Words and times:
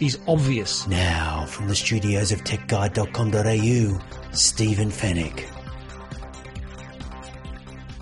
is 0.00 0.18
obvious. 0.26 0.86
Now, 0.86 1.44
from 1.46 1.68
the 1.68 1.74
studios 1.74 2.32
of 2.32 2.44
techguide.com.au, 2.44 4.00
Stephen 4.32 4.90
Fenech. 4.90 5.44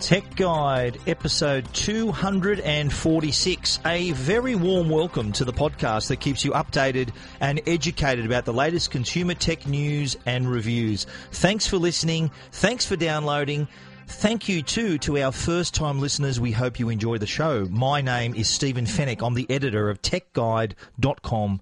Tech 0.00 0.36
Guide, 0.36 0.98
episode 1.08 1.66
246. 1.72 3.80
A 3.86 4.12
very 4.12 4.54
warm 4.54 4.88
welcome 4.88 5.32
to 5.32 5.44
the 5.44 5.52
podcast 5.52 6.06
that 6.08 6.20
keeps 6.20 6.44
you 6.44 6.52
updated 6.52 7.08
and 7.40 7.60
educated 7.66 8.24
about 8.24 8.44
the 8.44 8.52
latest 8.52 8.92
consumer 8.92 9.34
tech 9.34 9.66
news 9.66 10.16
and 10.24 10.48
reviews. 10.48 11.08
Thanks 11.32 11.66
for 11.66 11.78
listening. 11.78 12.30
Thanks 12.52 12.86
for 12.86 12.94
downloading. 12.94 13.66
Thank 14.06 14.48
you 14.48 14.62
too 14.62 14.98
to 14.98 15.18
our 15.18 15.32
first 15.32 15.74
time 15.74 15.98
listeners. 15.98 16.38
We 16.38 16.52
hope 16.52 16.78
you 16.78 16.88
enjoy 16.88 17.18
the 17.18 17.26
show. 17.26 17.64
My 17.64 18.00
name 18.00 18.36
is 18.36 18.48
Stephen 18.48 18.84
Fenech. 18.84 19.26
I'm 19.26 19.34
the 19.34 19.50
editor 19.50 19.90
of 19.90 20.00
techguide.com.au. 20.02 21.58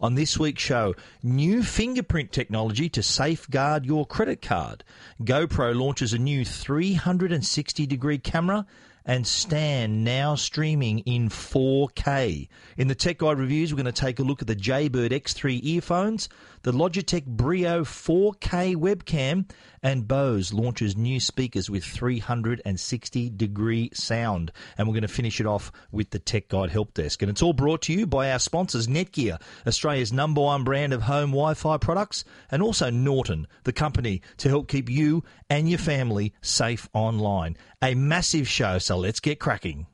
On 0.00 0.14
this 0.14 0.38
week's 0.38 0.62
show, 0.62 0.94
new 1.22 1.62
fingerprint 1.62 2.32
technology 2.32 2.88
to 2.90 3.02
safeguard 3.02 3.86
your 3.86 4.06
credit 4.06 4.42
card. 4.42 4.84
GoPro 5.22 5.74
launches 5.74 6.12
a 6.12 6.18
new 6.18 6.44
360 6.44 7.86
degree 7.86 8.18
camera 8.18 8.66
and 9.04 9.26
Stan 9.26 10.02
now 10.02 10.34
streaming 10.34 11.00
in 11.00 11.28
4K. 11.28 12.48
In 12.76 12.88
the 12.88 12.94
Tech 12.94 13.18
Guide 13.18 13.38
reviews, 13.38 13.72
we're 13.72 13.82
going 13.82 13.92
to 13.92 14.00
take 14.00 14.18
a 14.18 14.22
look 14.22 14.40
at 14.40 14.48
the 14.48 14.56
Jaybird 14.56 15.12
X3 15.12 15.60
earphones, 15.62 16.28
the 16.62 16.72
Logitech 16.72 17.26
Brio 17.26 17.82
4K 17.82 18.76
webcam, 18.76 19.50
and 19.82 20.08
Bose 20.08 20.54
launches 20.54 20.96
new 20.96 21.20
speakers 21.20 21.68
with 21.68 21.84
360 21.84 23.30
degree 23.30 23.90
sound. 23.92 24.50
And 24.78 24.88
we're 24.88 24.94
going 24.94 25.02
to 25.02 25.08
finish 25.08 25.40
it 25.40 25.46
off 25.46 25.70
with 25.92 26.08
the 26.08 26.18
Tech 26.18 26.48
Guide 26.48 26.70
Help 26.70 26.94
Desk. 26.94 27.20
And 27.20 27.30
it's 27.30 27.42
all 27.42 27.52
brought 27.52 27.82
to 27.82 27.92
you 27.92 28.06
by 28.06 28.32
our 28.32 28.38
sponsors, 28.38 28.86
Netgear, 28.86 29.40
Australia's 29.66 30.12
number 30.12 30.40
one 30.40 30.64
brand 30.64 30.94
of 30.94 31.02
home 31.02 31.30
Wi 31.30 31.52
Fi 31.52 31.76
products, 31.76 32.24
and 32.50 32.62
also 32.62 32.88
Norton, 32.88 33.46
the 33.64 33.72
company 33.74 34.22
to 34.38 34.48
help 34.48 34.68
keep 34.68 34.88
you 34.88 35.22
and 35.50 35.68
your 35.68 35.78
family 35.78 36.32
safe 36.40 36.88
online. 36.94 37.56
A 37.84 37.94
massive 37.94 38.48
show, 38.48 38.78
so 38.78 38.96
let's 38.96 39.20
get 39.20 39.38
cracking. 39.38 39.86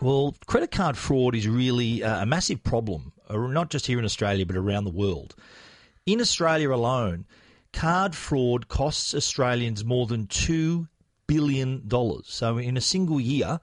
Well, 0.00 0.34
credit 0.46 0.72
card 0.72 0.96
fraud 0.96 1.36
is 1.36 1.46
really 1.46 2.02
uh, 2.02 2.24
a 2.24 2.26
massive 2.26 2.64
problem, 2.64 3.12
uh, 3.30 3.36
not 3.36 3.70
just 3.70 3.86
here 3.86 4.00
in 4.00 4.04
Australia, 4.04 4.44
but 4.44 4.56
around 4.56 4.82
the 4.82 4.90
world. 4.90 5.36
In 6.06 6.20
Australia 6.20 6.72
alone, 6.72 7.24
card 7.72 8.16
fraud 8.16 8.66
costs 8.66 9.14
Australians 9.14 9.84
more 9.84 10.08
than 10.08 10.26
$2 10.26 10.88
billion. 11.28 11.88
So, 12.24 12.58
in 12.58 12.76
a 12.76 12.80
single 12.80 13.20
year, 13.20 13.60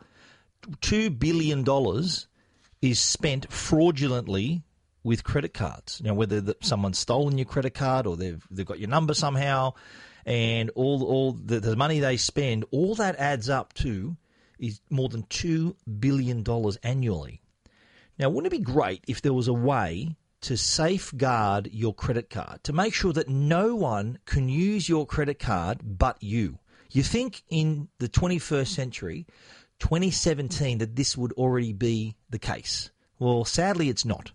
$2 0.64 1.20
billion 1.20 1.66
is 2.82 3.02
spent 3.02 3.52
fraudulently 3.52 4.64
with 5.10 5.24
credit 5.24 5.56
cards. 5.56 6.00
Now, 6.04 6.14
whether 6.14 6.40
that 6.40 6.64
someone's 6.64 7.00
stolen 7.00 7.40
your 7.40 7.46
credit 7.46 7.74
card 7.74 8.06
or 8.06 8.16
they've, 8.16 8.46
they've 8.52 8.64
got 8.64 8.78
your 8.78 8.90
number 8.90 9.16
somehow, 9.16 9.74
and 10.24 10.70
all, 10.76 11.04
all 11.04 11.32
the, 11.32 11.60
the 11.60 11.76
money 11.76 12.00
they 12.00 12.16
spend, 12.16 12.64
all 12.70 12.94
that 12.94 13.16
adds 13.16 13.50
up 13.50 13.74
to 13.74 14.16
is 14.60 14.82
more 14.92 15.10
than 15.10 15.24
$2 15.24 15.76
billion 16.00 16.46
annually. 16.84 17.42
Now, 18.20 18.30
wouldn't 18.30 18.54
it 18.54 18.58
be 18.58 18.64
great 18.64 19.04
if 19.08 19.24
there 19.24 19.34
was 19.34 19.48
a 19.48 19.54
way 19.54 20.16
to 20.42 20.56
safeguard 20.56 21.70
your 21.74 21.96
credit 21.96 22.30
card, 22.30 22.64
to 22.66 22.72
make 22.72 22.94
sure 22.94 23.14
that 23.14 23.28
no 23.28 23.74
one 23.74 24.20
can 24.26 24.48
use 24.48 24.88
your 24.88 25.08
credit 25.08 25.40
card 25.40 25.80
but 25.84 26.22
you? 26.22 26.60
You 26.92 27.02
think 27.02 27.42
in 27.50 27.88
the 27.98 28.10
21st 28.10 28.68
century, 28.68 29.26
2017, 29.80 30.78
that 30.78 30.96
this 30.96 31.18
would 31.18 31.32
already 31.32 31.74
be 31.74 32.16
the 32.30 32.38
case. 32.38 32.92
Well, 33.18 33.44
sadly, 33.44 33.90
it's 33.90 34.06
not. 34.06 34.34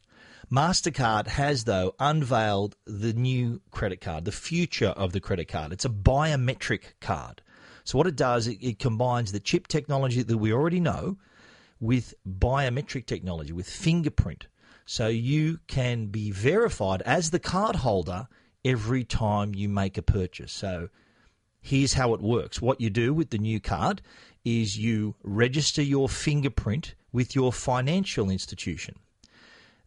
MasterCard 0.51 1.27
has, 1.29 1.65
though, 1.65 1.95
unveiled 1.99 2.77
the 2.87 3.13
new 3.13 3.61
credit 3.71 4.01
card, 4.01 4.25
the 4.25 4.33
future 4.33 4.89
of 4.89 5.13
the 5.13 5.21
credit 5.21 5.49
card. 5.49 5.73
It's 5.73 5.85
a 5.85 5.91
biometric 5.91 6.95
card. 7.01 7.43
So 7.85 7.99
what 7.99 8.07
it 8.07 8.17
does, 8.17 8.47
it, 8.47 8.59
it 8.61 8.79
combines 8.79 9.33
the 9.33 9.41
chip 9.41 9.67
technology 9.67 10.23
that 10.23 10.39
we 10.39 10.53
already 10.53 10.81
know 10.81 11.19
with 11.81 12.15
biometric 12.27 13.07
technology, 13.07 13.53
with 13.53 13.69
fingerprint. 13.69 14.47
So 14.87 15.09
you 15.09 15.61
can 15.67 16.07
be 16.07 16.31
verified 16.31 17.03
as 17.03 17.31
the 17.31 17.39
card 17.39 17.77
holder 17.77 18.29
every 18.65 19.05
time 19.05 19.55
you 19.55 19.69
make 19.69 19.99
a 19.99 20.03
purchase. 20.03 20.53
So 20.53 20.89
here's 21.61 21.95
how 21.95 22.15
it 22.15 22.21
works. 22.21 22.61
What 22.61 22.81
you 22.81 22.91
do 22.91 23.13
with 23.13 23.31
the 23.31 23.39
new 23.39 23.61
card 23.61 24.03
is 24.45 24.79
you 24.79 25.15
register 25.23 25.83
your 25.83 26.09
fingerprint 26.09 26.95
with 27.13 27.35
your 27.35 27.53
financial 27.53 28.31
institution. 28.31 28.97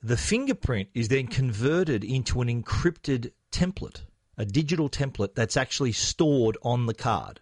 The 0.08 0.16
fingerprint 0.16 0.88
is 0.94 1.10
then 1.10 1.28
converted 1.28 2.02
into 2.02 2.40
an 2.40 2.48
encrypted 2.48 3.34
template, 3.52 4.04
a 4.38 4.46
digital 4.46 4.88
template 4.90 5.36
that's 5.36 5.58
actually 5.58 5.92
stored 5.92 6.58
on 6.62 6.86
the 6.86 6.94
card. 6.94 7.42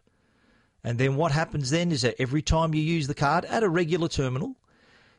And 0.83 0.97
then 0.97 1.15
what 1.15 1.31
happens 1.31 1.69
then 1.69 1.91
is 1.91 2.01
that 2.01 2.15
every 2.17 2.41
time 2.41 2.73
you 2.73 2.81
use 2.81 3.05
the 3.05 3.13
card 3.13 3.45
at 3.45 3.61
a 3.61 3.69
regular 3.69 4.07
terminal, 4.07 4.55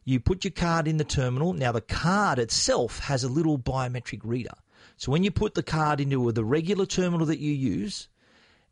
you 0.05 0.19
put 0.19 0.43
your 0.43 0.51
card 0.51 0.89
in 0.89 0.97
the 0.97 1.05
terminal. 1.05 1.53
Now, 1.53 1.71
the 1.71 1.81
card 1.81 2.41
itself 2.41 2.99
has 2.99 3.23
a 3.23 3.29
little 3.29 3.61
biometric 3.61 4.23
reader. 4.25 4.55
So 4.97 5.13
when 5.13 5.23
you 5.23 5.31
put 5.31 5.55
the 5.55 5.63
card 5.63 6.01
into 6.01 6.33
the 6.33 6.45
regular 6.45 6.85
terminal 6.85 7.27
that 7.27 7.39
you 7.39 7.53
use, 7.53 8.09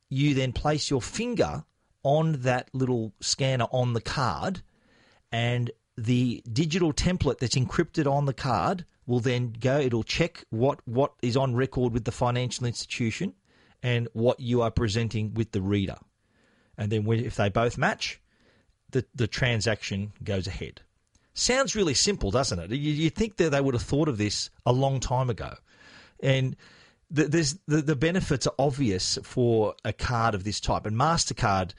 you 0.09 0.35
then 0.35 0.51
place 0.53 0.91
your 0.91 1.01
finger 1.01 1.63
on 2.03 2.41
that 2.41 2.71
little 2.73 3.13
scanner 3.21 3.69
on 3.71 3.93
the 3.93 4.01
card, 4.01 4.63
and 5.31 5.71
the 5.97 6.43
digital 6.53 6.93
template 6.93 7.39
that's 7.39 7.57
encrypted 7.57 8.11
on 8.11 8.27
the 8.27 8.35
card 8.35 8.85
will 9.07 9.21
then 9.21 9.53
go. 9.59 9.79
It'll 9.79 10.03
check 10.03 10.45
what 10.51 10.81
what 10.87 11.13
is 11.23 11.37
on 11.37 11.55
record 11.55 11.93
with 11.93 12.05
the 12.05 12.13
financial 12.13 12.67
institution 12.67 13.35
and 13.83 14.09
what 14.13 14.41
you 14.41 14.63
are 14.63 14.71
presenting 14.71 15.35
with 15.35 15.53
the 15.53 15.61
reader 15.61 15.97
and 16.77 16.91
then 16.91 17.07
if 17.09 17.37
they 17.37 17.49
both 17.49 17.79
match, 17.79 18.21
the 18.91 19.05
the 19.15 19.27
transaction 19.27 20.13
goes 20.23 20.47
ahead. 20.47 20.81
Sounds 21.35 21.75
really 21.75 21.95
simple, 21.95 22.31
doesn't 22.31 22.59
it? 22.59 22.71
You, 22.71 22.93
you 22.93 23.11
think 23.11 23.37
that 23.37 23.51
they 23.51 23.61
would 23.61 23.75
have 23.75 23.83
thought 23.83 24.09
of 24.09 24.19
this 24.19 24.51
a 24.65 24.73
long 24.73 25.01
time 25.01 25.31
ago, 25.31 25.55
and 26.21 26.57
the, 27.11 27.59
the, 27.67 27.83
the 27.83 27.97
benefits 27.97 28.47
are 28.47 28.55
obvious 28.59 29.19
for 29.23 29.75
a 29.85 29.93
card 29.93 30.35
of 30.35 30.45
this 30.45 30.59
type. 30.59 30.87
And 30.87 30.97
Mastercard 30.97 31.73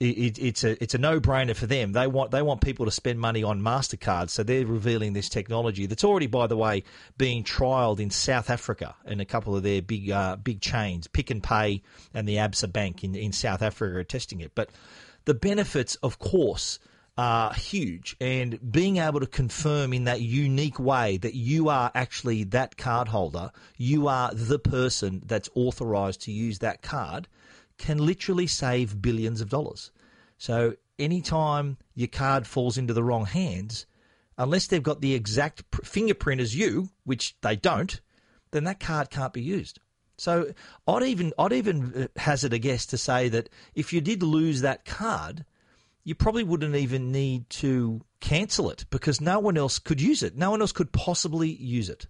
it, 0.00 0.38
it's 0.38 0.64
a 0.64 0.82
it's 0.82 0.94
a 0.94 0.98
no 0.98 1.20
brainer 1.20 1.54
for 1.54 1.66
them. 1.66 1.92
They 1.92 2.06
want 2.06 2.30
they 2.30 2.40
want 2.40 2.62
people 2.62 2.86
to 2.86 2.90
spend 2.90 3.20
money 3.20 3.42
on 3.42 3.60
Mastercard, 3.60 4.30
so 4.30 4.42
they're 4.42 4.66
revealing 4.66 5.12
this 5.12 5.28
technology 5.28 5.84
that's 5.86 6.04
already, 6.04 6.26
by 6.26 6.46
the 6.46 6.56
way, 6.56 6.84
being 7.18 7.44
trialled 7.44 8.00
in 8.00 8.08
South 8.10 8.48
Africa 8.48 8.94
in 9.04 9.20
a 9.20 9.26
couple 9.26 9.54
of 9.54 9.62
their 9.62 9.82
big 9.82 10.10
uh, 10.10 10.36
big 10.36 10.62
chains, 10.62 11.06
Pick 11.06 11.30
and 11.30 11.42
Pay 11.42 11.82
and 12.14 12.26
the 12.26 12.36
Absa 12.36 12.72
Bank 12.72 13.04
in 13.04 13.14
in 13.14 13.32
South 13.32 13.60
Africa 13.60 13.98
are 13.98 14.04
testing 14.04 14.40
it. 14.40 14.52
But 14.54 14.70
the 15.26 15.34
benefits, 15.34 15.96
of 15.96 16.18
course. 16.18 16.78
Are 17.18 17.52
huge, 17.52 18.16
and 18.18 18.58
being 18.72 18.96
able 18.96 19.20
to 19.20 19.26
confirm 19.26 19.92
in 19.92 20.04
that 20.04 20.22
unique 20.22 20.78
way 20.78 21.18
that 21.18 21.34
you 21.34 21.68
are 21.68 21.90
actually 21.94 22.44
that 22.44 22.78
card 22.78 23.08
holder, 23.08 23.50
you 23.76 24.08
are 24.08 24.32
the 24.32 24.58
person 24.58 25.20
that's 25.26 25.50
authorized 25.54 26.22
to 26.22 26.32
use 26.32 26.60
that 26.60 26.80
card, 26.80 27.28
can 27.80 27.98
literally 27.98 28.46
save 28.46 29.00
billions 29.00 29.40
of 29.40 29.48
dollars. 29.48 29.90
So 30.36 30.74
anytime 30.98 31.78
your 31.94 32.08
card 32.08 32.46
falls 32.46 32.76
into 32.78 32.92
the 32.92 33.02
wrong 33.02 33.24
hands, 33.24 33.86
unless 34.36 34.66
they've 34.66 34.82
got 34.82 35.00
the 35.00 35.14
exact 35.14 35.64
fingerprint 35.84 36.40
as 36.40 36.54
you, 36.54 36.90
which 37.04 37.34
they 37.40 37.56
don't, 37.56 38.00
then 38.50 38.64
that 38.64 38.80
card 38.80 39.10
can't 39.10 39.32
be 39.32 39.42
used. 39.42 39.80
So 40.18 40.52
I'd 40.86 41.02
even 41.04 41.32
I'd 41.38 41.54
even 41.54 41.94
uh, 41.94 42.20
hazard 42.20 42.52
a 42.52 42.58
guess 42.58 42.84
to 42.86 42.98
say 42.98 43.30
that 43.30 43.48
if 43.74 43.94
you 43.94 44.02
did 44.02 44.22
lose 44.22 44.60
that 44.60 44.84
card, 44.84 45.46
you 46.04 46.14
probably 46.14 46.44
wouldn't 46.44 46.76
even 46.76 47.10
need 47.10 47.48
to 47.50 48.02
cancel 48.20 48.70
it 48.70 48.84
because 48.90 49.22
no 49.22 49.38
one 49.38 49.56
else 49.56 49.78
could 49.78 50.00
use 50.00 50.22
it. 50.22 50.36
No 50.36 50.50
one 50.50 50.60
else 50.60 50.72
could 50.72 50.92
possibly 50.92 51.48
use 51.48 51.88
it. 51.88 52.06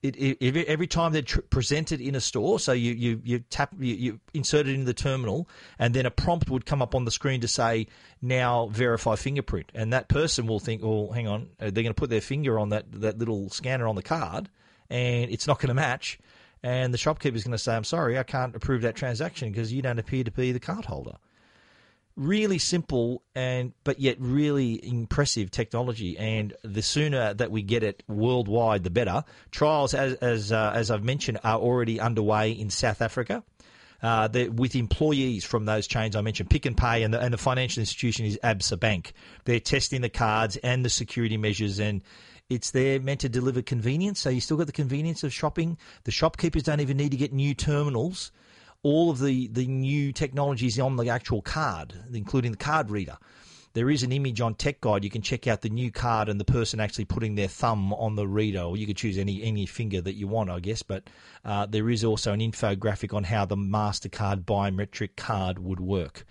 It, 0.00 0.14
it, 0.16 0.68
every 0.68 0.86
time 0.86 1.12
they're 1.12 1.22
tr- 1.22 1.40
presented 1.40 2.00
in 2.00 2.14
a 2.14 2.20
store, 2.20 2.60
so 2.60 2.70
you 2.70 2.92
you, 2.92 3.20
you 3.24 3.38
tap 3.40 3.74
you, 3.80 3.94
you 3.94 4.20
insert 4.32 4.68
it 4.68 4.74
into 4.74 4.86
the 4.86 4.94
terminal, 4.94 5.48
and 5.76 5.92
then 5.92 6.06
a 6.06 6.10
prompt 6.10 6.48
would 6.50 6.64
come 6.64 6.80
up 6.80 6.94
on 6.94 7.04
the 7.04 7.10
screen 7.10 7.40
to 7.40 7.48
say 7.48 7.88
now 8.22 8.68
verify 8.68 9.16
fingerprint, 9.16 9.72
and 9.74 9.92
that 9.92 10.08
person 10.08 10.46
will 10.46 10.60
think, 10.60 10.82
oh, 10.84 11.10
hang 11.10 11.26
on, 11.26 11.48
they're 11.58 11.72
going 11.72 11.86
to 11.86 11.94
put 11.94 12.10
their 12.10 12.20
finger 12.20 12.60
on 12.60 12.68
that 12.68 12.84
that 12.92 13.18
little 13.18 13.50
scanner 13.50 13.88
on 13.88 13.96
the 13.96 14.02
card, 14.02 14.48
and 14.88 15.32
it's 15.32 15.48
not 15.48 15.58
going 15.58 15.68
to 15.68 15.74
match, 15.74 16.20
and 16.62 16.94
the 16.94 16.98
shopkeeper 16.98 17.36
is 17.36 17.42
going 17.42 17.50
to 17.50 17.58
say, 17.58 17.74
I'm 17.74 17.82
sorry, 17.82 18.18
I 18.18 18.22
can't 18.22 18.54
approve 18.54 18.82
that 18.82 18.94
transaction 18.94 19.50
because 19.50 19.72
you 19.72 19.82
don't 19.82 19.98
appear 19.98 20.22
to 20.22 20.30
be 20.30 20.52
the 20.52 20.60
card 20.60 20.84
holder 20.84 21.16
really 22.18 22.58
simple 22.58 23.22
and 23.34 23.72
but 23.84 24.00
yet 24.00 24.16
really 24.18 24.84
impressive 24.86 25.50
technology. 25.50 26.18
And 26.18 26.52
the 26.62 26.82
sooner 26.82 27.32
that 27.34 27.50
we 27.50 27.62
get 27.62 27.82
it 27.82 28.02
worldwide, 28.08 28.84
the 28.84 28.90
better. 28.90 29.24
Trials, 29.50 29.94
as 29.94 30.14
as 30.14 30.52
uh, 30.52 30.72
as 30.74 30.90
I've 30.90 31.04
mentioned, 31.04 31.38
are 31.44 31.58
already 31.58 32.00
underway 32.00 32.52
in 32.52 32.68
South 32.68 33.00
Africa. 33.00 33.42
Uh, 34.00 34.28
with 34.54 34.76
employees 34.76 35.44
from 35.44 35.64
those 35.64 35.88
chains 35.88 36.14
I 36.14 36.20
mentioned, 36.20 36.50
Pick 36.50 36.66
and 36.66 36.76
Pay, 36.76 37.02
and 37.02 37.12
the, 37.12 37.20
and 37.20 37.34
the 37.34 37.38
financial 37.38 37.80
institution 37.80 38.26
is 38.26 38.38
Absa 38.44 38.78
Bank. 38.78 39.12
They're 39.44 39.58
testing 39.58 40.02
the 40.02 40.08
cards 40.08 40.56
and 40.58 40.84
the 40.84 40.88
security 40.88 41.36
measures, 41.36 41.80
and 41.80 42.00
it's 42.48 42.70
there 42.70 43.00
meant 43.00 43.20
to 43.20 43.28
deliver 43.28 43.60
convenience. 43.60 44.20
So 44.20 44.30
you 44.30 44.40
still 44.40 44.56
got 44.56 44.66
the 44.66 44.72
convenience 44.72 45.24
of 45.24 45.32
shopping. 45.32 45.78
The 46.04 46.12
shopkeepers 46.12 46.62
don't 46.62 46.78
even 46.78 46.96
need 46.96 47.10
to 47.10 47.16
get 47.16 47.32
new 47.32 47.54
terminals 47.54 48.30
all 48.88 49.10
of 49.10 49.18
the, 49.20 49.48
the 49.48 49.66
new 49.66 50.12
technologies 50.12 50.80
on 50.80 50.96
the 50.96 51.10
actual 51.10 51.42
card, 51.42 51.94
including 52.12 52.52
the 52.52 52.56
card 52.56 52.90
reader. 52.90 53.18
There 53.74 53.90
is 53.90 54.02
an 54.02 54.12
image 54.12 54.40
on 54.40 54.54
Tech 54.54 54.80
Guide. 54.80 55.04
You 55.04 55.10
can 55.10 55.20
check 55.20 55.46
out 55.46 55.60
the 55.60 55.68
new 55.68 55.92
card 55.92 56.30
and 56.30 56.40
the 56.40 56.44
person 56.44 56.80
actually 56.80 57.04
putting 57.04 57.34
their 57.34 57.48
thumb 57.48 57.92
on 57.92 58.16
the 58.16 58.26
reader, 58.26 58.62
or 58.62 58.76
you 58.78 58.86
could 58.86 58.96
choose 58.96 59.18
any 59.18 59.42
any 59.42 59.66
finger 59.66 60.00
that 60.00 60.14
you 60.14 60.26
want, 60.26 60.50
I 60.50 60.60
guess. 60.60 60.82
But 60.82 61.10
uh, 61.44 61.66
there 61.66 61.90
is 61.90 62.02
also 62.02 62.32
an 62.32 62.40
infographic 62.40 63.14
on 63.14 63.24
how 63.24 63.44
the 63.44 63.56
Mastercard 63.56 64.44
biometric 64.44 65.16
card 65.16 65.58
would 65.58 65.80
work. 65.80 66.24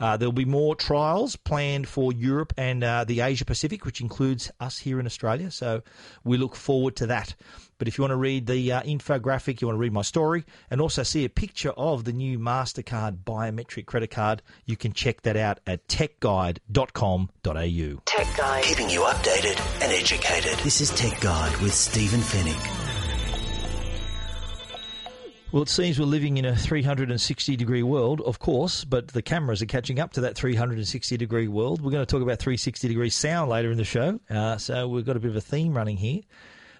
Uh, 0.00 0.16
there'll 0.16 0.32
be 0.32 0.44
more 0.44 0.74
trials 0.74 1.36
planned 1.36 1.88
for 1.88 2.12
Europe 2.12 2.52
and 2.56 2.84
uh, 2.84 3.04
the 3.04 3.20
Asia 3.20 3.44
Pacific, 3.44 3.84
which 3.84 4.00
includes 4.00 4.50
us 4.60 4.78
here 4.78 5.00
in 5.00 5.06
Australia. 5.06 5.50
So 5.50 5.82
we 6.24 6.36
look 6.36 6.56
forward 6.56 6.96
to 6.96 7.06
that. 7.06 7.34
But 7.78 7.88
if 7.88 7.98
you 7.98 8.02
want 8.02 8.12
to 8.12 8.16
read 8.16 8.46
the 8.46 8.72
uh, 8.72 8.82
infographic, 8.82 9.60
you 9.60 9.66
want 9.66 9.76
to 9.76 9.80
read 9.80 9.92
my 9.92 10.02
story, 10.02 10.44
and 10.70 10.80
also 10.80 11.02
see 11.02 11.24
a 11.24 11.28
picture 11.28 11.70
of 11.70 12.04
the 12.04 12.12
new 12.12 12.38
MasterCard 12.38 13.24
biometric 13.24 13.86
credit 13.86 14.10
card, 14.10 14.42
you 14.64 14.76
can 14.76 14.92
check 14.92 15.22
that 15.22 15.36
out 15.36 15.60
at 15.66 15.86
techguide.com.au. 15.88 18.02
Tech 18.06 18.36
Guide. 18.36 18.64
Keeping 18.64 18.90
you 18.90 19.00
updated 19.00 19.82
and 19.82 19.92
educated. 19.92 20.58
This 20.60 20.80
is 20.80 20.90
Tech 20.90 21.20
Guide 21.20 21.56
with 21.58 21.74
Stephen 21.74 22.20
Fenech. 22.20 22.83
Well, 25.54 25.62
it 25.62 25.68
seems 25.68 26.00
we're 26.00 26.06
living 26.06 26.36
in 26.36 26.44
a 26.44 26.56
360 26.56 27.54
degree 27.54 27.84
world, 27.84 28.20
of 28.22 28.40
course, 28.40 28.84
but 28.84 29.06
the 29.06 29.22
cameras 29.22 29.62
are 29.62 29.66
catching 29.66 30.00
up 30.00 30.12
to 30.14 30.22
that 30.22 30.34
360 30.34 31.16
degree 31.16 31.46
world. 31.46 31.80
We're 31.80 31.92
going 31.92 32.04
to 32.04 32.10
talk 32.10 32.22
about 32.22 32.40
360 32.40 32.88
degree 32.88 33.08
sound 33.08 33.50
later 33.50 33.70
in 33.70 33.78
the 33.78 33.84
show, 33.84 34.18
uh, 34.28 34.56
so 34.56 34.88
we've 34.88 35.06
got 35.06 35.14
a 35.14 35.20
bit 35.20 35.30
of 35.30 35.36
a 35.36 35.40
theme 35.40 35.72
running 35.72 35.96
here. 35.96 36.22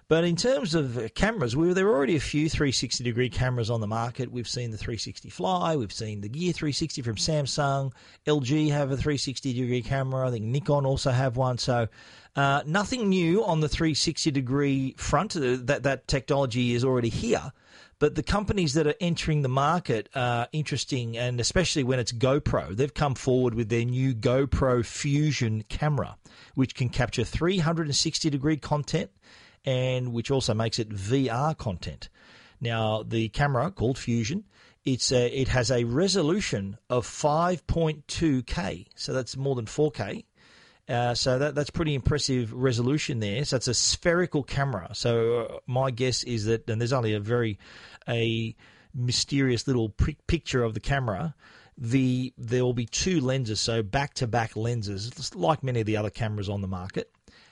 But 0.09 0.25
in 0.25 0.35
terms 0.35 0.75
of 0.75 1.09
cameras, 1.15 1.55
we, 1.55 1.71
there 1.71 1.87
are 1.87 1.95
already 1.95 2.17
a 2.17 2.19
few 2.19 2.49
360 2.49 3.01
degree 3.01 3.29
cameras 3.29 3.69
on 3.69 3.79
the 3.79 3.87
market. 3.87 4.29
We've 4.29 4.45
seen 4.45 4.71
the 4.71 4.77
360 4.77 5.29
Fly, 5.29 5.77
we've 5.77 5.93
seen 5.93 6.19
the 6.19 6.27
Gear 6.27 6.51
360 6.51 7.01
from 7.01 7.15
Samsung, 7.15 7.93
LG 8.27 8.71
have 8.71 8.91
a 8.91 8.97
360 8.97 9.53
degree 9.53 9.83
camera. 9.83 10.27
I 10.27 10.31
think 10.31 10.43
Nikon 10.43 10.85
also 10.85 11.11
have 11.11 11.37
one. 11.37 11.59
So 11.59 11.87
uh, 12.35 12.63
nothing 12.65 13.07
new 13.07 13.45
on 13.45 13.61
the 13.61 13.69
360 13.69 14.31
degree 14.31 14.95
front. 14.97 15.37
Uh, 15.37 15.59
that 15.61 15.83
that 15.83 16.09
technology 16.09 16.73
is 16.73 16.83
already 16.83 17.07
here. 17.07 17.53
But 18.05 18.13
the 18.13 18.21
companies 18.21 18.75
that 18.75 18.85
are 18.85 18.93
entering 19.01 19.41
the 19.41 19.49
market 19.49 20.09
are 20.13 20.47
interesting, 20.51 21.17
and 21.17 21.39
especially 21.39 21.83
when 21.83 21.97
it's 21.97 22.11
GoPro. 22.11 22.75
They've 22.75 22.93
come 22.93 23.15
forward 23.15 23.55
with 23.55 23.69
their 23.69 23.83
new 23.83 24.13
GoPro 24.13 24.85
Fusion 24.85 25.63
camera, 25.69 26.15
which 26.53 26.75
can 26.75 26.89
capture 26.89 27.23
360 27.23 28.29
degree 28.29 28.57
content 28.57 29.09
and 29.65 30.13
which 30.13 30.29
also 30.29 30.53
makes 30.53 30.77
it 30.77 30.89
VR 30.89 31.57
content. 31.57 32.09
Now, 32.61 33.01
the 33.01 33.29
camera 33.29 33.71
called 33.71 33.97
Fusion, 33.97 34.43
it's 34.83 35.11
a, 35.11 35.25
it 35.35 35.47
has 35.47 35.71
a 35.71 35.85
resolution 35.85 36.77
of 36.91 37.07
5.2K, 37.07 38.85
so 38.93 39.13
that's 39.13 39.35
more 39.35 39.55
than 39.55 39.65
4K. 39.65 40.25
Uh, 40.87 41.15
so 41.15 41.39
that 41.39 41.55
that's 41.55 41.71
pretty 41.71 41.95
impressive 41.95 42.53
resolution 42.53 43.19
there. 43.19 43.43
So 43.43 43.57
it's 43.57 43.67
a 43.67 43.73
spherical 43.73 44.43
camera. 44.43 44.89
So 44.93 45.39
uh, 45.39 45.57
my 45.65 45.89
guess 45.89 46.23
is 46.23 46.45
that, 46.45 46.69
and 46.69 46.79
there's 46.79 46.93
only 46.93 47.13
a 47.13 47.19
very 47.19 47.57
a 48.07 48.55
mysterious 48.93 49.67
little 49.67 49.89
picture 49.89 50.63
of 50.63 50.73
the 50.73 50.79
camera. 50.79 51.35
The 51.77 52.33
there 52.37 52.63
will 52.63 52.73
be 52.73 52.85
two 52.85 53.19
lenses, 53.19 53.59
so 53.59 53.83
back 53.83 54.13
to 54.15 54.27
back 54.27 54.55
lenses, 54.55 55.35
like 55.35 55.61
many 55.63 55.81
of 55.81 55.85
the 55.85 55.97
other 55.97 56.09
cameras 56.09 56.47
on 56.47 56.61
the 56.61 56.67
market, 56.67 57.11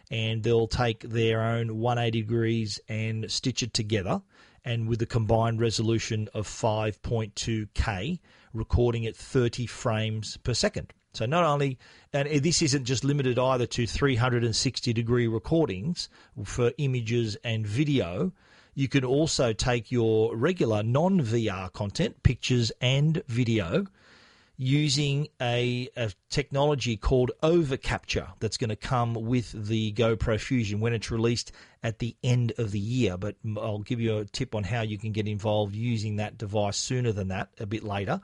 and 0.09 0.43
they'll 0.43 0.67
take 0.67 1.01
their 1.01 1.41
own 1.41 1.77
180 1.77 2.21
degrees 2.21 2.79
and 2.87 3.29
stitch 3.29 3.63
it 3.63 3.73
together. 3.73 4.21
And 4.65 4.87
with 4.87 5.01
a 5.01 5.05
combined 5.05 5.59
resolution 5.59 6.29
of 6.33 6.47
5.2K, 6.47 8.19
recording 8.53 9.05
at 9.05 9.13
30 9.13 9.65
frames 9.65 10.37
per 10.37 10.53
second. 10.53 10.93
So 11.13 11.25
not 11.25 11.43
only, 11.43 11.77
and 12.13 12.29
this 12.41 12.61
isn't 12.61 12.85
just 12.85 13.03
limited 13.03 13.37
either 13.37 13.65
to 13.65 13.85
360 13.85 14.93
degree 14.93 15.27
recordings 15.27 16.07
for 16.45 16.71
images 16.77 17.35
and 17.43 17.67
video. 17.67 18.31
You 18.75 18.87
can 18.87 19.05
also 19.05 19.53
take 19.53 19.91
your 19.91 20.35
regular 20.35 20.81
non 20.81 21.21
VR 21.21 21.71
content, 21.71 22.23
pictures 22.23 22.71
and 22.81 23.21
video, 23.27 23.85
using 24.57 25.27
a, 25.41 25.89
a, 25.95 26.11
technology 26.29 26.95
called 26.95 27.31
overcapture 27.41 28.27
that's 28.39 28.57
going 28.57 28.69
to 28.69 28.75
come 28.75 29.13
with 29.13 29.51
the 29.67 29.91
GoPro 29.93 30.39
Fusion 30.39 30.79
when 30.79 30.93
it's 30.93 31.11
released 31.11 31.51
at 31.81 31.99
the 31.99 32.15
end 32.23 32.53
of 32.57 32.71
the 32.71 32.79
year. 32.79 33.17
But 33.17 33.35
I'll 33.57 33.79
give 33.79 33.99
you 33.99 34.19
a 34.19 34.25
tip 34.25 34.55
on 34.55 34.63
how 34.63 34.81
you 34.81 34.97
can 34.97 35.11
get 35.11 35.27
involved 35.27 35.75
using 35.75 36.15
that 36.15 36.37
device 36.37 36.77
sooner 36.77 37.11
than 37.11 37.27
that 37.29 37.49
a 37.59 37.65
bit 37.65 37.83
later. 37.83 38.21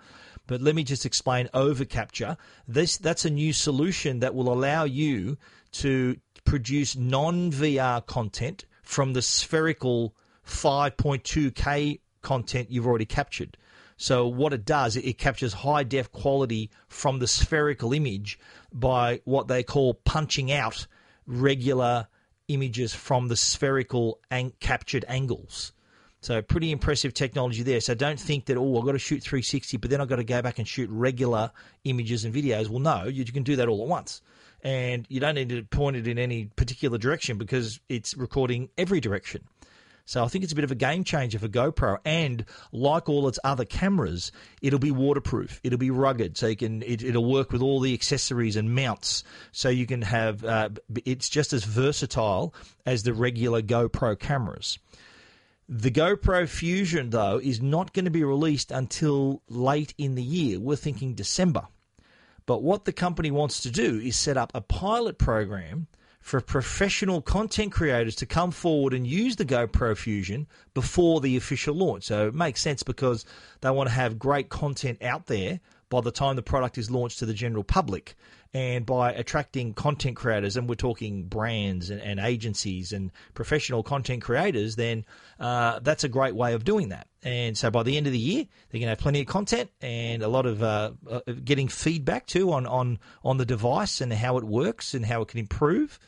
But 0.47 0.61
let 0.61 0.75
me 0.75 0.83
just 0.83 1.05
explain 1.05 1.49
overcapture. 1.53 2.37
This 2.67 2.97
that's 2.97 3.25
a 3.25 3.29
new 3.29 3.53
solution 3.53 4.19
that 4.19 4.33
will 4.33 4.51
allow 4.51 4.83
you 4.83 5.37
to 5.73 6.17
produce 6.43 6.95
non 6.95 7.51
VR 7.51 8.03
content 8.05 8.65
from 8.81 9.13
the 9.13 9.21
spherical 9.21 10.15
5.2K 10.49 11.99
content 12.21 12.71
you've 12.71 12.87
already 12.87 13.05
captured. 13.05 13.57
So 13.97 14.27
what 14.27 14.53
it 14.53 14.65
does, 14.65 14.95
it 14.95 15.17
captures 15.17 15.53
high 15.53 15.83
def 15.83 16.11
quality 16.11 16.69
from 16.87 17.19
the 17.19 17.27
spherical 17.27 17.93
image 17.93 18.39
by 18.73 19.21
what 19.25 19.47
they 19.47 19.61
call 19.61 19.93
punching 19.93 20.51
out 20.51 20.87
regular 21.27 22.07
images 22.47 22.93
from 22.93 23.27
the 23.27 23.35
spherical 23.35 24.19
ang- 24.31 24.53
captured 24.59 25.05
angles. 25.07 25.73
So 26.21 26.41
pretty 26.41 26.71
impressive 26.71 27.13
technology 27.13 27.63
there. 27.63 27.79
So 27.79 27.93
don't 27.93 28.19
think 28.19 28.45
that 28.45 28.57
oh 28.57 28.77
I've 28.77 28.85
got 28.85 28.93
to 28.93 28.99
shoot 28.99 29.21
360, 29.21 29.77
but 29.77 29.89
then 29.89 30.01
I've 30.01 30.09
got 30.09 30.17
to 30.17 30.23
go 30.23 30.41
back 30.41 30.59
and 30.59 30.67
shoot 30.67 30.89
regular 30.89 31.51
images 31.83 32.25
and 32.25 32.33
videos. 32.33 32.69
Well, 32.69 32.79
no, 32.79 33.05
you 33.05 33.25
can 33.25 33.43
do 33.43 33.57
that 33.57 33.67
all 33.67 33.81
at 33.81 33.87
once, 33.87 34.21
and 34.61 35.05
you 35.09 35.19
don't 35.19 35.35
need 35.35 35.49
to 35.49 35.63
point 35.63 35.95
it 35.95 36.07
in 36.07 36.17
any 36.17 36.45
particular 36.45 36.97
direction 36.97 37.37
because 37.37 37.79
it's 37.87 38.15
recording 38.17 38.69
every 38.77 38.99
direction. 38.99 39.43
So 40.09 40.23
I 40.23 40.27
think 40.27 40.43
it's 40.43 40.53
a 40.53 40.55
bit 40.55 40.63
of 40.63 40.71
a 40.71 40.75
game 40.75 41.03
changer 41.03 41.37
for 41.37 41.47
GoPro. 41.47 41.99
And 42.03 42.43
like 42.71 43.07
all 43.07 43.27
its 43.27 43.37
other 43.43 43.63
cameras, 43.63 44.31
it'll 44.59 44.79
be 44.79 44.89
waterproof. 44.89 45.61
It'll 45.63 45.77
be 45.77 45.91
rugged, 45.91 46.35
so 46.35 46.47
you 46.47 46.55
can 46.55 46.81
it, 46.81 47.03
will 47.03 47.31
work 47.31 47.51
with 47.51 47.61
all 47.61 47.79
the 47.79 47.93
accessories 47.93 48.55
and 48.55 48.73
mounts. 48.73 49.23
So 49.51 49.69
you 49.69 49.85
can 49.85 50.01
have 50.01 50.43
uh, 50.43 50.69
it's 51.05 51.29
just 51.29 51.53
as 51.53 51.63
versatile 51.63 52.55
as 52.87 53.03
the 53.03 53.13
regular 53.13 53.61
GoPro 53.61 54.17
cameras. 54.17 54.79
The 55.67 55.91
GoPro 55.91 56.49
Fusion, 56.49 57.11
though, 57.11 57.37
is 57.37 57.61
not 57.61 57.93
going 57.93 58.05
to 58.05 58.11
be 58.11 58.23
released 58.23 58.71
until 58.71 59.43
late 59.47 59.93
in 59.99 60.15
the 60.15 60.23
year. 60.23 60.59
We're 60.59 60.75
thinking 60.75 61.13
December. 61.13 61.67
But 62.47 62.63
what 62.63 62.85
the 62.85 62.93
company 62.93 63.29
wants 63.29 63.61
to 63.61 63.69
do 63.69 63.99
is 63.99 64.15
set 64.15 64.37
up 64.37 64.51
a 64.55 64.61
pilot 64.61 65.19
program 65.19 65.85
for 66.29 66.41
professional 66.41 67.23
content 67.23 67.71
creators 67.71 68.15
to 68.15 68.25
come 68.27 68.51
forward 68.51 68.93
and 68.93 69.07
use 69.07 69.35
the 69.35 69.45
GoPro 69.45 69.97
Fusion 69.97 70.45
before 70.75 71.21
the 71.21 71.35
official 71.35 71.73
launch. 71.73 72.03
So 72.03 72.27
it 72.27 72.35
makes 72.35 72.61
sense 72.61 72.83
because 72.83 73.25
they 73.61 73.71
want 73.71 73.89
to 73.89 73.95
have 73.95 74.19
great 74.19 74.47
content 74.49 75.01
out 75.01 75.25
there 75.25 75.59
by 75.89 76.01
the 76.01 76.11
time 76.11 76.35
the 76.35 76.43
product 76.43 76.77
is 76.77 76.91
launched 76.91 77.17
to 77.17 77.25
the 77.25 77.33
general 77.33 77.63
public 77.63 78.15
and 78.53 78.85
by 78.85 79.11
attracting 79.11 79.73
content 79.73 80.17
creators, 80.17 80.55
and 80.55 80.69
we're 80.69 80.75
talking 80.75 81.23
brands 81.23 81.89
and, 81.89 81.99
and 81.99 82.19
agencies 82.19 82.93
and 82.93 83.11
professional 83.33 83.81
content 83.81 84.21
creators, 84.21 84.75
then 84.75 85.05
uh, 85.39 85.79
that's 85.79 86.03
a 86.03 86.09
great 86.09 86.35
way 86.35 86.53
of 86.53 86.63
doing 86.63 86.89
that. 86.89 87.07
And 87.23 87.57
so 87.57 87.71
by 87.71 87.83
the 87.83 87.97
end 87.97 88.05
of 88.05 88.13
the 88.13 88.19
year, 88.19 88.45
they're 88.69 88.79
going 88.79 88.87
to 88.87 88.89
have 88.89 88.99
plenty 88.99 89.21
of 89.21 89.27
content 89.27 89.69
and 89.81 90.23
a 90.23 90.27
lot 90.27 90.45
of 90.45 90.63
uh, 90.63 90.91
uh, 91.09 91.21
getting 91.43 91.67
feedback 91.67 92.25
too 92.27 92.51
on, 92.53 92.65
on, 92.65 92.99
on 93.23 93.37
the 93.37 93.45
device 93.45 94.01
and 94.01 94.13
how 94.13 94.37
it 94.37 94.43
works 94.43 94.93
and 94.93 95.05
how 95.05 95.21
it 95.21 95.27
can 95.27 95.39
improve. 95.39 95.99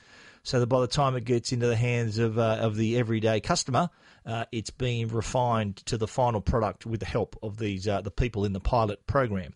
So 0.44 0.60
that 0.60 0.68
by 0.68 0.82
the 0.82 0.88
time 0.88 1.16
it 1.16 1.26
gets 1.26 1.52
into 1.52 1.68
the 1.68 1.76
hands 1.76 2.18
of 2.18 2.38
uh, 2.38 2.58
of 2.62 2.76
the 2.76 2.98
everyday 2.98 3.40
customer, 3.40 3.90
uh, 4.26 4.46
it's 4.52 4.70
being 4.70 5.08
refined 5.08 5.78
to 5.78 5.98
the 5.98 6.08
final 6.08 6.42
product 6.42 6.86
with 6.86 7.00
the 7.00 7.06
help 7.06 7.38
of 7.42 7.58
these 7.58 7.88
uh, 7.88 8.02
the 8.02 8.12
people 8.12 8.46
in 8.46 8.54
the 8.54 8.60
pilot 8.60 9.06
program. 9.08 9.54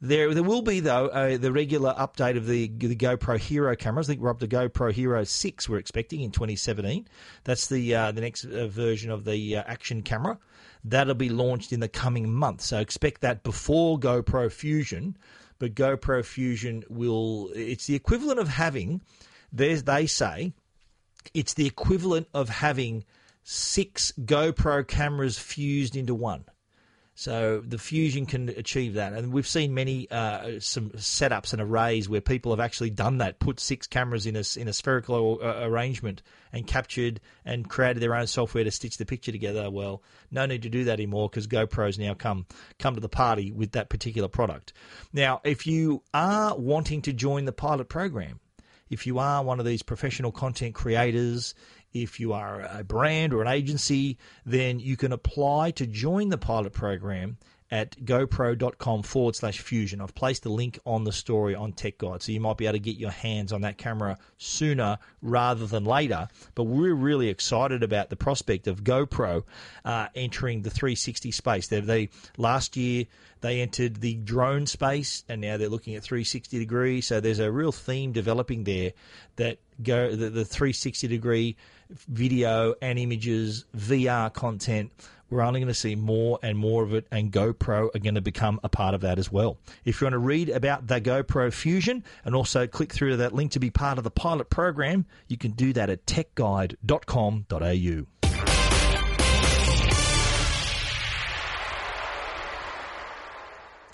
There, 0.00 0.34
there 0.34 0.42
will 0.42 0.60
be 0.60 0.80
though 0.80 1.06
uh, 1.06 1.38
the 1.38 1.50
regular 1.50 1.94
update 1.94 2.36
of 2.36 2.46
the 2.46 2.68
the 2.68 2.94
GoPro 2.94 3.38
Hero 3.38 3.74
cameras. 3.74 4.08
I 4.08 4.12
think 4.12 4.20
we're 4.20 4.30
up 4.30 4.40
to 4.40 4.48
GoPro 4.48 4.92
Hero 4.92 5.24
Six. 5.24 5.68
We're 5.68 5.78
expecting 5.78 6.20
in 6.20 6.30
2017. 6.32 7.08
That's 7.44 7.68
the 7.68 7.94
uh, 7.94 8.12
the 8.12 8.20
next 8.20 8.44
uh, 8.44 8.68
version 8.68 9.10
of 9.10 9.24
the 9.24 9.56
uh, 9.56 9.64
action 9.66 10.02
camera. 10.02 10.38
That'll 10.84 11.14
be 11.14 11.30
launched 11.30 11.72
in 11.72 11.80
the 11.80 11.88
coming 11.88 12.32
month. 12.32 12.60
So 12.60 12.78
expect 12.78 13.22
that 13.22 13.42
before 13.42 13.98
GoPro 13.98 14.52
Fusion. 14.52 15.16
But 15.58 15.74
GoPro 15.74 16.22
Fusion 16.22 16.84
will. 16.90 17.50
It's 17.54 17.86
the 17.86 17.94
equivalent 17.94 18.38
of 18.38 18.48
having. 18.48 19.00
There's 19.52 19.84
they 19.84 20.06
say, 20.06 20.52
it's 21.34 21.54
the 21.54 21.66
equivalent 21.66 22.28
of 22.34 22.48
having 22.48 23.04
six 23.42 24.12
GoPro 24.20 24.86
cameras 24.86 25.38
fused 25.38 25.96
into 25.96 26.14
one. 26.14 26.44
So 27.18 27.62
the 27.66 27.78
Fusion 27.78 28.26
can 28.26 28.50
achieve 28.50 28.94
that, 28.94 29.14
and 29.14 29.32
we've 29.32 29.46
seen 29.48 29.72
many 29.72 30.06
uh, 30.10 30.60
some 30.60 30.90
setups 30.90 31.54
and 31.54 31.62
arrays 31.62 32.10
where 32.10 32.20
people 32.20 32.52
have 32.52 32.60
actually 32.60 32.90
done 32.90 33.18
that, 33.18 33.38
put 33.38 33.58
six 33.58 33.86
cameras 33.86 34.26
in 34.26 34.36
a 34.36 34.42
in 34.60 34.68
a 34.68 34.72
spherical 34.74 35.38
uh, 35.42 35.60
arrangement 35.62 36.20
and 36.52 36.66
captured 36.66 37.18
and 37.46 37.70
created 37.70 38.02
their 38.02 38.14
own 38.14 38.26
software 38.26 38.64
to 38.64 38.70
stitch 38.70 38.98
the 38.98 39.06
picture 39.06 39.32
together. 39.32 39.70
Well, 39.70 40.02
no 40.30 40.44
need 40.44 40.60
to 40.64 40.68
do 40.68 40.84
that 40.84 40.92
anymore 40.92 41.30
because 41.30 41.46
GoPros 41.46 41.98
now 41.98 42.12
come 42.12 42.44
come 42.78 42.96
to 42.96 43.00
the 43.00 43.08
party 43.08 43.50
with 43.50 43.72
that 43.72 43.88
particular 43.88 44.28
product. 44.28 44.74
Now, 45.14 45.40
if 45.42 45.66
you 45.66 46.02
are 46.12 46.54
wanting 46.54 47.00
to 47.00 47.14
join 47.14 47.46
the 47.46 47.52
pilot 47.52 47.88
program, 47.88 48.40
if 48.90 49.06
you 49.06 49.18
are 49.18 49.42
one 49.42 49.58
of 49.60 49.66
these 49.66 49.82
professional 49.82 50.32
content 50.32 50.74
creators, 50.74 51.54
if 51.92 52.20
you 52.20 52.32
are 52.32 52.62
a 52.62 52.84
brand 52.84 53.32
or 53.32 53.42
an 53.42 53.48
agency, 53.48 54.18
then 54.44 54.78
you 54.78 54.96
can 54.96 55.12
apply 55.12 55.70
to 55.72 55.86
join 55.86 56.28
the 56.28 56.38
pilot 56.38 56.72
program 56.72 57.38
at 57.70 57.96
gopro.com 58.04 59.02
forward 59.02 59.34
slash 59.34 59.60
fusion. 59.60 60.00
I've 60.00 60.14
placed 60.14 60.46
a 60.46 60.48
link 60.48 60.78
on 60.86 61.04
the 61.04 61.12
story 61.12 61.54
on 61.54 61.72
Tech 61.72 61.98
Guide, 61.98 62.22
so 62.22 62.32
you 62.32 62.40
might 62.40 62.56
be 62.56 62.66
able 62.66 62.74
to 62.74 62.78
get 62.78 62.96
your 62.96 63.10
hands 63.10 63.52
on 63.52 63.62
that 63.62 63.78
camera 63.78 64.18
sooner 64.38 64.98
rather 65.22 65.66
than 65.66 65.84
later. 65.84 66.28
But 66.54 66.64
we're 66.64 66.94
really 66.94 67.28
excited 67.28 67.82
about 67.82 68.10
the 68.10 68.16
prospect 68.16 68.66
of 68.66 68.84
GoPro 68.84 69.42
uh, 69.84 70.08
entering 70.14 70.62
the 70.62 70.70
360 70.70 71.30
space. 71.32 71.66
They, 71.68 71.80
they 71.80 72.08
last 72.36 72.76
year 72.76 73.06
they 73.40 73.60
entered 73.60 73.96
the 74.00 74.14
drone 74.14 74.66
space, 74.66 75.24
and 75.28 75.40
now 75.40 75.56
they're 75.56 75.68
looking 75.68 75.94
at 75.94 76.02
360 76.02 76.58
degrees. 76.58 77.06
So 77.06 77.20
there's 77.20 77.38
a 77.38 77.50
real 77.50 77.72
theme 77.72 78.12
developing 78.12 78.64
there 78.64 78.92
that 79.36 79.58
go 79.82 80.10
the, 80.10 80.30
the 80.30 80.44
360 80.44 81.06
degree 81.06 81.56
video 82.08 82.74
and 82.80 82.98
images, 82.98 83.64
VR 83.76 84.32
content 84.32 84.90
we're 85.30 85.42
only 85.42 85.60
going 85.60 85.68
to 85.68 85.74
see 85.74 85.94
more 85.94 86.38
and 86.42 86.56
more 86.56 86.82
of 86.82 86.94
it, 86.94 87.06
and 87.10 87.32
GoPro 87.32 87.94
are 87.94 87.98
going 87.98 88.14
to 88.14 88.20
become 88.20 88.60
a 88.62 88.68
part 88.68 88.94
of 88.94 89.00
that 89.02 89.18
as 89.18 89.30
well. 89.30 89.58
If 89.84 90.00
you 90.00 90.06
want 90.06 90.14
to 90.14 90.18
read 90.18 90.48
about 90.48 90.86
the 90.86 91.00
GoPro 91.00 91.52
Fusion 91.52 92.04
and 92.24 92.34
also 92.34 92.66
click 92.66 92.92
through 92.92 93.10
to 93.10 93.16
that 93.18 93.32
link 93.32 93.52
to 93.52 93.60
be 93.60 93.70
part 93.70 93.98
of 93.98 94.04
the 94.04 94.10
pilot 94.10 94.50
program, 94.50 95.06
you 95.28 95.36
can 95.36 95.52
do 95.52 95.72
that 95.72 95.90
at 95.90 96.06
techguide.com.au. 96.06 98.06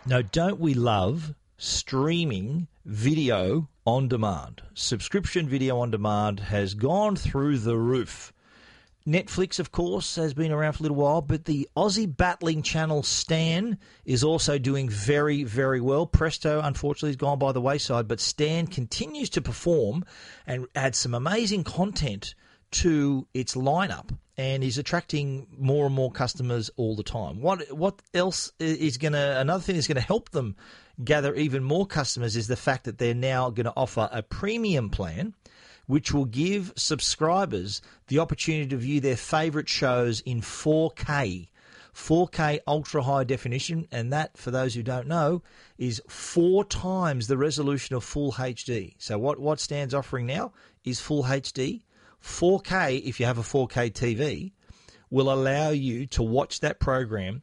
Now, 0.04 0.20
don't 0.20 0.58
we 0.58 0.74
love 0.74 1.32
streaming 1.58 2.66
video 2.84 3.68
on 3.86 4.08
demand? 4.08 4.62
Subscription 4.74 5.48
video 5.48 5.78
on 5.78 5.92
demand 5.92 6.40
has 6.40 6.74
gone 6.74 7.14
through 7.14 7.58
the 7.58 7.76
roof. 7.76 8.32
Netflix, 9.06 9.58
of 9.58 9.72
course, 9.72 10.16
has 10.16 10.34
been 10.34 10.52
around 10.52 10.74
for 10.74 10.80
a 10.80 10.82
little 10.82 10.96
while, 10.96 11.20
but 11.20 11.44
the 11.44 11.68
Aussie 11.76 12.16
battling 12.16 12.62
channel 12.62 13.02
Stan 13.02 13.78
is 14.04 14.22
also 14.22 14.58
doing 14.58 14.88
very, 14.88 15.44
very 15.44 15.80
well. 15.80 16.06
Presto, 16.06 16.60
unfortunately, 16.62 17.10
has 17.10 17.16
gone 17.16 17.38
by 17.38 17.52
the 17.52 17.60
wayside, 17.60 18.06
but 18.06 18.20
Stan 18.20 18.66
continues 18.66 19.30
to 19.30 19.40
perform 19.40 20.04
and 20.46 20.66
add 20.74 20.94
some 20.94 21.14
amazing 21.14 21.64
content 21.64 22.34
to 22.72 23.26
its 23.34 23.54
lineup 23.54 24.16
and 24.36 24.64
is 24.64 24.78
attracting 24.78 25.46
more 25.58 25.86
and 25.86 25.94
more 25.94 26.10
customers 26.10 26.70
all 26.76 26.96
the 26.96 27.02
time. 27.02 27.40
What 27.40 27.70
what 27.72 28.00
else 28.14 28.52
is 28.58 28.96
going 28.96 29.12
to 29.12 29.40
another 29.40 29.62
thing 29.62 29.74
that's 29.74 29.86
going 29.86 29.96
to 29.96 30.00
help 30.00 30.30
them 30.30 30.56
gather 31.02 31.34
even 31.34 31.62
more 31.62 31.86
customers 31.86 32.34
is 32.36 32.48
the 32.48 32.56
fact 32.56 32.84
that 32.84 32.98
they're 32.98 33.14
now 33.14 33.50
going 33.50 33.66
to 33.66 33.72
offer 33.76 34.08
a 34.10 34.22
premium 34.22 34.88
plan 34.88 35.34
which 35.92 36.10
will 36.10 36.24
give 36.24 36.72
subscribers 36.74 37.82
the 38.06 38.18
opportunity 38.18 38.66
to 38.66 38.78
view 38.78 38.98
their 38.98 39.14
favourite 39.14 39.68
shows 39.68 40.22
in 40.22 40.40
4K. 40.40 41.48
4K 41.94 42.60
ultra 42.66 43.02
high 43.02 43.24
definition, 43.24 43.86
and 43.92 44.10
that, 44.10 44.34
for 44.38 44.50
those 44.50 44.72
who 44.72 44.82
don't 44.82 45.06
know, 45.06 45.42
is 45.76 46.00
four 46.08 46.64
times 46.64 47.26
the 47.26 47.36
resolution 47.36 47.94
of 47.94 48.02
full 48.02 48.32
HD. 48.32 48.94
So, 48.96 49.18
what, 49.18 49.38
what 49.38 49.60
Stan's 49.60 49.92
offering 49.92 50.24
now 50.24 50.54
is 50.82 50.98
full 50.98 51.24
HD. 51.24 51.82
4K, 52.22 53.02
if 53.04 53.20
you 53.20 53.26
have 53.26 53.36
a 53.36 53.42
4K 53.42 53.92
TV, 53.92 54.52
will 55.10 55.30
allow 55.30 55.68
you 55.68 56.06
to 56.06 56.22
watch 56.22 56.60
that 56.60 56.80
program 56.80 57.42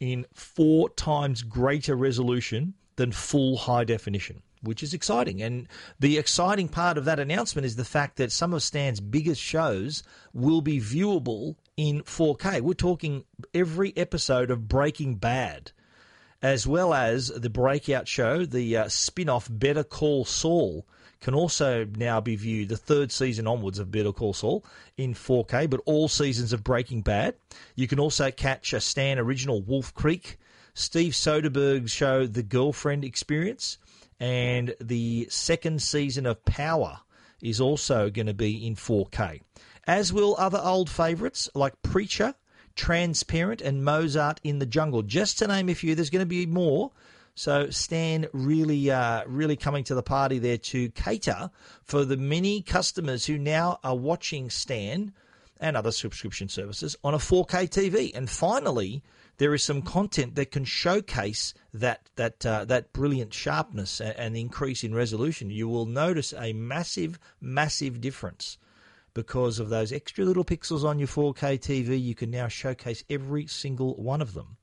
in 0.00 0.24
four 0.32 0.88
times 0.88 1.42
greater 1.42 1.94
resolution 1.94 2.72
than 2.96 3.12
full 3.12 3.58
high 3.58 3.84
definition 3.84 4.40
which 4.62 4.82
is 4.82 4.94
exciting. 4.94 5.42
And 5.42 5.68
the 5.98 6.18
exciting 6.18 6.68
part 6.68 6.96
of 6.96 7.04
that 7.04 7.18
announcement 7.18 7.66
is 7.66 7.76
the 7.76 7.84
fact 7.84 8.16
that 8.16 8.32
some 8.32 8.54
of 8.54 8.62
Stan's 8.62 9.00
biggest 9.00 9.40
shows 9.40 10.02
will 10.32 10.60
be 10.60 10.80
viewable 10.80 11.56
in 11.76 12.02
4K. 12.02 12.60
We're 12.60 12.74
talking 12.74 13.24
every 13.52 13.92
episode 13.96 14.50
of 14.50 14.68
Breaking 14.68 15.16
Bad, 15.16 15.72
as 16.40 16.66
well 16.66 16.94
as 16.94 17.28
the 17.28 17.50
breakout 17.50 18.08
show, 18.08 18.44
the 18.44 18.76
uh, 18.76 18.88
spin 18.88 19.28
off 19.28 19.48
Better 19.50 19.84
Call 19.84 20.24
Saul. 20.24 20.86
Can 21.20 21.34
also 21.34 21.84
now 21.84 22.20
be 22.20 22.34
viewed 22.34 22.68
the 22.68 22.76
third 22.76 23.12
season 23.12 23.46
onwards 23.46 23.78
of 23.78 23.92
Better 23.92 24.10
Call 24.10 24.32
Saul 24.32 24.64
in 24.96 25.14
4K, 25.14 25.70
but 25.70 25.80
all 25.84 26.08
seasons 26.08 26.52
of 26.52 26.64
Breaking 26.64 27.00
Bad. 27.00 27.36
You 27.76 27.86
can 27.86 28.00
also 28.00 28.32
catch 28.32 28.72
a 28.72 28.80
Stan 28.80 29.20
original 29.20 29.62
Wolf 29.62 29.94
Creek, 29.94 30.36
Steve 30.74 31.12
Soderbergh's 31.12 31.92
show 31.92 32.26
The 32.26 32.42
Girlfriend 32.42 33.04
Experience, 33.04 33.78
and 34.22 34.76
the 34.80 35.26
second 35.28 35.82
season 35.82 36.26
of 36.26 36.44
Power 36.44 37.00
is 37.42 37.60
also 37.60 38.08
going 38.08 38.28
to 38.28 38.34
be 38.34 38.64
in 38.64 38.76
4K. 38.76 39.40
As 39.84 40.12
will 40.12 40.36
other 40.38 40.60
old 40.62 40.88
favourites 40.88 41.50
like 41.56 41.82
Preacher, 41.82 42.36
Transparent, 42.76 43.60
and 43.60 43.84
Mozart 43.84 44.40
in 44.44 44.60
the 44.60 44.64
Jungle. 44.64 45.02
Just 45.02 45.40
to 45.40 45.48
name 45.48 45.68
a 45.68 45.74
few, 45.74 45.96
there's 45.96 46.08
going 46.08 46.20
to 46.20 46.26
be 46.26 46.46
more. 46.46 46.92
So 47.34 47.68
Stan 47.70 48.28
really, 48.32 48.92
uh, 48.92 49.24
really 49.26 49.56
coming 49.56 49.82
to 49.84 49.94
the 49.96 50.04
party 50.04 50.38
there 50.38 50.58
to 50.58 50.90
cater 50.90 51.50
for 51.82 52.04
the 52.04 52.16
many 52.16 52.62
customers 52.62 53.26
who 53.26 53.38
now 53.38 53.80
are 53.82 53.96
watching 53.96 54.50
Stan 54.50 55.12
and 55.58 55.76
other 55.76 55.90
subscription 55.90 56.48
services 56.48 56.94
on 57.02 57.14
a 57.14 57.18
4K 57.18 57.68
TV. 57.68 58.14
And 58.14 58.30
finally, 58.30 59.02
there 59.42 59.54
is 59.54 59.64
some 59.64 59.82
content 59.82 60.36
that 60.36 60.52
can 60.52 60.64
showcase 60.64 61.52
that 61.74 62.08
that 62.14 62.46
uh, 62.46 62.64
that 62.64 62.92
brilliant 62.92 63.34
sharpness 63.34 64.00
and, 64.00 64.36
increase 64.36 64.84
in 64.84 64.94
resolution. 64.94 65.50
You 65.50 65.68
will 65.68 65.84
notice 65.84 66.32
a 66.32 66.52
massive, 66.52 67.18
massive 67.40 68.00
difference 68.00 68.56
because 69.14 69.58
of 69.58 69.68
those 69.68 69.92
extra 69.92 70.24
little 70.24 70.44
pixels 70.44 70.84
on 70.84 71.00
your 71.00 71.08
4K 71.08 71.58
TV. 71.58 72.00
You 72.00 72.14
can 72.14 72.30
now 72.30 72.46
showcase 72.46 73.02
every 73.10 73.48
single 73.48 73.96
one 73.96 74.22
of 74.22 74.32
them. 74.32 74.58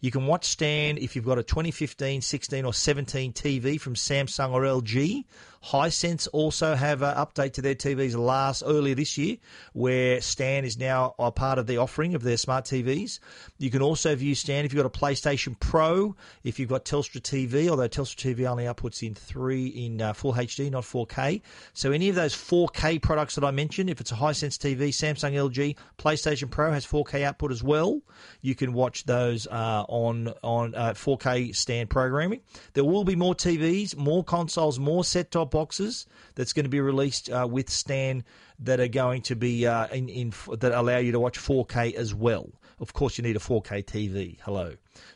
You 0.00 0.10
can 0.10 0.26
watch 0.26 0.44
Stan 0.44 0.98
if 0.98 1.16
you've 1.16 1.24
got 1.24 1.38
a 1.38 1.42
2015, 1.42 2.20
16, 2.20 2.64
or 2.66 2.74
17 2.74 3.32
TV 3.32 3.80
from 3.80 3.94
Samsung 3.94 4.52
or 4.52 4.60
LG 4.60 5.24
Hisense 5.64 6.28
also 6.32 6.74
have 6.74 7.02
an 7.02 7.16
update 7.16 7.52
to 7.54 7.62
their 7.62 7.74
TVs 7.74 8.16
last 8.16 8.62
earlier 8.64 8.94
this 8.94 9.18
year, 9.18 9.36
where 9.72 10.20
Stan 10.20 10.64
is 10.64 10.78
now 10.78 11.14
a 11.18 11.32
part 11.32 11.58
of 11.58 11.66
the 11.66 11.78
offering 11.78 12.14
of 12.14 12.22
their 12.22 12.36
smart 12.36 12.64
TVs. 12.64 13.18
You 13.58 13.70
can 13.70 13.82
also 13.82 14.14
view 14.14 14.34
Stan 14.34 14.64
if 14.64 14.72
you've 14.72 14.82
got 14.82 14.96
a 14.96 14.98
PlayStation 14.98 15.58
Pro, 15.58 16.14
if 16.44 16.58
you've 16.58 16.68
got 16.68 16.84
Telstra 16.84 17.20
TV, 17.20 17.68
although 17.68 17.88
Telstra 17.88 18.34
TV 18.34 18.46
only 18.46 18.64
outputs 18.64 19.06
in 19.06 19.14
three 19.14 19.66
in 19.66 20.00
uh, 20.00 20.12
full 20.12 20.32
HD, 20.32 20.70
not 20.70 20.84
4K. 20.84 21.42
So 21.74 21.92
any 21.92 22.08
of 22.08 22.14
those 22.14 22.34
4K 22.34 23.02
products 23.02 23.34
that 23.34 23.44
I 23.44 23.50
mentioned, 23.50 23.90
if 23.90 24.00
it's 24.00 24.12
a 24.12 24.16
Hisense 24.16 24.58
TV, 24.58 24.88
Samsung, 24.88 25.32
LG, 25.32 25.76
PlayStation 25.98 26.50
Pro 26.50 26.72
has 26.72 26.86
4K 26.86 27.24
output 27.24 27.50
as 27.50 27.62
well. 27.62 28.00
You 28.42 28.54
can 28.54 28.72
watch 28.72 29.04
those 29.04 29.46
uh, 29.46 29.84
on 29.88 30.32
on 30.42 30.74
uh, 30.74 30.94
4K 30.94 31.54
Stan 31.54 31.86
programming. 31.86 32.40
There 32.74 32.84
will 32.84 33.04
be 33.04 33.16
more 33.16 33.34
TVs, 33.34 33.96
more 33.96 34.24
consoles, 34.24 34.78
more 34.78 35.04
set 35.04 35.30
boxes 35.50 36.06
that's 36.34 36.52
going 36.52 36.64
to 36.64 36.70
be 36.70 36.80
released 36.80 37.30
uh, 37.30 37.46
with 37.50 37.70
Stan 37.70 38.24
that 38.60 38.80
are 38.80 38.88
going 38.88 39.22
to 39.22 39.36
be 39.36 39.66
uh, 39.66 39.86
in, 39.88 40.08
in 40.08 40.32
that 40.58 40.72
allow 40.72 40.98
you 40.98 41.12
to 41.12 41.20
watch 41.20 41.38
4K 41.38 41.94
as 41.94 42.14
well. 42.14 42.50
Of 42.80 42.92
course, 42.92 43.18
you 43.18 43.22
need 43.22 43.36
a 43.36 43.40
4K 43.40 43.84
TV. 43.84 44.38
Hello. 44.42 44.74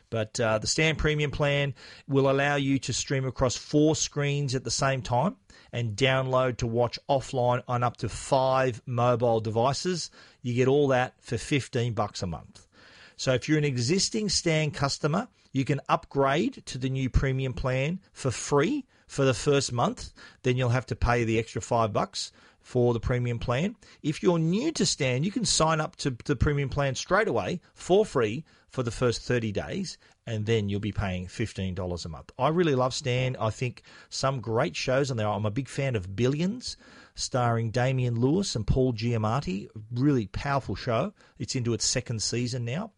But 0.09 0.39
uh, 0.39 0.59
the 0.59 0.67
Stan 0.67 0.95
Premium 0.95 1.31
plan 1.31 1.73
will 2.07 2.29
allow 2.29 2.55
you 2.55 2.77
to 2.79 2.93
stream 2.93 3.25
across 3.25 3.55
four 3.55 3.95
screens 3.95 4.53
at 4.53 4.63
the 4.63 4.71
same 4.71 5.01
time 5.01 5.37
and 5.71 5.95
download 5.95 6.57
to 6.57 6.67
watch 6.67 6.99
offline 7.09 7.63
on 7.67 7.83
up 7.83 7.97
to 7.97 8.09
five 8.09 8.81
mobile 8.85 9.39
devices. 9.39 10.11
You 10.41 10.53
get 10.53 10.67
all 10.67 10.89
that 10.89 11.13
for 11.21 11.37
15 11.37 11.93
bucks 11.93 12.21
a 12.21 12.27
month. 12.27 12.67
So 13.15 13.33
if 13.33 13.47
you're 13.47 13.57
an 13.57 13.63
existing 13.63 14.29
Stan 14.29 14.71
customer, 14.71 15.27
you 15.51 15.65
can 15.65 15.79
upgrade 15.87 16.63
to 16.65 16.77
the 16.77 16.89
new 16.89 17.09
premium 17.09 17.53
plan 17.53 17.99
for 18.11 18.31
free 18.31 18.85
for 19.13 19.25
the 19.25 19.33
first 19.33 19.71
month. 19.71 20.11
Then 20.41 20.57
you'll 20.57 20.69
have 20.69 20.87
to 20.87 20.95
pay 20.95 21.23
the 21.23 21.37
extra 21.37 21.61
five 21.61 21.93
bucks 21.93 22.31
for 22.61 22.93
the 22.93 22.99
premium 22.99 23.37
plan. 23.37 23.75
If 24.01 24.23
you're 24.23 24.39
new 24.39 24.71
to 24.71 24.85
Stan, 24.85 25.23
you 25.23 25.31
can 25.31 25.45
sign 25.45 25.79
up 25.79 25.95
to 25.97 26.15
the 26.25 26.35
premium 26.35 26.69
plan 26.69 26.95
straight 26.95 27.27
away 27.27 27.61
for 27.75 28.05
free 28.05 28.43
for 28.69 28.81
the 28.81 28.91
first 28.91 29.21
30 29.21 29.51
days, 29.51 29.99
and 30.25 30.47
then 30.47 30.67
you'll 30.67 30.79
be 30.79 30.91
paying 30.91 31.27
$15 31.27 32.05
a 32.05 32.09
month. 32.09 32.31
I 32.39 32.47
really 32.47 32.73
love 32.73 32.93
Stan. 32.93 33.35
I 33.39 33.51
think 33.51 33.83
some 34.09 34.41
great 34.41 34.75
shows 34.75 35.11
on 35.11 35.17
there. 35.17 35.27
I'm 35.27 35.45
a 35.45 35.51
big 35.51 35.67
fan 35.67 35.95
of 35.95 36.15
Billions, 36.15 36.75
starring 37.13 37.69
Damian 37.69 38.19
Lewis 38.19 38.55
and 38.55 38.65
Paul 38.65 38.93
Giamatti. 38.93 39.67
Really 39.93 40.25
powerful 40.25 40.75
show. 40.75 41.13
It's 41.37 41.55
into 41.55 41.73
its 41.73 41.85
second 41.85 42.23
season 42.23 42.65
now. 42.65 42.93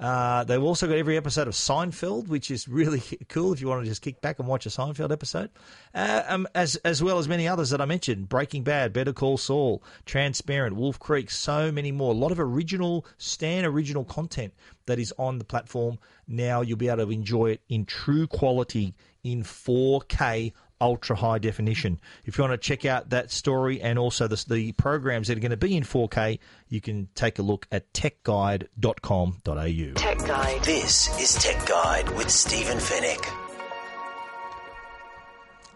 Uh, 0.00 0.44
they've 0.44 0.62
also 0.62 0.88
got 0.88 0.96
every 0.96 1.18
episode 1.18 1.46
of 1.46 1.52
Seinfeld, 1.52 2.28
which 2.28 2.50
is 2.50 2.66
really 2.66 3.02
cool 3.28 3.52
if 3.52 3.60
you 3.60 3.68
want 3.68 3.82
to 3.84 3.88
just 3.88 4.00
kick 4.00 4.22
back 4.22 4.38
and 4.38 4.48
watch 4.48 4.64
a 4.64 4.70
Seinfeld 4.70 5.12
episode, 5.12 5.50
uh, 5.94 6.22
um, 6.26 6.48
as 6.54 6.76
as 6.76 7.02
well 7.02 7.18
as 7.18 7.28
many 7.28 7.46
others 7.46 7.68
that 7.70 7.82
I 7.82 7.84
mentioned: 7.84 8.28
Breaking 8.28 8.62
Bad, 8.62 8.94
Better 8.94 9.12
Call 9.12 9.36
Saul, 9.36 9.82
Transparent, 10.06 10.74
Wolf 10.74 10.98
Creek, 10.98 11.30
so 11.30 11.70
many 11.70 11.92
more. 11.92 12.12
A 12.12 12.16
lot 12.16 12.32
of 12.32 12.40
original 12.40 13.04
Stan 13.18 13.66
original 13.66 14.04
content 14.04 14.54
that 14.86 14.98
is 14.98 15.12
on 15.18 15.38
the 15.38 15.44
platform 15.44 15.98
now. 16.26 16.62
You'll 16.62 16.78
be 16.78 16.88
able 16.88 17.04
to 17.04 17.12
enjoy 17.12 17.50
it 17.50 17.60
in 17.68 17.84
true 17.84 18.26
quality 18.26 18.94
in 19.22 19.42
4K 19.42 20.52
ultra 20.80 21.16
high 21.16 21.38
definition. 21.38 22.00
If 22.24 22.38
you 22.38 22.42
want 22.42 22.52
to 22.52 22.58
check 22.58 22.84
out 22.84 23.10
that 23.10 23.30
story 23.30 23.80
and 23.80 23.98
also 23.98 24.26
the, 24.26 24.44
the 24.48 24.72
programs 24.72 25.28
that 25.28 25.36
are 25.36 25.40
going 25.40 25.50
to 25.50 25.56
be 25.56 25.76
in 25.76 25.82
4K, 25.82 26.38
you 26.68 26.80
can 26.80 27.08
take 27.14 27.38
a 27.38 27.42
look 27.42 27.66
at 27.70 27.92
techguide.com.au. 27.92 29.94
Tech 29.94 30.18
Guide. 30.18 30.64
This 30.64 31.20
is 31.20 31.42
Tech 31.42 31.66
Guide 31.66 32.08
with 32.16 32.30
Stephen 32.30 32.78
Fenech. 32.78 33.40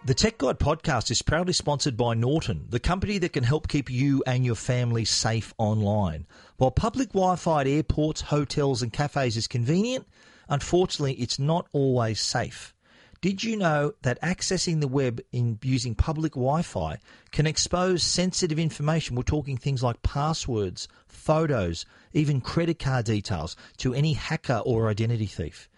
The 0.07 0.13
Tech 0.13 0.37
Guide 0.37 0.59
podcast 0.59 1.11
is 1.11 1.23
proudly 1.23 1.55
sponsored 1.55 1.97
by 1.97 2.13
Norton, 2.13 2.67
the 2.69 2.79
company 2.79 3.17
that 3.17 3.33
can 3.33 3.43
help 3.43 3.69
keep 3.69 3.91
you 3.91 4.23
and 4.27 4.45
your 4.45 4.55
family 4.55 5.07
safe 5.07 5.55
online. 5.57 6.27
While 6.59 6.73
public 6.73 7.13
Wi 7.13 7.37
Fi 7.37 7.63
at 7.63 7.67
airports, 7.67 8.21
hotels, 8.21 8.83
and 8.83 8.93
cafes 8.93 9.39
is 9.39 9.47
convenient, 9.47 10.07
unfortunately, 10.47 11.15
it's 11.15 11.39
not 11.39 11.69
always 11.73 12.21
safe. 12.21 12.75
Did 13.25 13.43
you 13.43 13.57
know 13.57 13.95
that 14.03 14.21
accessing 14.21 14.83
the 14.83 14.87
web 14.87 15.19
in 15.33 15.59
using 15.63 15.95
public 15.95 16.33
Wi-Fi 16.33 16.99
can 17.33 17.47
expose 17.47 18.03
sensitive 18.03 18.59
information? 18.59 19.17
We're 19.17 19.23
talking 19.23 19.57
things 19.57 19.83
like 19.83 20.03
passwords, 20.03 20.89
photos, 21.09 21.87
even 22.13 22.43
credit 22.43 22.79
card 22.79 23.07
details 23.07 23.57
to 23.79 23.95
any 23.95 24.13
hacker 24.13 24.61
or 24.67 24.91
identity 24.91 25.25
thief. 25.25 25.71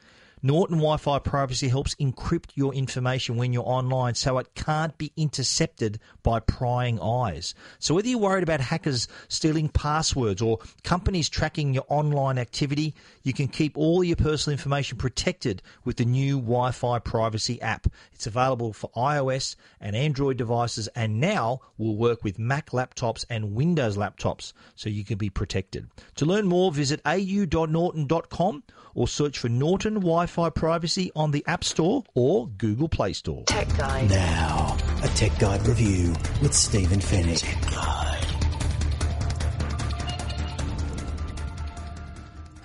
Norton 0.46 0.76
Wi 0.76 0.96
Fi 0.96 1.18
privacy 1.18 1.66
helps 1.66 1.96
encrypt 1.96 2.50
your 2.54 2.72
information 2.72 3.36
when 3.36 3.52
you're 3.52 3.66
online 3.66 4.14
so 4.14 4.38
it 4.38 4.54
can't 4.54 4.96
be 4.96 5.10
intercepted 5.16 5.98
by 6.22 6.38
prying 6.38 7.00
eyes. 7.00 7.52
So, 7.80 7.96
whether 7.96 8.06
you're 8.06 8.20
worried 8.20 8.44
about 8.44 8.60
hackers 8.60 9.08
stealing 9.26 9.68
passwords 9.68 10.40
or 10.40 10.60
companies 10.84 11.28
tracking 11.28 11.74
your 11.74 11.84
online 11.88 12.38
activity, 12.38 12.94
you 13.24 13.32
can 13.32 13.48
keep 13.48 13.76
all 13.76 14.04
your 14.04 14.14
personal 14.14 14.52
information 14.52 14.98
protected 14.98 15.62
with 15.84 15.96
the 15.96 16.04
new 16.04 16.36
Wi 16.36 16.70
Fi 16.70 17.00
privacy 17.00 17.60
app. 17.60 17.88
It's 18.12 18.28
available 18.28 18.72
for 18.72 18.90
iOS 18.90 19.56
and 19.80 19.96
Android 19.96 20.36
devices 20.36 20.86
and 20.94 21.18
now 21.18 21.60
will 21.76 21.96
work 21.96 22.22
with 22.22 22.38
Mac 22.38 22.70
laptops 22.70 23.24
and 23.28 23.56
Windows 23.56 23.96
laptops 23.96 24.52
so 24.76 24.90
you 24.90 25.04
can 25.04 25.18
be 25.18 25.28
protected. 25.28 25.88
To 26.14 26.24
learn 26.24 26.46
more, 26.46 26.70
visit 26.70 27.00
au.norton.com 27.04 28.62
or 28.94 29.08
search 29.08 29.38
for 29.38 29.48
Norton 29.48 29.94
Wi 29.94 30.26
Fi 30.26 30.35
Privacy 30.36 31.10
on 31.16 31.30
the 31.30 31.42
App 31.46 31.64
Store 31.64 32.04
or 32.14 32.46
Google 32.46 32.88
Play 32.88 33.14
Store. 33.14 33.44
Tech 33.46 33.68
Guide. 33.76 34.10
Now, 34.10 34.76
a 35.02 35.08
Tech 35.08 35.36
Guide 35.38 35.66
review 35.66 36.14
with 36.42 36.52
Stephen 36.52 37.00
Fenech. 37.00 37.42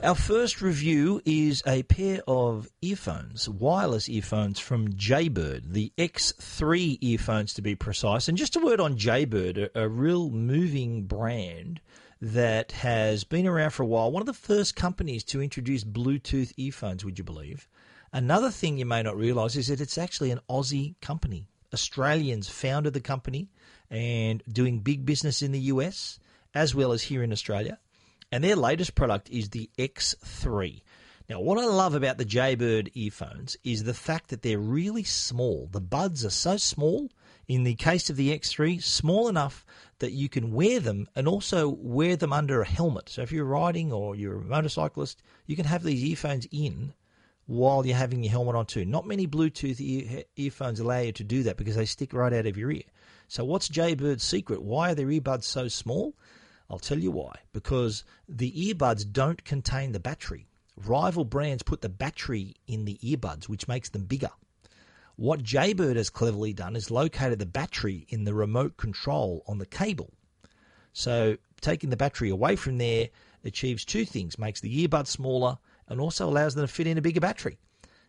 Our 0.03 0.15
first 0.15 0.61
review 0.61 1.21
is 1.25 1.61
a 1.65 1.83
pair 1.83 2.21
of 2.27 2.67
earphones, 2.81 3.47
wireless 3.47 4.09
earphones 4.09 4.59
from 4.59 4.93
Jaybird, 4.95 5.73
the 5.73 5.93
X3 5.97 6.97
earphones 7.01 7.53
to 7.53 7.61
be 7.61 7.75
precise. 7.75 8.27
And 8.27 8.37
just 8.37 8.55
a 8.55 8.59
word 8.59 8.79
on 8.79 8.97
Jaybird, 8.97 9.57
a, 9.57 9.83
a 9.83 9.87
real 9.87 10.31
moving 10.31 11.03
brand 11.03 11.81
that 12.21 12.71
has 12.71 13.23
been 13.23 13.47
around 13.47 13.71
for 13.71 13.83
a 13.83 13.87
while. 13.87 14.11
One 14.11 14.21
of 14.21 14.27
the 14.27 14.33
first 14.33 14.75
companies 14.75 15.23
to 15.25 15.41
introduce 15.41 15.83
Bluetooth 15.83 16.53
earphones, 16.55 17.03
would 17.03 17.17
you 17.17 17.23
believe? 17.23 17.67
Another 18.13 18.51
thing 18.51 18.77
you 18.77 18.85
may 18.85 19.01
not 19.01 19.17
realize 19.17 19.55
is 19.55 19.67
that 19.67 19.81
it's 19.81 19.97
actually 19.97 20.31
an 20.31 20.41
Aussie 20.49 20.95
company. 21.01 21.47
Australians 21.73 22.49
founded 22.49 22.93
the 22.93 22.99
company 22.99 23.49
and 23.89 24.43
doing 24.47 24.79
big 24.79 25.05
business 25.05 25.41
in 25.41 25.51
the 25.51 25.59
US 25.59 26.19
as 26.53 26.75
well 26.75 26.91
as 26.91 27.03
here 27.03 27.23
in 27.23 27.31
Australia. 27.31 27.79
And 28.31 28.43
their 28.43 28.55
latest 28.55 28.95
product 28.95 29.29
is 29.29 29.49
the 29.49 29.69
X3. 29.77 30.81
Now, 31.29 31.39
what 31.39 31.57
I 31.57 31.65
love 31.65 31.95
about 31.95 32.17
the 32.17 32.25
Jaybird 32.25 32.91
earphones 32.93 33.55
is 33.63 33.83
the 33.83 33.93
fact 33.93 34.29
that 34.29 34.41
they're 34.41 34.59
really 34.59 35.03
small. 35.03 35.69
The 35.71 35.79
buds 35.79 36.25
are 36.25 36.29
so 36.29 36.57
small. 36.57 37.09
In 37.47 37.63
the 37.63 37.75
case 37.75 38.09
of 38.09 38.15
the 38.15 38.37
X3, 38.37 38.81
small 38.83 39.27
enough 39.27 39.65
that 40.01 40.11
you 40.11 40.27
can 40.27 40.51
wear 40.51 40.79
them 40.79 41.07
and 41.15 41.27
also 41.27 41.69
wear 41.69 42.15
them 42.15 42.33
under 42.33 42.61
a 42.61 42.67
helmet. 42.67 43.07
So 43.07 43.21
if 43.21 43.31
you're 43.31 43.45
riding 43.45 43.93
or 43.93 44.15
you're 44.15 44.39
a 44.39 44.43
motorcyclist, 44.43 45.23
you 45.45 45.55
can 45.55 45.65
have 45.65 45.83
these 45.83 46.03
earphones 46.03 46.47
in 46.51 46.93
while 47.45 47.85
you're 47.85 47.95
having 47.95 48.23
your 48.23 48.31
helmet 48.31 48.55
on 48.55 48.65
too. 48.65 48.83
Not 48.85 49.07
many 49.07 49.27
Bluetooth 49.27 49.79
ear- 49.79 50.23
earphones 50.35 50.79
allow 50.79 50.99
you 50.99 51.11
to 51.13 51.23
do 51.23 51.43
that 51.43 51.57
because 51.57 51.75
they 51.75 51.85
stick 51.85 52.13
right 52.13 52.33
out 52.33 52.45
of 52.45 52.57
your 52.57 52.71
ear. 52.71 52.83
So 53.27 53.45
what's 53.45 53.69
Jaybird's 53.69 54.23
secret? 54.23 54.61
Why 54.61 54.91
are 54.91 54.95
their 54.95 55.07
earbuds 55.07 55.43
so 55.43 55.67
small? 55.67 56.15
I'll 56.69 56.79
tell 56.79 56.99
you 56.99 57.11
why. 57.11 57.35
Because 57.53 58.03
the 58.27 58.51
earbuds 58.51 59.09
don't 59.09 59.43
contain 59.43 59.91
the 59.91 59.99
battery. 59.99 60.47
Rival 60.75 61.25
brands 61.25 61.63
put 61.63 61.81
the 61.81 61.89
battery 61.89 62.55
in 62.67 62.85
the 62.85 62.97
earbuds, 63.03 63.47
which 63.47 63.67
makes 63.67 63.89
them 63.89 64.05
bigger. 64.05 64.31
What 65.21 65.43
Jaybird 65.43 65.97
has 65.97 66.09
cleverly 66.09 66.51
done 66.51 66.75
is 66.75 66.89
located 66.89 67.37
the 67.37 67.45
battery 67.45 68.07
in 68.09 68.23
the 68.23 68.33
remote 68.33 68.75
control 68.75 69.43
on 69.45 69.59
the 69.59 69.67
cable. 69.67 70.11
So 70.93 71.37
taking 71.61 71.91
the 71.91 71.95
battery 71.95 72.31
away 72.31 72.55
from 72.55 72.79
there 72.79 73.09
achieves 73.45 73.85
two 73.85 74.03
things: 74.03 74.39
makes 74.39 74.61
the 74.61 74.87
earbud 74.87 75.05
smaller 75.05 75.59
and 75.87 76.01
also 76.01 76.27
allows 76.27 76.55
them 76.55 76.65
to 76.65 76.73
fit 76.73 76.87
in 76.87 76.97
a 76.97 77.03
bigger 77.03 77.19
battery. 77.19 77.59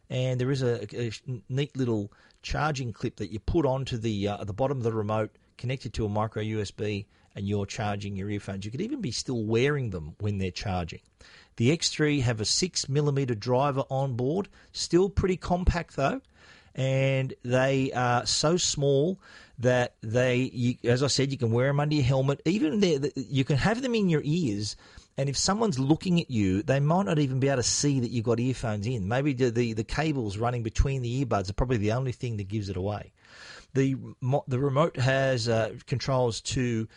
And 0.08 0.40
there 0.40 0.50
is 0.50 0.62
a, 0.62 0.88
a 0.98 1.12
neat 1.50 1.76
little 1.76 2.10
charging 2.40 2.94
clip 2.94 3.16
that 3.16 3.30
you 3.30 3.40
put 3.40 3.66
onto 3.66 3.98
the 3.98 4.28
uh, 4.28 4.44
the 4.44 4.54
bottom 4.54 4.78
of 4.78 4.84
the 4.84 4.94
remote, 4.94 5.36
connected 5.58 5.92
to 5.92 6.06
a 6.06 6.08
micro 6.08 6.42
USB, 6.42 7.04
and 7.36 7.46
you're 7.46 7.66
charging 7.66 8.16
your 8.16 8.30
earphones. 8.30 8.64
You 8.64 8.70
could 8.70 8.80
even 8.80 9.02
be 9.02 9.10
still 9.10 9.44
wearing 9.44 9.90
them 9.90 10.16
when 10.20 10.38
they're 10.38 10.50
charging. 10.50 11.00
The 11.56 11.76
X3 11.76 12.22
have 12.22 12.40
a 12.40 12.46
six 12.46 12.88
millimeter 12.88 13.34
driver 13.34 13.84
on 13.90 14.14
board, 14.14 14.48
still 14.72 15.10
pretty 15.10 15.36
compact 15.36 15.94
though, 15.94 16.22
and 16.74 17.34
they 17.44 17.92
are 17.92 18.26
so 18.26 18.56
small 18.56 19.20
that 19.58 19.94
they, 20.02 20.50
you, 20.52 20.76
as 20.84 21.02
I 21.02 21.06
said, 21.06 21.30
you 21.30 21.38
can 21.38 21.52
wear 21.52 21.68
them 21.68 21.80
under 21.80 21.94
your 21.94 22.04
helmet. 22.04 22.40
Even 22.44 22.80
there, 22.80 22.98
you 23.14 23.44
can 23.44 23.56
have 23.56 23.82
them 23.82 23.94
in 23.94 24.08
your 24.08 24.22
ears. 24.24 24.76
And 25.18 25.28
if 25.28 25.36
someone's 25.36 25.78
looking 25.78 26.20
at 26.20 26.30
you, 26.30 26.62
they 26.62 26.80
might 26.80 27.04
not 27.04 27.18
even 27.18 27.38
be 27.38 27.48
able 27.48 27.58
to 27.58 27.62
see 27.62 28.00
that 28.00 28.10
you've 28.10 28.24
got 28.24 28.40
earphones 28.40 28.86
in. 28.86 29.06
Maybe 29.06 29.34
the, 29.34 29.50
the, 29.50 29.74
the 29.74 29.84
cables 29.84 30.38
running 30.38 30.62
between 30.62 31.02
the 31.02 31.24
earbuds 31.24 31.50
are 31.50 31.54
probably 31.54 31.76
the 31.76 31.92
only 31.92 32.12
thing 32.12 32.38
that 32.38 32.48
gives 32.48 32.68
it 32.68 32.76
away. 32.76 33.12
The 33.74 33.96
the 34.48 34.58
remote 34.58 34.98
has 34.98 35.48
uh, 35.48 35.74
controls 35.86 36.42
to 36.42 36.88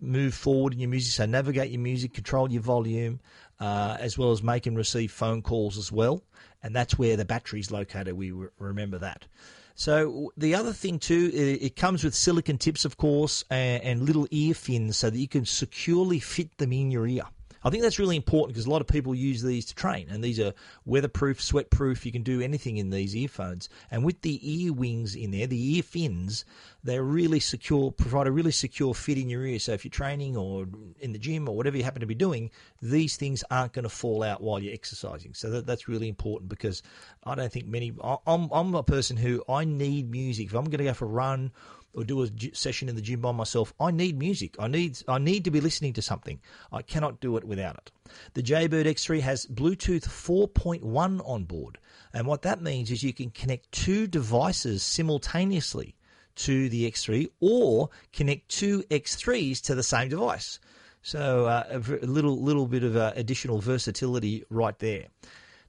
move 0.00 0.34
forward 0.34 0.72
in 0.72 0.80
your 0.80 0.90
music, 0.90 1.12
so 1.12 1.26
navigate 1.26 1.70
your 1.70 1.80
music, 1.80 2.12
control 2.12 2.50
your 2.50 2.62
volume, 2.62 3.20
uh, 3.60 3.96
as 4.00 4.18
well 4.18 4.32
as 4.32 4.42
make 4.42 4.66
and 4.66 4.76
receive 4.76 5.12
phone 5.12 5.42
calls 5.42 5.78
as 5.78 5.92
well. 5.92 6.22
And 6.62 6.74
that's 6.74 6.98
where 6.98 7.16
the 7.16 7.24
battery 7.24 7.60
is 7.60 7.70
located. 7.70 8.14
We 8.14 8.30
re- 8.30 8.48
remember 8.58 8.98
that. 8.98 9.26
So 9.74 10.32
the 10.36 10.54
other 10.54 10.72
thing 10.72 10.98
too, 10.98 11.30
it, 11.34 11.62
it 11.62 11.76
comes 11.76 12.04
with 12.04 12.14
silicon 12.14 12.58
tips, 12.58 12.84
of 12.84 12.96
course, 12.96 13.44
and, 13.50 13.82
and 13.82 14.02
little 14.02 14.28
ear 14.30 14.54
fins 14.54 14.96
so 14.96 15.10
that 15.10 15.18
you 15.18 15.28
can 15.28 15.44
securely 15.44 16.20
fit 16.20 16.56
them 16.58 16.72
in 16.72 16.90
your 16.90 17.06
ear. 17.06 17.24
I 17.64 17.70
think 17.70 17.82
that's 17.82 17.98
really 17.98 18.16
important 18.16 18.54
because 18.54 18.66
a 18.66 18.70
lot 18.70 18.82
of 18.82 18.86
people 18.86 19.14
use 19.14 19.42
these 19.42 19.64
to 19.66 19.74
train, 19.74 20.08
and 20.10 20.22
these 20.22 20.38
are 20.38 20.52
weatherproof, 20.84 21.40
sweatproof. 21.40 22.04
You 22.04 22.12
can 22.12 22.22
do 22.22 22.42
anything 22.42 22.76
in 22.76 22.90
these 22.90 23.16
earphones. 23.16 23.68
And 23.90 24.04
with 24.04 24.20
the 24.20 24.38
ear 24.42 24.72
wings 24.72 25.14
in 25.14 25.30
there, 25.30 25.46
the 25.46 25.76
ear 25.76 25.82
fins, 25.82 26.44
they're 26.82 27.02
really 27.02 27.40
secure, 27.40 27.90
provide 27.90 28.26
a 28.26 28.32
really 28.32 28.52
secure 28.52 28.92
fit 28.94 29.16
in 29.16 29.30
your 29.30 29.46
ear. 29.46 29.58
So 29.58 29.72
if 29.72 29.84
you're 29.84 29.90
training 29.90 30.36
or 30.36 30.66
in 31.00 31.12
the 31.12 31.18
gym 31.18 31.48
or 31.48 31.56
whatever 31.56 31.78
you 31.78 31.84
happen 31.84 32.00
to 32.00 32.06
be 32.06 32.14
doing, 32.14 32.50
these 32.82 33.16
things 33.16 33.42
aren't 33.50 33.72
going 33.72 33.84
to 33.84 33.88
fall 33.88 34.22
out 34.22 34.42
while 34.42 34.58
you're 34.58 34.74
exercising. 34.74 35.32
So 35.32 35.48
that, 35.50 35.66
that's 35.66 35.88
really 35.88 36.08
important 36.08 36.50
because 36.50 36.82
I 37.24 37.34
don't 37.34 37.50
think 37.50 37.66
many. 37.66 37.92
I'm 38.26 38.50
I'm 38.52 38.74
a 38.74 38.82
person 38.82 39.16
who 39.16 39.42
I 39.48 39.64
need 39.64 40.10
music 40.10 40.46
if 40.46 40.54
I'm 40.54 40.64
going 40.64 40.78
to 40.78 40.84
go 40.84 40.92
for 40.92 41.06
a 41.06 41.08
run 41.08 41.52
or 41.94 42.04
do 42.04 42.22
a 42.22 42.28
session 42.52 42.88
in 42.88 42.96
the 42.96 43.02
gym 43.02 43.20
by 43.20 43.32
myself, 43.32 43.72
I 43.80 43.90
need 43.90 44.18
music. 44.18 44.56
I 44.58 44.68
need 44.68 45.02
I 45.08 45.18
need 45.18 45.44
to 45.44 45.50
be 45.50 45.60
listening 45.60 45.92
to 45.94 46.02
something. 46.02 46.40
I 46.72 46.82
cannot 46.82 47.20
do 47.20 47.36
it 47.36 47.44
without 47.44 47.76
it. 47.76 47.90
The 48.34 48.42
Jaybird 48.42 48.86
X3 48.86 49.20
has 49.20 49.46
Bluetooth 49.46 50.06
4.1 50.06 51.28
on 51.28 51.44
board, 51.44 51.78
and 52.12 52.26
what 52.26 52.42
that 52.42 52.62
means 52.62 52.90
is 52.90 53.02
you 53.02 53.12
can 53.12 53.30
connect 53.30 53.72
two 53.72 54.06
devices 54.06 54.82
simultaneously 54.82 55.94
to 56.36 56.68
the 56.68 56.90
X3 56.90 57.28
or 57.40 57.90
connect 58.12 58.48
two 58.48 58.82
X3s 58.90 59.62
to 59.62 59.74
the 59.74 59.82
same 59.82 60.08
device. 60.08 60.58
So 61.02 61.46
uh, 61.46 61.64
a 61.70 62.06
little 62.06 62.40
little 62.40 62.66
bit 62.66 62.82
of 62.82 62.96
uh, 62.96 63.12
additional 63.14 63.60
versatility 63.60 64.44
right 64.50 64.78
there. 64.78 65.06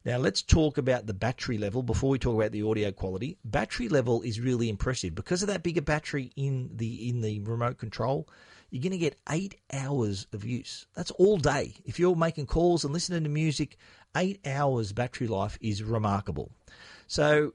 Now 0.06 0.18
let's 0.18 0.44
talk 0.44 0.78
about 0.78 1.08
the 1.08 1.16
battery 1.16 1.58
level 1.58 1.82
before 1.82 2.12
we 2.12 2.20
talk 2.20 2.36
about 2.36 2.52
the 2.52 2.62
audio 2.62 2.92
quality. 2.92 3.38
Battery 3.44 3.90
level 3.90 4.22
is 4.22 4.40
really 4.40 4.70
impressive 4.70 5.16
because 5.16 5.42
of 5.42 5.48
that 5.48 5.64
bigger 5.64 5.82
battery 5.82 6.32
in 6.36 6.70
the 6.76 7.10
in 7.10 7.22
the 7.22 7.40
remote 7.40 7.80
control. 7.80 8.30
You're 8.70 8.84
going 8.84 8.92
to 8.92 8.98
get 8.98 9.18
eight 9.30 9.56
hours 9.74 10.28
of 10.32 10.46
use. 10.46 10.86
That's 10.96 11.12
all 11.12 11.38
day. 11.38 11.76
If 11.86 11.98
you're 11.98 12.16
making 12.16 12.46
calls 12.46 12.84
and 12.84 12.94
listening 12.94 13.24
to 13.24 13.30
music, 13.30 13.78
eight 14.16 14.46
hours 14.46 14.92
battery 14.94 15.28
life 15.28 15.58
is 15.60 15.82
remarkable. 15.82 16.52
So 17.08 17.54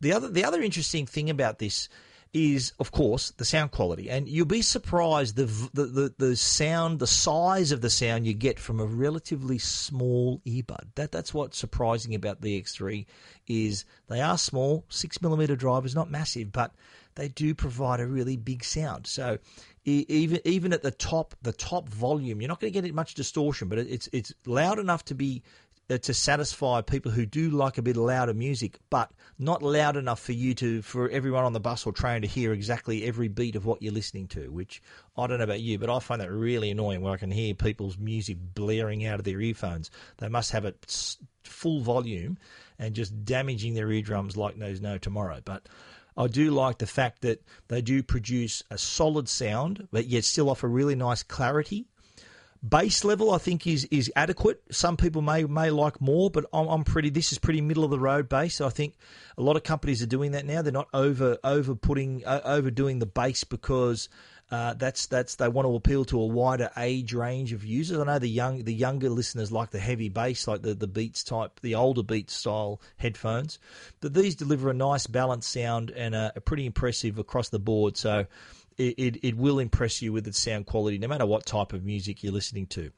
the 0.00 0.14
other 0.14 0.28
the 0.28 0.44
other 0.44 0.62
interesting 0.62 1.04
thing 1.04 1.28
about 1.28 1.58
this 1.58 1.90
is, 2.32 2.72
of 2.78 2.92
course, 2.92 3.32
the 3.32 3.44
sound 3.44 3.72
quality, 3.72 4.08
and 4.08 4.28
you'll 4.28 4.46
be 4.46 4.62
surprised 4.62 5.36
the 5.36 5.46
the 5.74 5.86
the, 5.86 6.14
the 6.16 6.36
sound, 6.36 7.00
the 7.00 7.06
size 7.06 7.72
of 7.72 7.80
the 7.80 7.90
sound 7.90 8.26
you 8.26 8.34
get 8.34 8.60
from 8.60 8.78
a 8.78 8.84
relatively 8.84 9.58
small 9.58 10.40
earbud. 10.46 10.86
That 10.94 11.10
that's 11.10 11.34
what's 11.34 11.58
surprising 11.58 12.14
about 12.14 12.40
the 12.40 12.60
X3 12.60 13.04
is 13.48 13.84
they 14.08 14.20
are 14.20 14.38
small, 14.38 14.84
six 14.88 15.20
millimeter 15.20 15.56
drivers, 15.56 15.94
not 15.94 16.10
massive, 16.10 16.52
but 16.52 16.72
they 17.16 17.28
do 17.28 17.54
provide 17.54 17.98
a 17.98 18.06
really 18.06 18.36
big 18.36 18.62
sound. 18.62 19.08
So 19.08 19.38
even 19.84 20.40
even 20.44 20.72
at 20.72 20.82
the 20.82 20.92
top 20.92 21.34
the 21.42 21.52
top 21.52 21.88
volume, 21.88 22.40
you're 22.40 22.48
not 22.48 22.60
going 22.60 22.72
to 22.72 22.80
get 22.80 22.94
much 22.94 23.14
distortion, 23.14 23.68
but 23.68 23.78
it's 23.78 24.08
it's 24.12 24.32
loud 24.46 24.78
enough 24.78 25.04
to 25.06 25.14
be 25.14 25.42
to 25.98 26.14
satisfy 26.14 26.80
people 26.82 27.10
who 27.10 27.26
do 27.26 27.50
like 27.50 27.78
a 27.78 27.82
bit 27.82 27.96
louder 27.96 28.34
music, 28.34 28.78
but 28.90 29.10
not 29.38 29.62
loud 29.62 29.96
enough 29.96 30.20
for 30.20 30.32
you 30.32 30.54
to 30.54 30.82
for 30.82 31.08
everyone 31.08 31.44
on 31.44 31.52
the 31.52 31.60
bus 31.60 31.86
or 31.86 31.92
train 31.92 32.22
to 32.22 32.28
hear 32.28 32.52
exactly 32.52 33.04
every 33.04 33.28
beat 33.28 33.56
of 33.56 33.66
what 33.66 33.82
you're 33.82 33.92
listening 33.92 34.28
to. 34.28 34.50
Which 34.50 34.82
I 35.16 35.26
don't 35.26 35.38
know 35.38 35.44
about 35.44 35.60
you, 35.60 35.78
but 35.78 35.90
I 35.90 35.98
find 35.98 36.20
that 36.20 36.30
really 36.30 36.70
annoying 36.70 37.00
when 37.00 37.12
I 37.12 37.16
can 37.16 37.30
hear 37.30 37.54
people's 37.54 37.98
music 37.98 38.36
blaring 38.54 39.04
out 39.04 39.18
of 39.18 39.24
their 39.24 39.40
earphones. 39.40 39.90
They 40.18 40.28
must 40.28 40.52
have 40.52 40.64
it 40.64 41.16
full 41.44 41.80
volume 41.80 42.38
and 42.78 42.94
just 42.94 43.24
damaging 43.24 43.74
their 43.74 43.90
eardrums 43.90 44.36
like 44.36 44.58
there's 44.58 44.80
no 44.80 44.98
tomorrow. 44.98 45.40
But 45.44 45.68
I 46.16 46.26
do 46.26 46.50
like 46.50 46.78
the 46.78 46.86
fact 46.86 47.22
that 47.22 47.42
they 47.68 47.82
do 47.82 48.02
produce 48.02 48.62
a 48.70 48.78
solid 48.78 49.28
sound, 49.28 49.88
but 49.90 50.06
yet 50.06 50.24
still 50.24 50.50
offer 50.50 50.68
really 50.68 50.94
nice 50.94 51.22
clarity. 51.22 51.86
Bass 52.62 53.04
level, 53.04 53.32
I 53.32 53.38
think, 53.38 53.66
is 53.66 53.86
is 53.86 54.12
adequate. 54.14 54.62
Some 54.70 54.98
people 54.98 55.22
may 55.22 55.44
may 55.44 55.70
like 55.70 55.98
more, 56.00 56.30
but 56.30 56.44
I'm, 56.52 56.66
I'm 56.68 56.84
pretty. 56.84 57.08
This 57.08 57.32
is 57.32 57.38
pretty 57.38 57.62
middle 57.62 57.84
of 57.84 57.90
the 57.90 57.98
road 57.98 58.28
bass. 58.28 58.60
I 58.60 58.68
think 58.68 58.96
a 59.38 59.42
lot 59.42 59.56
of 59.56 59.62
companies 59.62 60.02
are 60.02 60.06
doing 60.06 60.32
that 60.32 60.44
now. 60.44 60.60
They're 60.60 60.70
not 60.70 60.88
over 60.92 61.38
over 61.42 61.74
putting 61.74 62.22
uh, 62.26 62.42
overdoing 62.44 62.98
the 62.98 63.06
bass 63.06 63.44
because 63.44 64.10
uh, 64.50 64.74
that's 64.74 65.06
that's 65.06 65.36
they 65.36 65.48
want 65.48 65.66
to 65.66 65.74
appeal 65.74 66.04
to 66.06 66.20
a 66.20 66.26
wider 66.26 66.70
age 66.76 67.14
range 67.14 67.52
of 67.52 67.64
users. 67.64 67.98
I 67.98 68.04
know 68.04 68.18
the 68.18 68.28
young 68.28 68.64
the 68.64 68.74
younger 68.74 69.08
listeners 69.08 69.52
like 69.52 69.70
the 69.70 69.78
heavy 69.78 70.08
bass, 70.08 70.48
like 70.48 70.62
the 70.62 70.74
the 70.74 70.88
Beats 70.88 71.22
type, 71.22 71.60
the 71.60 71.76
older 71.76 72.02
Beats 72.02 72.34
style 72.34 72.80
headphones. 72.96 73.58
But 74.00 74.12
these 74.12 74.34
deliver 74.34 74.68
a 74.68 74.74
nice 74.74 75.06
balanced 75.06 75.50
sound 75.50 75.92
and 75.92 76.14
a, 76.14 76.32
a 76.34 76.40
pretty 76.40 76.66
impressive 76.66 77.18
across 77.18 77.48
the 77.48 77.60
board. 77.60 77.96
So 77.96 78.26
it, 78.80 78.94
it, 78.98 79.16
it 79.22 79.36
will 79.36 79.58
impress 79.58 80.00
you 80.00 80.10
with 80.12 80.26
its 80.26 80.38
sound 80.38 80.64
quality, 80.66 80.96
no 80.98 81.08
matter 81.08 81.26
what 81.26 81.44
type 81.44 81.74
of 81.74 81.84
music 81.84 82.24
you're 82.24 82.32
listening 82.32 82.66
to. 82.68 82.90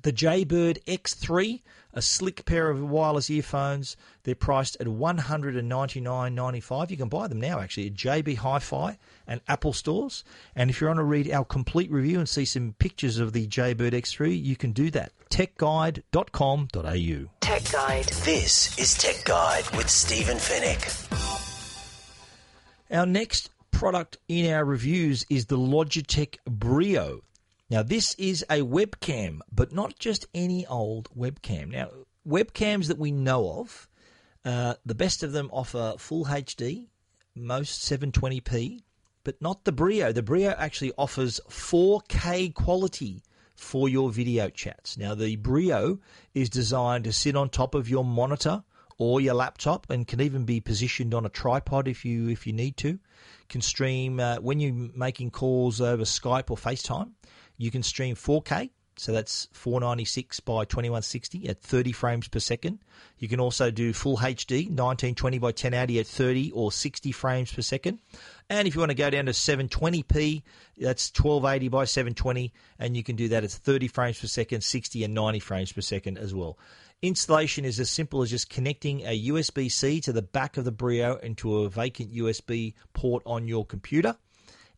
The 0.00 0.12
Jaybird 0.12 0.78
X3, 0.86 1.60
a 1.92 2.00
slick 2.00 2.46
pair 2.46 2.70
of 2.70 2.82
wireless 2.82 3.28
earphones. 3.28 3.98
They're 4.22 4.34
priced 4.34 4.78
at 4.80 4.86
$199.95. 4.86 6.90
You 6.90 6.96
can 6.96 7.10
buy 7.10 7.28
them 7.28 7.40
now, 7.40 7.60
actually, 7.60 7.88
at 7.88 7.94
JB 7.94 8.38
Hi 8.38 8.58
Fi 8.58 8.96
and 9.26 9.42
Apple 9.48 9.74
stores. 9.74 10.24
And 10.56 10.70
if 10.70 10.80
you 10.80 10.86
want 10.86 10.96
to 10.96 11.04
read 11.04 11.30
our 11.30 11.44
complete 11.44 11.90
review 11.90 12.18
and 12.18 12.26
see 12.26 12.46
some 12.46 12.74
pictures 12.78 13.18
of 13.18 13.34
the 13.34 13.46
Jaybird 13.46 13.92
X3, 13.92 14.42
you 14.42 14.56
can 14.56 14.72
do 14.72 14.90
that. 14.92 15.12
techguide.com.au. 15.28 17.28
Tech 17.40 17.70
Guide. 17.70 18.06
This 18.24 18.78
is 18.78 18.96
Tech 18.96 19.22
Guide 19.26 19.68
with 19.76 19.90
Stephen 19.90 20.38
Fenech. 20.38 21.10
Our 22.90 23.04
next 23.06 23.50
product 23.72 24.18
in 24.28 24.52
our 24.52 24.64
reviews 24.64 25.26
is 25.28 25.46
the 25.46 25.58
Logitech 25.58 26.36
Brio. 26.46 27.22
Now, 27.68 27.82
this 27.82 28.14
is 28.14 28.44
a 28.48 28.60
webcam, 28.60 29.40
but 29.50 29.72
not 29.72 29.98
just 29.98 30.26
any 30.34 30.66
old 30.66 31.08
webcam. 31.16 31.72
Now, 31.72 31.88
webcams 32.28 32.86
that 32.86 32.98
we 32.98 33.10
know 33.10 33.60
of, 33.60 33.88
uh, 34.44 34.74
the 34.84 34.94
best 34.94 35.22
of 35.22 35.32
them 35.32 35.50
offer 35.52 35.94
full 35.98 36.26
HD, 36.26 36.88
most 37.34 37.82
720p, 37.90 38.82
but 39.24 39.40
not 39.40 39.64
the 39.64 39.72
Brio. 39.72 40.12
The 40.12 40.22
Brio 40.22 40.50
actually 40.50 40.92
offers 40.98 41.40
4K 41.48 42.54
quality 42.54 43.22
for 43.54 43.88
your 43.88 44.10
video 44.10 44.48
chats. 44.48 44.98
Now, 44.98 45.14
the 45.14 45.36
Brio 45.36 45.98
is 46.34 46.50
designed 46.50 47.04
to 47.04 47.12
sit 47.12 47.36
on 47.36 47.48
top 47.48 47.74
of 47.74 47.88
your 47.88 48.04
monitor 48.04 48.64
or 48.98 49.20
your 49.20 49.34
laptop 49.34 49.88
and 49.90 50.06
can 50.06 50.20
even 50.20 50.44
be 50.44 50.60
positioned 50.60 51.14
on 51.14 51.26
a 51.26 51.28
tripod 51.28 51.88
if 51.88 52.04
you 52.04 52.28
if 52.28 52.46
you 52.46 52.52
need 52.52 52.76
to. 52.78 52.98
Can 53.48 53.60
stream 53.60 54.20
uh, 54.20 54.36
when 54.36 54.60
you're 54.60 54.90
making 54.94 55.30
calls 55.30 55.80
over 55.80 56.04
Skype 56.04 56.50
or 56.50 56.56
FaceTime. 56.56 57.12
You 57.58 57.70
can 57.70 57.82
stream 57.82 58.16
4K, 58.16 58.70
so 58.96 59.12
that's 59.12 59.48
496 59.52 60.40
by 60.40 60.64
2160 60.64 61.48
at 61.48 61.60
30 61.60 61.92
frames 61.92 62.28
per 62.28 62.38
second. 62.38 62.78
You 63.18 63.28
can 63.28 63.40
also 63.40 63.70
do 63.70 63.92
full 63.92 64.16
HD, 64.16 64.66
1920 64.66 65.38
by 65.38 65.46
1080 65.48 66.00
at 66.00 66.06
30 66.06 66.50
or 66.52 66.72
60 66.72 67.12
frames 67.12 67.52
per 67.52 67.62
second. 67.62 68.00
And 68.50 68.68
if 68.68 68.74
you 68.74 68.80
want 68.80 68.90
to 68.90 68.96
go 68.96 69.10
down 69.10 69.26
to 69.26 69.32
720p, 69.32 70.42
that's 70.76 71.10
1280 71.10 71.68
by 71.68 71.84
720, 71.84 72.52
and 72.78 72.96
you 72.96 73.02
can 73.02 73.16
do 73.16 73.28
that 73.28 73.44
at 73.44 73.50
30 73.50 73.88
frames 73.88 74.20
per 74.20 74.26
second, 74.26 74.62
60 74.62 75.04
and 75.04 75.14
90 75.14 75.38
frames 75.40 75.72
per 75.72 75.80
second 75.80 76.18
as 76.18 76.34
well. 76.34 76.58
Installation 77.02 77.64
is 77.64 77.80
as 77.80 77.90
simple 77.90 78.22
as 78.22 78.30
just 78.30 78.48
connecting 78.48 79.00
a 79.00 79.28
USB 79.28 79.70
C 79.70 80.00
to 80.02 80.12
the 80.12 80.22
back 80.22 80.56
of 80.56 80.64
the 80.64 80.70
Brio 80.70 81.16
into 81.16 81.58
a 81.58 81.68
vacant 81.68 82.14
USB 82.14 82.74
port 82.92 83.24
on 83.26 83.48
your 83.48 83.66
computer 83.66 84.16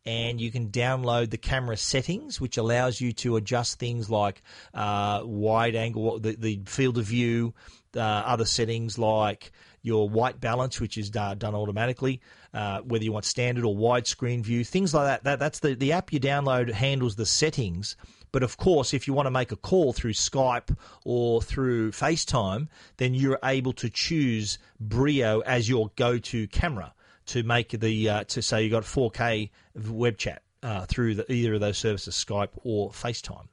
and 0.07 0.41
you 0.41 0.51
can 0.51 0.69
download 0.69 1.29
the 1.29 1.37
camera 1.37 1.77
settings, 1.77 2.39
which 2.39 2.57
allows 2.57 3.01
you 3.01 3.11
to 3.13 3.37
adjust 3.37 3.79
things 3.79 4.09
like 4.09 4.41
uh, 4.73 5.21
wide 5.23 5.75
angle, 5.75 6.19
the, 6.19 6.35
the 6.35 6.61
field 6.65 6.97
of 6.97 7.05
view, 7.05 7.53
uh, 7.95 7.99
other 7.99 8.45
settings 8.45 8.97
like 8.97 9.51
your 9.81 10.09
white 10.09 10.39
balance, 10.39 10.79
which 10.79 10.97
is 10.97 11.11
uh, 11.15 11.33
done 11.35 11.55
automatically, 11.55 12.21
uh, 12.53 12.81
whether 12.81 13.03
you 13.03 13.11
want 13.11 13.25
standard 13.25 13.63
or 13.63 13.75
widescreen 13.75 14.41
view, 14.41 14.63
things 14.63 14.93
like 14.93 15.05
that. 15.05 15.23
that 15.23 15.39
that's 15.39 15.59
the, 15.59 15.75
the 15.75 15.91
app 15.91 16.11
you 16.11 16.19
download 16.19 16.71
handles 16.71 17.15
the 17.15 17.25
settings. 17.25 17.95
But 18.35 18.43
of 18.43 18.57
course, 18.57 18.93
if 18.93 19.07
you 19.07 19.13
want 19.13 19.27
to 19.27 19.31
make 19.31 19.53
a 19.53 19.55
call 19.55 19.93
through 19.93 20.11
Skype 20.11 20.75
or 21.05 21.41
through 21.41 21.91
FaceTime, 21.91 22.67
then 22.97 23.13
you're 23.13 23.39
able 23.41 23.71
to 23.71 23.89
choose 23.89 24.59
Brio 24.77 25.39
as 25.39 25.69
your 25.69 25.91
go-to 25.95 26.45
camera 26.47 26.93
to 27.27 27.43
make 27.43 27.69
the 27.69 28.09
uh, 28.09 28.23
to 28.25 28.41
say 28.41 28.65
you 28.65 28.69
got 28.69 28.83
4K 28.83 29.51
web 29.87 30.17
chat 30.17 30.41
uh, 30.61 30.85
through 30.85 31.15
the, 31.15 31.31
either 31.31 31.53
of 31.53 31.61
those 31.61 31.77
services, 31.77 32.13
Skype 32.13 32.49
or 32.65 32.89
FaceTime. 32.89 33.47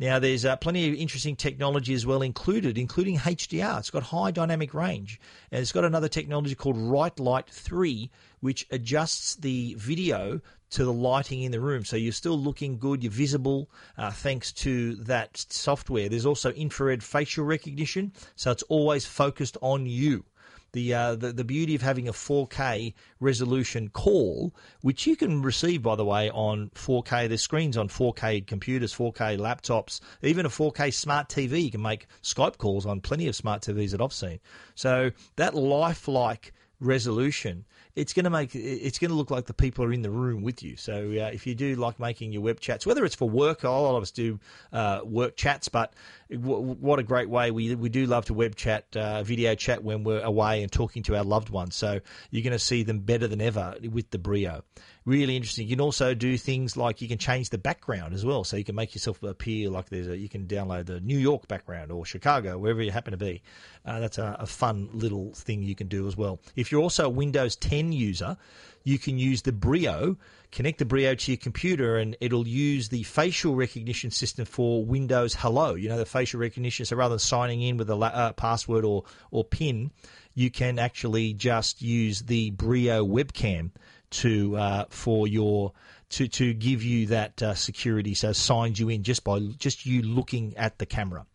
Now, 0.00 0.18
there's 0.18 0.46
uh, 0.46 0.56
plenty 0.56 0.88
of 0.88 0.94
interesting 0.94 1.36
technology 1.36 1.92
as 1.92 2.06
well 2.06 2.22
included, 2.22 2.78
including 2.78 3.18
HDR. 3.18 3.80
It's 3.80 3.90
got 3.90 4.04
high 4.04 4.30
dynamic 4.30 4.72
range, 4.72 5.20
and 5.52 5.60
it's 5.60 5.72
got 5.72 5.84
another 5.84 6.08
technology 6.08 6.54
called 6.54 6.78
Right 6.78 7.20
Light 7.20 7.50
3, 7.50 8.10
which 8.40 8.66
adjusts 8.70 9.34
the 9.34 9.74
video 9.74 10.40
to 10.70 10.84
the 10.86 10.92
lighting 10.92 11.42
in 11.42 11.52
the 11.52 11.60
room. 11.60 11.84
So 11.84 11.96
you're 11.96 12.12
still 12.12 12.38
looking 12.38 12.78
good, 12.78 13.02
you're 13.02 13.12
visible 13.12 13.68
uh, 13.98 14.10
thanks 14.10 14.52
to 14.52 14.94
that 14.94 15.36
software. 15.36 16.08
There's 16.08 16.24
also 16.24 16.50
infrared 16.52 17.04
facial 17.04 17.44
recognition, 17.44 18.14
so 18.36 18.50
it's 18.52 18.62
always 18.64 19.04
focused 19.04 19.58
on 19.60 19.84
you 19.84 20.24
the, 20.72 20.94
uh, 20.94 21.14
the 21.16 21.32
the 21.32 21.44
beauty 21.44 21.74
of 21.74 21.82
having 21.82 22.08
a 22.08 22.12
4K 22.12 22.94
resolution 23.18 23.88
call, 23.88 24.54
which 24.82 25.06
you 25.06 25.16
can 25.16 25.42
receive 25.42 25.82
by 25.82 25.96
the 25.96 26.04
way 26.04 26.30
on 26.30 26.70
4K. 26.74 27.28
There's 27.28 27.42
screens 27.42 27.76
on 27.76 27.88
4K 27.88 28.46
computers, 28.46 28.94
4K 28.94 29.38
laptops, 29.38 30.00
even 30.22 30.46
a 30.46 30.50
4K 30.50 30.92
smart 30.92 31.28
TV. 31.28 31.64
You 31.64 31.70
can 31.70 31.82
make 31.82 32.06
Skype 32.22 32.58
calls 32.58 32.86
on 32.86 33.00
plenty 33.00 33.28
of 33.28 33.36
smart 33.36 33.62
TVs 33.62 33.90
that 33.90 34.00
I've 34.00 34.12
seen. 34.12 34.40
So 34.74 35.10
that 35.36 35.54
lifelike 35.54 36.52
resolution 36.80 37.64
it's 37.94 38.12
going 38.12 38.24
to 38.24 38.30
make 38.30 38.54
it's 38.54 38.98
going 38.98 39.10
to 39.10 39.16
look 39.16 39.30
like 39.30 39.46
the 39.46 39.54
people 39.54 39.84
are 39.84 39.92
in 39.92 40.02
the 40.02 40.10
room 40.10 40.42
with 40.42 40.62
you. 40.62 40.76
So 40.76 40.94
uh, 40.94 41.30
if 41.32 41.46
you 41.46 41.54
do 41.54 41.74
like 41.76 41.98
making 41.98 42.32
your 42.32 42.42
web 42.42 42.60
chats, 42.60 42.86
whether 42.86 43.04
it's 43.04 43.14
for 43.14 43.28
work, 43.28 43.64
a 43.64 43.70
lot 43.70 43.96
of 43.96 44.02
us 44.02 44.10
do 44.10 44.38
uh, 44.72 45.00
work 45.04 45.36
chats, 45.36 45.68
but 45.68 45.92
w- 46.30 46.76
what 46.80 46.98
a 46.98 47.02
great 47.02 47.28
way 47.28 47.50
we 47.50 47.74
we 47.74 47.88
do 47.88 48.06
love 48.06 48.26
to 48.26 48.34
web 48.34 48.56
chat, 48.56 48.84
uh, 48.96 49.22
video 49.22 49.54
chat 49.54 49.82
when 49.82 50.04
we're 50.04 50.22
away 50.22 50.62
and 50.62 50.70
talking 50.70 51.02
to 51.04 51.16
our 51.16 51.24
loved 51.24 51.50
ones. 51.50 51.74
So 51.74 52.00
you're 52.30 52.44
going 52.44 52.52
to 52.52 52.58
see 52.58 52.82
them 52.82 53.00
better 53.00 53.28
than 53.28 53.40
ever 53.40 53.76
with 53.90 54.10
the 54.10 54.18
Brio 54.18 54.62
really 55.04 55.36
interesting. 55.36 55.66
You 55.66 55.76
can 55.76 55.80
also 55.80 56.14
do 56.14 56.36
things 56.36 56.76
like 56.76 57.00
you 57.00 57.08
can 57.08 57.18
change 57.18 57.50
the 57.50 57.58
background 57.58 58.14
as 58.14 58.24
well, 58.24 58.44
so 58.44 58.56
you 58.56 58.64
can 58.64 58.74
make 58.74 58.94
yourself 58.94 59.22
appear 59.22 59.70
like 59.70 59.88
there's 59.88 60.08
a. 60.08 60.16
You 60.16 60.28
can 60.28 60.46
download 60.46 60.86
the 60.86 61.00
New 61.00 61.18
York 61.18 61.48
background 61.48 61.90
or 61.90 62.04
Chicago, 62.04 62.58
wherever 62.58 62.82
you 62.82 62.90
happen 62.90 63.12
to 63.12 63.16
be. 63.16 63.42
Uh, 63.84 64.00
that's 64.00 64.18
a, 64.18 64.36
a 64.38 64.46
fun 64.46 64.88
little 64.92 65.32
thing 65.34 65.62
you 65.62 65.74
can 65.74 65.88
do 65.88 66.06
as 66.06 66.16
well. 66.16 66.40
If 66.56 66.70
you're 66.70 66.82
also 66.82 67.08
Windows 67.08 67.56
10 67.56 67.79
user, 67.88 68.36
you 68.84 68.98
can 68.98 69.18
use 69.18 69.42
the 69.42 69.52
Brio, 69.52 70.16
connect 70.52 70.78
the 70.78 70.84
Brio 70.84 71.14
to 71.14 71.32
your 71.32 71.38
computer, 71.38 71.96
and 71.96 72.16
it'll 72.20 72.48
use 72.48 72.88
the 72.88 73.02
facial 73.02 73.54
recognition 73.54 74.10
system 74.10 74.44
for 74.44 74.84
Windows 74.84 75.34
Hello. 75.34 75.74
You 75.74 75.88
know, 75.88 75.98
the 75.98 76.06
facial 76.06 76.40
recognition. 76.40 76.86
So 76.86 76.96
rather 76.96 77.14
than 77.14 77.18
signing 77.20 77.62
in 77.62 77.76
with 77.76 77.90
a 77.90 77.96
uh, 77.96 78.32
password 78.32 78.84
or, 78.84 79.04
or 79.30 79.44
PIN, 79.44 79.90
you 80.34 80.50
can 80.50 80.78
actually 80.78 81.34
just 81.34 81.82
use 81.82 82.22
the 82.22 82.50
Brio 82.50 83.06
webcam 83.06 83.70
to 84.10 84.56
uh, 84.56 84.84
for 84.88 85.28
your 85.28 85.72
to 86.10 86.28
to 86.28 86.52
give 86.52 86.82
you 86.82 87.06
that 87.06 87.42
uh, 87.42 87.54
security. 87.54 88.14
So 88.14 88.32
signs 88.32 88.78
you 88.78 88.88
in 88.88 89.02
just 89.02 89.24
by 89.24 89.38
just 89.58 89.86
you 89.86 90.02
looking 90.02 90.56
at 90.56 90.78
the 90.78 90.86
camera. 90.86 91.26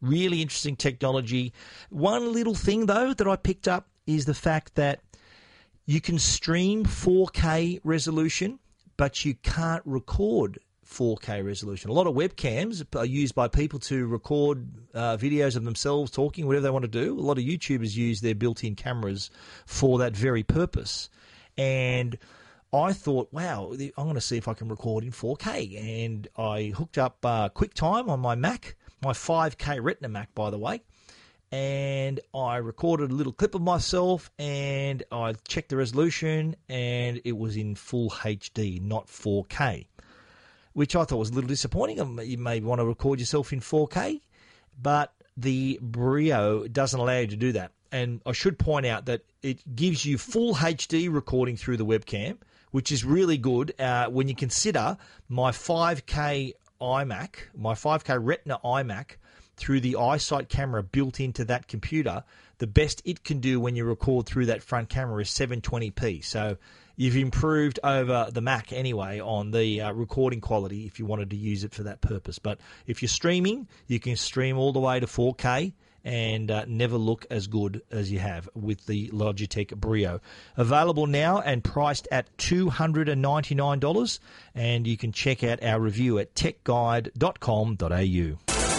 Really 0.00 0.42
interesting 0.42 0.76
technology. 0.76 1.52
One 1.90 2.32
little 2.32 2.54
thing 2.54 2.86
though 2.86 3.14
that 3.14 3.26
I 3.26 3.36
picked 3.36 3.68
up 3.68 3.88
is 4.06 4.24
the 4.24 4.34
fact 4.34 4.74
that 4.76 5.00
you 5.86 6.00
can 6.00 6.18
stream 6.18 6.84
4K 6.84 7.80
resolution, 7.84 8.58
but 8.96 9.24
you 9.24 9.34
can't 9.36 9.82
record 9.86 10.58
4K 10.84 11.44
resolution. 11.44 11.90
A 11.90 11.92
lot 11.92 12.06
of 12.06 12.14
webcams 12.14 12.84
are 12.96 13.04
used 13.04 13.34
by 13.34 13.48
people 13.48 13.78
to 13.80 14.06
record 14.06 14.68
uh, 14.94 15.16
videos 15.16 15.56
of 15.56 15.64
themselves 15.64 16.10
talking, 16.10 16.46
whatever 16.46 16.64
they 16.64 16.70
want 16.70 16.84
to 16.84 16.88
do. 16.88 17.18
A 17.18 17.20
lot 17.20 17.38
of 17.38 17.44
YouTubers 17.44 17.96
use 17.96 18.20
their 18.20 18.34
built 18.34 18.64
in 18.64 18.74
cameras 18.74 19.30
for 19.64 19.98
that 19.98 20.16
very 20.16 20.42
purpose. 20.42 21.08
And 21.56 22.18
I 22.72 22.92
thought, 22.92 23.32
wow, 23.32 23.72
I'm 23.72 24.04
going 24.04 24.14
to 24.14 24.20
see 24.20 24.36
if 24.36 24.48
I 24.48 24.54
can 24.54 24.68
record 24.68 25.04
in 25.04 25.12
4K. 25.12 26.06
And 26.06 26.28
I 26.36 26.72
hooked 26.76 26.98
up 26.98 27.24
uh, 27.24 27.48
QuickTime 27.50 28.08
on 28.08 28.20
my 28.20 28.34
Mac, 28.34 28.76
my 29.02 29.12
5K 29.12 29.82
Retina 29.82 30.08
Mac, 30.08 30.34
by 30.34 30.50
the 30.50 30.58
way. 30.58 30.82
And 31.56 32.20
I 32.34 32.58
recorded 32.58 33.10
a 33.10 33.14
little 33.14 33.32
clip 33.32 33.54
of 33.54 33.62
myself 33.62 34.30
and 34.38 35.02
I 35.10 35.32
checked 35.48 35.70
the 35.70 35.78
resolution 35.78 36.54
and 36.68 37.22
it 37.24 37.38
was 37.38 37.56
in 37.56 37.76
full 37.76 38.10
HD, 38.10 38.78
not 38.82 39.06
4K, 39.06 39.86
which 40.74 40.94
I 40.94 41.04
thought 41.04 41.16
was 41.16 41.30
a 41.30 41.32
little 41.32 41.48
disappointing. 41.48 41.98
Um, 41.98 42.20
you 42.22 42.36
may 42.36 42.60
want 42.60 42.80
to 42.80 42.84
record 42.84 43.20
yourself 43.20 43.54
in 43.54 43.60
4K, 43.60 44.20
but 44.82 45.14
the 45.34 45.78
Brio 45.80 46.68
doesn't 46.68 47.00
allow 47.00 47.20
you 47.20 47.28
to 47.28 47.36
do 47.36 47.52
that 47.52 47.72
and 47.90 48.20
I 48.26 48.32
should 48.32 48.58
point 48.58 48.84
out 48.84 49.06
that 49.06 49.22
it 49.42 49.74
gives 49.74 50.04
you 50.04 50.18
full 50.18 50.56
HD 50.56 51.10
recording 51.10 51.56
through 51.56 51.78
the 51.78 51.86
webcam, 51.86 52.36
which 52.70 52.92
is 52.92 53.02
really 53.02 53.38
good 53.38 53.72
uh, 53.80 54.08
when 54.08 54.28
you 54.28 54.34
consider 54.34 54.98
my 55.30 55.52
5K 55.52 56.52
iMac, 56.82 57.28
my 57.54 57.72
5K 57.72 58.18
Retina 58.20 58.58
iMac, 58.62 59.12
through 59.56 59.80
the 59.80 59.94
iSight 59.94 60.48
camera 60.48 60.82
built 60.82 61.20
into 61.20 61.44
that 61.46 61.68
computer. 61.68 62.24
The 62.58 62.66
best 62.66 63.02
it 63.04 63.24
can 63.24 63.40
do 63.40 63.60
when 63.60 63.76
you 63.76 63.84
record 63.84 64.26
through 64.26 64.46
that 64.46 64.62
front 64.62 64.88
camera 64.88 65.22
is 65.22 65.28
720p. 65.28 66.24
So 66.24 66.56
you've 66.96 67.16
improved 67.16 67.78
over 67.84 68.28
the 68.30 68.40
Mac 68.40 68.72
anyway 68.72 69.20
on 69.20 69.50
the 69.50 69.82
uh, 69.82 69.92
recording 69.92 70.40
quality 70.40 70.86
if 70.86 70.98
you 70.98 71.06
wanted 71.06 71.30
to 71.30 71.36
use 71.36 71.64
it 71.64 71.74
for 71.74 71.84
that 71.84 72.00
purpose. 72.00 72.38
But 72.38 72.58
if 72.86 73.02
you're 73.02 73.08
streaming, 73.08 73.68
you 73.86 74.00
can 74.00 74.16
stream 74.16 74.58
all 74.58 74.72
the 74.72 74.80
way 74.80 75.00
to 75.00 75.06
4K 75.06 75.72
and 76.06 76.50
uh, 76.52 76.64
never 76.68 76.96
look 76.96 77.26
as 77.30 77.48
good 77.48 77.82
as 77.90 78.12
you 78.12 78.20
have 78.20 78.48
with 78.54 78.86
the 78.86 79.08
Logitech 79.08 79.76
Brio. 79.76 80.20
Available 80.56 81.06
now 81.06 81.40
and 81.40 81.64
priced 81.64 82.06
at 82.12 82.34
$299, 82.38 84.20
and 84.54 84.86
you 84.86 84.96
can 84.96 85.10
check 85.10 85.42
out 85.42 85.64
our 85.64 85.80
review 85.80 86.20
at 86.20 86.32
techguide.com.au. 86.34 88.75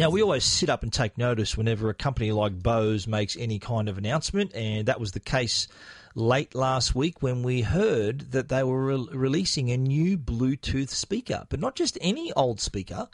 Now, 0.00 0.08
we 0.08 0.22
always 0.22 0.44
sit 0.44 0.70
up 0.70 0.82
and 0.82 0.90
take 0.90 1.18
notice 1.18 1.58
whenever 1.58 1.90
a 1.90 1.94
company 1.94 2.32
like 2.32 2.62
Bose 2.62 3.06
makes 3.06 3.36
any 3.36 3.58
kind 3.58 3.86
of 3.86 3.98
announcement, 3.98 4.54
and 4.54 4.86
that 4.86 4.98
was 4.98 5.12
the 5.12 5.20
case 5.20 5.68
late 6.14 6.54
last 6.54 6.94
week 6.94 7.20
when 7.20 7.42
we 7.42 7.60
heard 7.60 8.32
that 8.32 8.48
they 8.48 8.62
were 8.62 8.82
re- 8.82 9.08
releasing 9.12 9.70
a 9.70 9.76
new 9.76 10.16
Bluetooth 10.16 10.88
speaker, 10.88 11.44
but 11.50 11.60
not 11.60 11.74
just 11.74 11.98
any 12.00 12.32
old 12.32 12.62
speaker. 12.62 13.08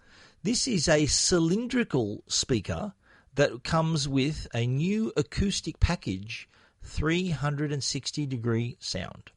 This 0.44 0.68
is 0.68 0.88
a 0.88 1.06
cylindrical 1.06 2.22
speaker 2.28 2.92
that 3.34 3.64
comes 3.64 4.06
with 4.06 4.46
a 4.54 4.64
new 4.64 5.12
acoustic 5.16 5.80
package, 5.80 6.48
360 6.84 8.26
degree 8.26 8.76
sound. 8.78 9.32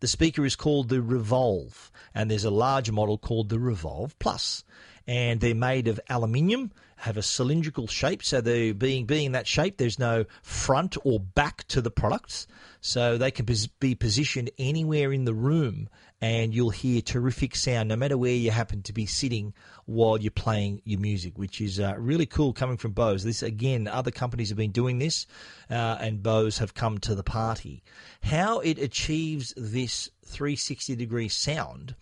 The 0.00 0.08
speaker 0.08 0.44
is 0.44 0.56
called 0.56 0.90
the 0.90 1.00
Revolve, 1.00 1.90
and 2.14 2.30
there's 2.30 2.44
a 2.44 2.50
large 2.50 2.90
model 2.90 3.16
called 3.16 3.48
the 3.48 3.58
Revolve 3.58 4.18
Plus 4.18 4.62
and 5.06 5.40
they're 5.40 5.54
made 5.54 5.88
of 5.88 6.00
aluminium, 6.08 6.72
have 7.02 7.16
a 7.16 7.22
cylindrical 7.22 7.88
shape. 7.88 8.22
So 8.22 8.40
they 8.40 8.70
being 8.70 9.06
being 9.06 9.32
that 9.32 9.48
shape, 9.48 9.76
there's 9.76 9.98
no 9.98 10.24
front 10.42 10.96
or 11.04 11.18
back 11.18 11.66
to 11.68 11.80
the 11.80 11.90
products, 11.90 12.46
so 12.80 13.18
they 13.18 13.32
can 13.32 13.44
be 13.80 13.96
positioned 13.96 14.50
anywhere 14.56 15.12
in 15.12 15.24
the 15.24 15.34
room, 15.34 15.88
and 16.20 16.54
you'll 16.54 16.70
hear 16.70 17.00
terrific 17.00 17.56
sound 17.56 17.88
no 17.88 17.96
matter 17.96 18.16
where 18.16 18.32
you 18.32 18.52
happen 18.52 18.82
to 18.82 18.92
be 18.92 19.04
sitting 19.04 19.52
while 19.86 20.16
you're 20.16 20.30
playing 20.30 20.80
your 20.84 21.00
music, 21.00 21.36
which 21.36 21.60
is 21.60 21.80
uh, 21.80 21.94
really 21.98 22.26
cool 22.26 22.52
coming 22.52 22.76
from 22.76 22.92
Bose. 22.92 23.24
This 23.24 23.42
again, 23.42 23.88
other 23.88 24.12
companies 24.12 24.50
have 24.50 24.58
been 24.58 24.70
doing 24.70 25.00
this, 25.00 25.26
uh, 25.70 25.96
and 26.00 26.22
Bose 26.22 26.58
have 26.58 26.72
come 26.72 26.98
to 26.98 27.16
the 27.16 27.24
party. 27.24 27.82
How 28.22 28.60
it 28.60 28.78
achieves 28.78 29.52
this 29.56 30.08
360 30.24 30.94
degree 30.94 31.28
sound 31.28 31.96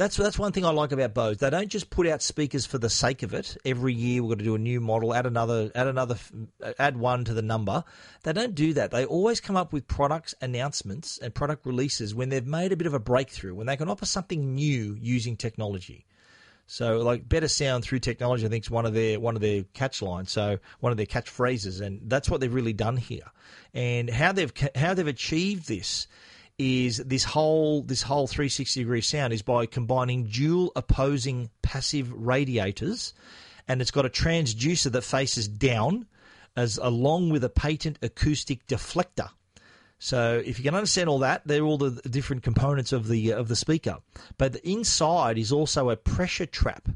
that's 0.00 0.16
that's 0.16 0.38
one 0.38 0.52
thing 0.52 0.64
I 0.64 0.70
like 0.70 0.92
about 0.92 1.12
Bose. 1.12 1.36
They 1.36 1.50
don't 1.50 1.68
just 1.68 1.90
put 1.90 2.06
out 2.06 2.22
speakers 2.22 2.64
for 2.64 2.78
the 2.78 2.88
sake 2.88 3.22
of 3.22 3.34
it. 3.34 3.56
Every 3.66 3.92
year 3.92 4.22
we've 4.22 4.30
got 4.30 4.38
to 4.38 4.44
do 4.44 4.54
a 4.54 4.58
new 4.58 4.80
model, 4.80 5.12
add 5.12 5.26
another, 5.26 5.70
add 5.74 5.88
another, 5.88 6.16
uh, 6.62 6.72
add 6.78 6.96
one 6.96 7.24
to 7.26 7.34
the 7.34 7.42
number. 7.42 7.84
They 8.22 8.32
don't 8.32 8.54
do 8.54 8.72
that. 8.74 8.92
They 8.92 9.04
always 9.04 9.40
come 9.40 9.56
up 9.56 9.74
with 9.74 9.86
products 9.86 10.34
announcements 10.40 11.18
and 11.18 11.34
product 11.34 11.66
releases 11.66 12.14
when 12.14 12.30
they've 12.30 12.46
made 12.46 12.72
a 12.72 12.76
bit 12.76 12.86
of 12.86 12.94
a 12.94 12.98
breakthrough, 12.98 13.54
when 13.54 13.66
they 13.66 13.76
can 13.76 13.90
offer 13.90 14.06
something 14.06 14.54
new 14.54 14.96
using 14.98 15.36
technology. 15.36 16.06
So, 16.66 16.98
like 16.98 17.28
better 17.28 17.48
sound 17.48 17.84
through 17.84 17.98
technology, 17.98 18.46
I 18.46 18.48
think 18.48 18.64
is 18.64 18.70
one 18.70 18.86
of 18.86 18.94
their 18.94 19.20
one 19.20 19.34
of 19.34 19.42
their 19.42 19.64
catch 19.74 20.00
lines. 20.00 20.32
So, 20.32 20.58
one 20.78 20.92
of 20.92 20.96
their 20.96 21.06
catchphrases, 21.06 21.82
and 21.82 22.00
that's 22.08 22.30
what 22.30 22.40
they've 22.40 22.54
really 22.54 22.72
done 22.72 22.96
here. 22.96 23.30
And 23.74 24.08
how 24.08 24.32
they've 24.32 24.52
how 24.74 24.94
they've 24.94 25.06
achieved 25.06 25.68
this 25.68 26.06
is 26.60 26.98
this 26.98 27.24
whole 27.24 27.80
this 27.80 28.02
whole 28.02 28.26
360 28.26 28.80
degree 28.80 29.00
sound 29.00 29.32
is 29.32 29.40
by 29.40 29.64
combining 29.64 30.24
dual 30.24 30.72
opposing 30.76 31.48
passive 31.62 32.12
radiators, 32.12 33.14
and 33.66 33.80
it's 33.80 33.90
got 33.90 34.04
a 34.04 34.10
transducer 34.10 34.92
that 34.92 35.00
faces 35.00 35.48
down, 35.48 36.06
as 36.56 36.76
along 36.76 37.30
with 37.30 37.44
a 37.44 37.48
patent 37.48 37.98
acoustic 38.02 38.66
deflector. 38.66 39.30
So 39.98 40.42
if 40.44 40.58
you 40.58 40.64
can 40.64 40.74
understand 40.74 41.08
all 41.08 41.20
that, 41.20 41.46
they're 41.46 41.62
all 41.62 41.78
the 41.78 41.92
different 42.10 42.42
components 42.42 42.92
of 42.92 43.08
the 43.08 43.32
of 43.32 43.48
the 43.48 43.56
speaker. 43.56 43.96
But 44.36 44.52
the 44.52 44.68
inside 44.68 45.38
is 45.38 45.52
also 45.52 45.88
a 45.88 45.96
pressure 45.96 46.44
trap 46.44 46.90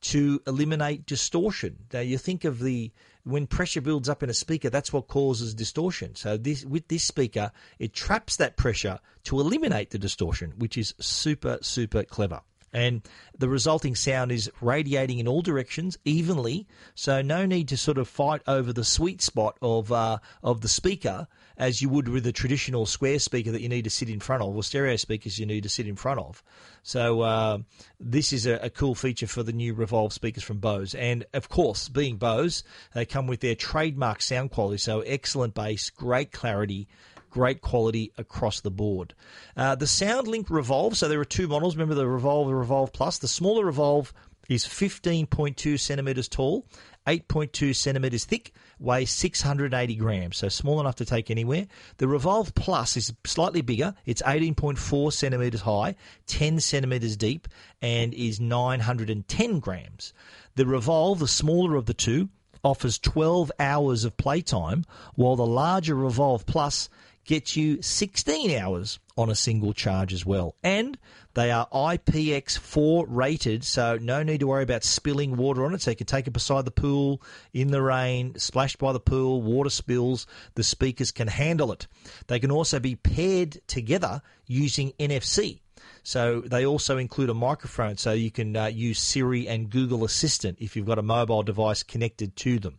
to 0.00 0.42
eliminate 0.48 1.06
distortion. 1.06 1.76
Now 1.92 2.00
you 2.00 2.18
think 2.18 2.44
of 2.44 2.58
the 2.58 2.90
when 3.26 3.48
pressure 3.48 3.80
builds 3.80 4.08
up 4.08 4.22
in 4.22 4.30
a 4.30 4.34
speaker, 4.34 4.70
that's 4.70 4.92
what 4.92 5.08
causes 5.08 5.52
distortion. 5.52 6.14
So 6.14 6.36
this 6.36 6.64
with 6.64 6.86
this 6.86 7.02
speaker, 7.02 7.50
it 7.80 7.92
traps 7.92 8.36
that 8.36 8.56
pressure 8.56 9.00
to 9.24 9.40
eliminate 9.40 9.90
the 9.90 9.98
distortion, 9.98 10.52
which 10.58 10.78
is 10.78 10.94
super 11.00 11.58
super 11.60 12.04
clever. 12.04 12.40
And 12.76 13.00
the 13.38 13.48
resulting 13.48 13.94
sound 13.94 14.30
is 14.30 14.50
radiating 14.60 15.18
in 15.18 15.26
all 15.26 15.40
directions 15.40 15.96
evenly, 16.04 16.66
so 16.94 17.22
no 17.22 17.46
need 17.46 17.68
to 17.68 17.76
sort 17.78 17.96
of 17.96 18.06
fight 18.06 18.42
over 18.46 18.70
the 18.70 18.84
sweet 18.84 19.22
spot 19.22 19.56
of 19.62 19.90
uh, 19.90 20.18
of 20.42 20.60
the 20.60 20.68
speaker 20.68 21.26
as 21.56 21.80
you 21.80 21.88
would 21.88 22.06
with 22.06 22.26
a 22.26 22.32
traditional 22.32 22.84
square 22.84 23.18
speaker 23.18 23.50
that 23.50 23.62
you 23.62 23.68
need 23.70 23.84
to 23.84 23.90
sit 23.90 24.10
in 24.10 24.20
front 24.20 24.42
of, 24.42 24.54
or 24.54 24.62
stereo 24.62 24.96
speakers 24.96 25.38
you 25.38 25.46
need 25.46 25.62
to 25.62 25.70
sit 25.70 25.88
in 25.88 25.96
front 25.96 26.20
of. 26.20 26.42
So 26.82 27.22
uh, 27.22 27.58
this 27.98 28.30
is 28.34 28.44
a, 28.44 28.56
a, 28.56 28.68
cool 28.68 28.94
feature 28.94 29.26
for 29.26 29.42
the 29.42 29.54
new 29.54 29.72
Revolve 29.72 30.12
speakers 30.12 30.44
from 30.44 30.58
Bose, 30.58 30.94
and 30.94 31.24
of 31.32 31.48
course, 31.48 31.88
being 31.88 32.18
Bose, 32.18 32.62
they 32.92 33.06
come 33.06 33.26
with 33.26 33.40
their 33.40 33.54
trademark 33.54 34.20
sound 34.20 34.50
quality, 34.50 34.76
so 34.76 35.00
excellent 35.00 35.54
bass, 35.54 35.88
great 35.88 36.30
clarity 36.30 36.88
great 37.36 37.60
quality 37.60 38.10
across 38.16 38.60
the 38.60 38.70
board. 38.70 39.12
Uh, 39.58 39.74
the 39.74 39.84
SoundLink 39.84 40.48
Revolve, 40.48 40.96
so 40.96 41.06
there 41.06 41.20
are 41.20 41.24
two 41.26 41.46
models. 41.46 41.76
Remember 41.76 41.94
the 41.94 42.08
Revolve, 42.08 42.48
the 42.48 42.54
Revolve 42.54 42.94
Plus. 42.94 43.18
The 43.18 43.28
smaller 43.28 43.66
Revolve 43.66 44.14
is 44.48 44.64
15.2 44.64 45.78
centimetres 45.78 46.28
tall, 46.28 46.64
8.2 47.06 47.76
centimetres 47.76 48.24
thick, 48.24 48.54
weighs 48.78 49.10
680 49.10 49.96
grams, 49.96 50.38
so 50.38 50.48
small 50.48 50.80
enough 50.80 50.94
to 50.94 51.04
take 51.04 51.30
anywhere. 51.30 51.66
The 51.98 52.08
Revolve 52.08 52.54
Plus 52.54 52.96
is 52.96 53.12
slightly 53.26 53.60
bigger. 53.60 53.94
It's 54.06 54.22
18.4 54.22 55.12
centimetres 55.12 55.60
high, 55.60 55.94
10 56.28 56.60
centimetres 56.60 57.18
deep, 57.18 57.48
and 57.82 58.14
is 58.14 58.40
910 58.40 59.60
grams. 59.60 60.14
The 60.54 60.64
Revolve, 60.64 61.18
the 61.18 61.28
smaller 61.28 61.76
of 61.76 61.84
the 61.84 61.92
two, 61.92 62.30
offers 62.64 62.98
12 62.98 63.52
hours 63.60 64.04
of 64.04 64.16
playtime, 64.16 64.84
while 65.14 65.36
the 65.36 65.46
larger 65.46 65.94
Revolve 65.94 66.46
Plus 66.46 66.88
gets 67.26 67.56
you 67.56 67.82
16 67.82 68.58
hours 68.58 68.98
on 69.16 69.30
a 69.30 69.34
single 69.34 69.72
charge 69.72 70.12
as 70.12 70.24
well. 70.24 70.54
And 70.62 70.98
they 71.34 71.50
are 71.50 71.68
IPX4 71.68 73.06
rated, 73.08 73.64
so 73.64 73.98
no 74.00 74.22
need 74.22 74.40
to 74.40 74.46
worry 74.46 74.62
about 74.62 74.84
spilling 74.84 75.36
water 75.36 75.64
on 75.64 75.74
it. 75.74 75.82
So 75.82 75.90
you 75.90 75.96
can 75.96 76.06
take 76.06 76.26
it 76.26 76.32
beside 76.32 76.64
the 76.64 76.70
pool, 76.70 77.20
in 77.52 77.70
the 77.70 77.82
rain, 77.82 78.38
splashed 78.38 78.78
by 78.78 78.92
the 78.92 79.00
pool, 79.00 79.42
water 79.42 79.70
spills. 79.70 80.26
The 80.54 80.62
speakers 80.62 81.10
can 81.10 81.28
handle 81.28 81.72
it. 81.72 81.86
They 82.28 82.38
can 82.38 82.50
also 82.50 82.80
be 82.80 82.96
paired 82.96 83.60
together 83.66 84.22
using 84.46 84.92
NFC. 84.98 85.60
So 86.02 86.40
they 86.40 86.64
also 86.64 86.98
include 86.98 87.30
a 87.30 87.34
microphone, 87.34 87.96
so 87.96 88.12
you 88.12 88.30
can 88.30 88.56
uh, 88.56 88.66
use 88.66 89.00
Siri 89.00 89.48
and 89.48 89.68
Google 89.68 90.04
Assistant 90.04 90.58
if 90.60 90.76
you've 90.76 90.86
got 90.86 91.00
a 91.00 91.02
mobile 91.02 91.42
device 91.42 91.82
connected 91.82 92.36
to 92.36 92.60
them. 92.60 92.78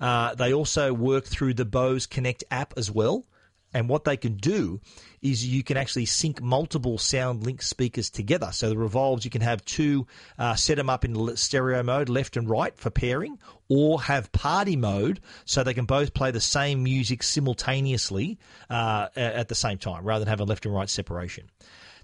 Uh, 0.00 0.34
they 0.34 0.54
also 0.54 0.92
work 0.92 1.24
through 1.26 1.54
the 1.54 1.66
Bose 1.66 2.06
Connect 2.06 2.42
app 2.50 2.72
as 2.76 2.90
well. 2.90 3.26
And 3.74 3.88
what 3.88 4.04
they 4.04 4.16
can 4.16 4.36
do 4.36 4.80
is 5.20 5.46
you 5.46 5.62
can 5.62 5.76
actually 5.76 6.06
sync 6.06 6.42
multiple 6.42 6.98
SoundLink 6.98 7.62
speakers 7.62 8.10
together. 8.10 8.50
So 8.52 8.68
the 8.68 8.76
Revolves, 8.76 9.24
you 9.24 9.30
can 9.30 9.40
have 9.40 9.64
two, 9.64 10.06
uh, 10.38 10.54
set 10.54 10.76
them 10.76 10.90
up 10.90 11.04
in 11.04 11.36
stereo 11.36 11.82
mode, 11.82 12.08
left 12.08 12.36
and 12.36 12.48
right 12.48 12.76
for 12.76 12.90
pairing, 12.90 13.38
or 13.68 14.02
have 14.02 14.30
party 14.32 14.76
mode 14.76 15.20
so 15.44 15.62
they 15.62 15.74
can 15.74 15.86
both 15.86 16.12
play 16.12 16.30
the 16.30 16.40
same 16.40 16.82
music 16.82 17.22
simultaneously 17.22 18.38
uh, 18.68 19.08
at 19.16 19.48
the 19.48 19.54
same 19.54 19.78
time 19.78 20.04
rather 20.04 20.24
than 20.24 20.30
having 20.30 20.46
left 20.46 20.66
and 20.66 20.74
right 20.74 20.90
separation. 20.90 21.48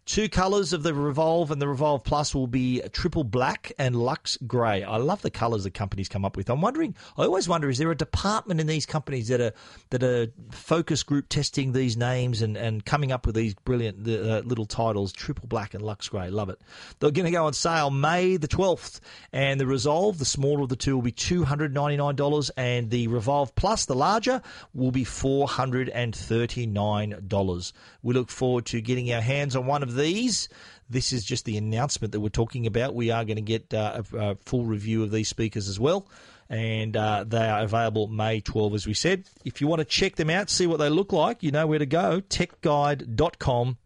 Two 0.08 0.30
colours 0.30 0.72
of 0.72 0.82
the 0.82 0.94
Revolve 0.94 1.50
and 1.50 1.60
the 1.60 1.68
Revolve 1.68 2.02
Plus 2.02 2.34
will 2.34 2.46
be 2.46 2.80
triple 2.94 3.24
black 3.24 3.72
and 3.78 3.94
luxe 3.94 4.38
grey. 4.46 4.82
I 4.82 4.96
love 4.96 5.20
the 5.20 5.30
colours 5.30 5.64
the 5.64 5.70
companies 5.70 6.08
come 6.08 6.24
up 6.24 6.34
with. 6.34 6.48
I'm 6.48 6.62
wondering, 6.62 6.94
I 7.18 7.24
always 7.24 7.46
wonder, 7.46 7.68
is 7.68 7.76
there 7.76 7.90
a 7.90 7.94
department 7.94 8.58
in 8.58 8.66
these 8.66 8.86
companies 8.86 9.28
that 9.28 9.42
are 9.42 9.52
that 9.90 10.02
are 10.02 10.28
focus 10.50 11.02
group 11.02 11.28
testing 11.28 11.72
these 11.72 11.98
names 11.98 12.40
and, 12.40 12.56
and 12.56 12.86
coming 12.86 13.12
up 13.12 13.26
with 13.26 13.34
these 13.34 13.52
brilliant 13.52 14.08
uh, 14.08 14.40
little 14.46 14.64
titles? 14.64 15.12
Triple 15.12 15.46
black 15.46 15.74
and 15.74 15.82
luxe 15.82 16.08
grey, 16.08 16.30
love 16.30 16.48
it. 16.48 16.58
They're 17.00 17.10
going 17.10 17.26
to 17.26 17.30
go 17.30 17.44
on 17.44 17.52
sale 17.52 17.90
May 17.90 18.38
the 18.38 18.48
12th, 18.48 19.00
and 19.30 19.60
the 19.60 19.66
Resolve, 19.66 20.18
the 20.18 20.24
smaller 20.24 20.62
of 20.62 20.70
the 20.70 20.76
two, 20.76 20.96
will 20.96 21.02
be 21.02 21.12
$299, 21.12 22.50
and 22.56 22.88
the 22.88 23.08
Revolve 23.08 23.54
Plus, 23.54 23.84
the 23.84 23.94
larger, 23.94 24.40
will 24.72 24.90
be 24.90 25.04
$439. 25.04 27.72
We 28.02 28.14
look 28.14 28.30
forward 28.30 28.64
to 28.66 28.80
getting 28.80 29.12
our 29.12 29.20
hands 29.20 29.54
on 29.54 29.66
one 29.66 29.82
of 29.82 29.97
these. 29.98 30.48
This 30.90 31.12
is 31.12 31.24
just 31.24 31.44
the 31.44 31.58
announcement 31.58 32.12
that 32.12 32.20
we're 32.20 32.30
talking 32.30 32.66
about. 32.66 32.94
We 32.94 33.10
are 33.10 33.22
going 33.24 33.36
to 33.36 33.42
get 33.42 33.74
uh, 33.74 34.02
a, 34.12 34.16
a, 34.16 34.34
full 34.36 34.64
review 34.64 35.02
of 35.02 35.10
these 35.10 35.28
speakers 35.28 35.68
as 35.68 35.78
well. 35.78 36.08
And 36.48 36.96
uh, 36.96 37.26
they 37.28 37.46
are 37.46 37.60
available 37.60 38.06
May 38.06 38.40
12, 38.40 38.74
as 38.74 38.86
we 38.86 38.94
said. 38.94 39.24
If 39.44 39.60
you 39.60 39.66
want 39.66 39.80
to 39.80 39.84
check 39.84 40.16
them 40.16 40.30
out, 40.30 40.48
see 40.48 40.66
what 40.66 40.78
they 40.78 40.88
look 40.88 41.12
like, 41.12 41.42
you 41.42 41.50
know 41.50 41.66
where 41.66 41.78
to 41.78 41.84
go 41.84 42.22
techguide.com.au. 42.22 43.76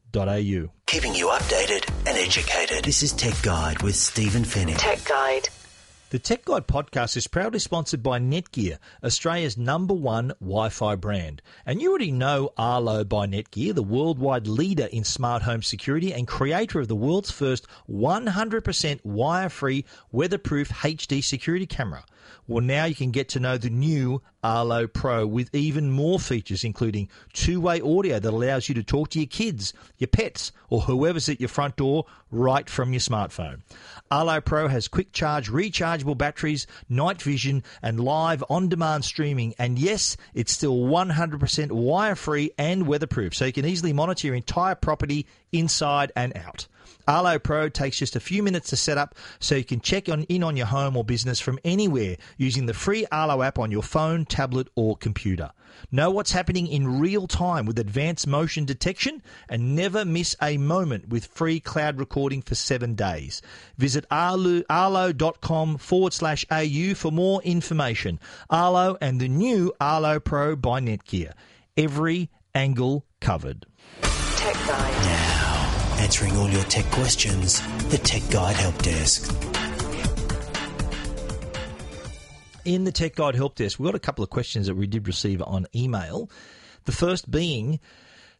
Keeping 0.87 1.14
you 1.14 1.27
updated 1.29 1.88
and 2.07 2.18
educated. 2.18 2.85
This 2.85 3.03
is 3.03 3.12
Tech 3.12 3.35
Guide 3.42 3.83
with 3.83 3.96
Stephen 3.96 4.44
Fenech. 4.44 4.79
Tech 4.79 5.05
Guide. 5.05 5.48
The 6.12 6.18
Tech 6.18 6.44
Guide 6.44 6.66
podcast 6.66 7.16
is 7.16 7.27
proudly 7.27 7.59
sponsored 7.59 8.03
by 8.03 8.18
Netgear, 8.18 8.77
Australia's 9.03 9.57
number 9.57 9.94
one 9.94 10.35
Wi 10.40 10.68
Fi 10.68 10.94
brand. 10.94 11.40
And 11.64 11.81
you 11.81 11.88
already 11.88 12.12
know 12.12 12.53
Arlo 12.59 13.03
by 13.03 13.27
Netgear, 13.27 13.75
the 13.75 13.83
worldwide 13.83 14.46
leader 14.46 14.85
in 14.92 15.05
smart 15.05 15.44
home 15.44 15.62
security 15.62 16.12
and 16.12 16.29
creator 16.29 16.81
of 16.81 16.88
the 16.88 16.94
world's 16.94 17.31
first 17.31 17.66
100% 17.90 19.01
wire 19.05 19.48
free, 19.48 19.87
weatherproof 20.11 20.68
HD 20.68 21.25
security 21.25 21.64
camera. 21.64 22.05
Well, 22.47 22.63
now 22.63 22.85
you 22.85 22.95
can 22.95 23.11
get 23.11 23.29
to 23.31 23.41
know 23.41 23.57
the 23.59 23.71
new 23.71 24.23
Arlo 24.45 24.87
Pro 24.87 25.27
with 25.27 25.55
even 25.55 25.91
more 25.91 26.19
features, 26.19 26.65
including 26.65 27.09
two 27.33 27.61
way 27.61 27.81
audio 27.81 28.19
that 28.19 28.33
allows 28.33 28.69
you 28.69 28.75
to 28.75 28.83
talk 28.83 29.11
to 29.11 29.21
your 29.21 29.29
kids, 29.29 29.73
your 29.99 30.09
pets, 30.09 30.53
or 30.69 30.83
whoever's 30.83 31.29
at 31.29 31.41
your 31.41 31.49
front 31.49 31.77
door 31.77 32.07
right 32.31 32.69
from 32.69 32.93
your 32.93 33.01
smartphone. 33.01 33.61
Arlo 34.11 34.41
Pro 34.41 34.69
has 34.69 34.89
quick 34.89 35.13
charge, 35.13 35.51
rechargeable 35.51 36.19
batteries, 36.19 36.67
night 36.89 37.23
vision, 37.23 37.63
and 37.83 38.01
live 38.01 38.43
on 38.51 38.69
demand 38.69 39.05
streaming. 39.05 39.55
And 39.59 39.79
yes, 39.79 40.17
it's 40.35 40.53
still 40.53 40.77
100% 40.77 41.71
wire 41.71 42.15
free 42.15 42.51
and 42.59 42.87
weatherproof, 42.87 43.35
so 43.35 43.45
you 43.45 43.53
can 43.53 43.67
easily 43.67 43.93
monitor 43.93 44.27
your 44.27 44.37
entire 44.37 44.75
property 44.75 45.27
inside 45.53 46.11
and 46.17 46.37
out. 46.37 46.67
Arlo 47.07 47.38
Pro 47.38 47.69
takes 47.69 47.99
just 47.99 48.17
a 48.17 48.21
few 48.21 48.43
minutes 48.43 48.71
to 48.71 48.77
set 48.77 48.99
up 48.99 49.15
so 49.38 49.55
you 49.55 49.65
can 49.65 49.81
check 49.81 50.09
on, 50.09 50.23
in 50.25 50.43
on 50.43 50.57
your 50.57 50.67
home 50.67 50.97
or 50.97 51.05
business 51.05 51.41
from 51.41 51.59
anywhere 51.65 52.17
using 52.37 52.67
the 52.67 52.75
free 52.75 53.07
Arlo 53.11 53.43
app 53.43 53.59
on 53.59 53.71
your 53.71 53.83
phone, 53.83 54.25
tablet, 54.25 54.69
or 54.75 54.97
computer. 54.97 55.51
Know 55.91 56.11
what's 56.11 56.33
happening 56.33 56.67
in 56.67 57.01
real 57.01 57.27
time 57.27 57.67
with 57.67 57.79
advanced 57.79 58.27
motion 58.27 58.65
detection 58.65 59.23
and 59.49 59.75
never 59.75 60.05
miss 60.05 60.37
a 60.41 60.57
moment 60.59 61.09
with 61.09 61.27
free 61.27 61.61
cloud 61.61 61.99
recording 61.99 62.43
for 62.43 62.55
seven 62.55 62.95
days. 62.95 63.43
Visit 63.79 64.05
arlo, 64.11 64.62
arlo.com 64.69 65.79
forward 65.79 66.12
slash 66.12 66.45
AU 66.51 66.95
for 66.95 67.11
more 67.11 67.43
information. 67.43 68.21
Arlo 68.51 68.97
and 69.01 69.21
the 69.21 69.29
new 69.29 69.73
Arlo 69.81 70.21
Pro 70.21 70.57
by 70.57 70.81
Netgear. 70.81 71.33
Every 71.77 72.31
angle 72.55 73.07
covered. 73.21 73.67
Tech. 74.37 75.32
Answering 76.03 76.37
all 76.37 76.51
your 76.51 76.65
tech 76.65 76.85
questions, 76.91 77.61
the 77.88 77.97
Tech 77.97 78.23
Guide 78.29 78.57
Help 78.57 78.77
Desk. 78.83 79.33
in 82.65 82.83
the 82.85 82.93
Tech 82.93 83.15
Guide 83.15 83.37
Help 83.37 83.55
Desk, 83.55 83.79
we've 83.79 83.87
got 83.87 83.95
a 83.95 84.01
couple 84.01 84.25
of 84.25 84.29
questions 84.31 84.67
that 84.67 84.75
we 84.75 84.88
did 84.88 85.07
receive 85.07 85.41
on 85.43 85.67
email. 85.75 86.29
The 86.87 86.93
first 86.93 87.31
being, 87.31 87.79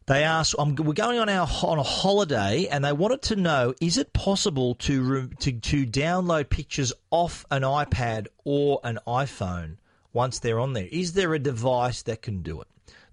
they 0.07 0.23
asked, 0.23 0.55
um, 0.59 0.75
"We're 0.75 0.93
going 0.93 1.19
on 1.19 1.29
our 1.29 1.47
on 1.63 1.79
a 1.79 1.83
holiday, 1.83 2.67
and 2.67 2.83
they 2.83 2.91
wanted 2.91 3.21
to 3.23 3.37
know: 3.37 3.73
Is 3.79 3.97
it 3.97 4.11
possible 4.11 4.75
to 4.75 5.29
to 5.39 5.51
to 5.53 5.85
download 5.85 6.49
pictures 6.49 6.91
off 7.11 7.45
an 7.49 7.61
iPad 7.61 8.27
or 8.43 8.81
an 8.83 8.99
iPhone 9.07 9.77
once 10.11 10.39
they're 10.39 10.59
on 10.59 10.73
there? 10.73 10.87
Is 10.91 11.13
there 11.13 11.33
a 11.33 11.39
device 11.39 12.01
that 12.03 12.21
can 12.21 12.41
do 12.41 12.59
it?" 12.59 12.67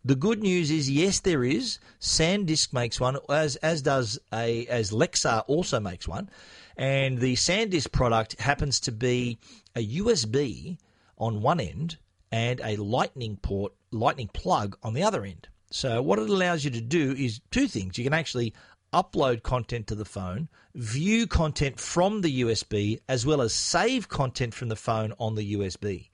The 0.05 0.15
good 0.15 0.43
news 0.43 0.71
is, 0.71 0.91
yes, 0.91 1.21
there 1.21 1.45
is. 1.45 1.79
SanDisk 2.01 2.73
makes 2.73 2.99
one, 2.99 3.19
as 3.29 3.57
as 3.57 3.83
does 3.83 4.19
a 4.33 4.67
as 4.67 4.93
Lexar 4.93 5.45
also 5.47 5.79
makes 5.79 6.09
one, 6.09 6.31
and 6.77 7.19
the 7.19 7.35
SanDisk 7.35 7.93
product 7.93 8.41
happens 8.41 8.81
to 8.81 8.93
be 8.93 9.39
a 9.77 9.87
USB 9.99 10.79
on 11.19 11.43
one 11.43 11.61
end 11.61 11.99
and 12.33 12.61
a 12.65 12.77
lightning 12.77 13.37
port, 13.37 13.75
lightning 13.91 14.31
plug 14.33 14.77
on 14.83 14.95
the 14.95 15.03
other 15.03 15.25
end. 15.25 15.49
So 15.71 16.01
what 16.01 16.19
it 16.19 16.31
allows 16.31 16.65
you 16.65 16.71
to 16.71 16.81
do 16.81 17.13
is 17.13 17.41
two 17.51 17.69
things. 17.69 17.99
You 17.99 18.05
can 18.05 18.15
actually 18.15 18.55
upload 18.93 19.43
content 19.43 19.87
to 19.89 19.95
the 19.95 20.05
phone, 20.05 20.49
view 20.75 21.27
content 21.27 21.79
from 21.79 22.23
the 22.23 22.41
USB, 22.43 23.01
as 23.09 23.25
well 23.27 23.41
as 23.41 23.55
save 23.55 24.09
content 24.09 24.55
from 24.55 24.69
the 24.69 24.77
phone 24.77 25.13
on 25.19 25.35
the 25.35 25.55
USB. 25.55 26.10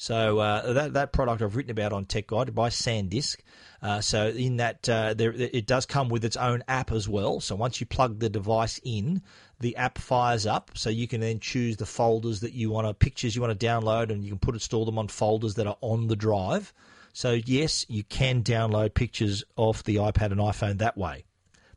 So 0.00 0.38
uh, 0.38 0.74
that 0.74 0.92
that 0.92 1.12
product 1.12 1.42
I've 1.42 1.56
written 1.56 1.72
about 1.72 1.92
on 1.92 2.04
Tech 2.04 2.28
Guide 2.28 2.54
by 2.54 2.68
SanDisk. 2.68 3.38
Uh, 3.82 4.00
so 4.00 4.28
in 4.28 4.58
that 4.58 4.88
uh, 4.88 5.12
there, 5.14 5.32
it 5.32 5.66
does 5.66 5.86
come 5.86 6.08
with 6.08 6.24
its 6.24 6.36
own 6.36 6.62
app 6.68 6.92
as 6.92 7.08
well. 7.08 7.40
So 7.40 7.56
once 7.56 7.80
you 7.80 7.86
plug 7.86 8.20
the 8.20 8.28
device 8.28 8.80
in, 8.84 9.22
the 9.58 9.76
app 9.76 9.98
fires 9.98 10.46
up. 10.46 10.70
So 10.74 10.88
you 10.88 11.08
can 11.08 11.20
then 11.20 11.40
choose 11.40 11.76
the 11.76 11.84
folders 11.84 12.40
that 12.40 12.52
you 12.52 12.70
want 12.70 12.86
to 12.86 12.94
pictures 12.94 13.34
you 13.34 13.42
want 13.42 13.58
to 13.58 13.66
download, 13.66 14.10
and 14.10 14.22
you 14.22 14.30
can 14.30 14.38
put 14.38 14.54
it 14.54 14.62
store 14.62 14.86
them 14.86 15.00
on 15.00 15.08
folders 15.08 15.56
that 15.56 15.66
are 15.66 15.78
on 15.80 16.06
the 16.06 16.16
drive. 16.16 16.72
So 17.12 17.32
yes, 17.32 17.84
you 17.88 18.04
can 18.04 18.44
download 18.44 18.94
pictures 18.94 19.42
off 19.56 19.82
the 19.82 19.96
iPad 19.96 20.30
and 20.30 20.40
iPhone 20.40 20.78
that 20.78 20.96
way. 20.96 21.24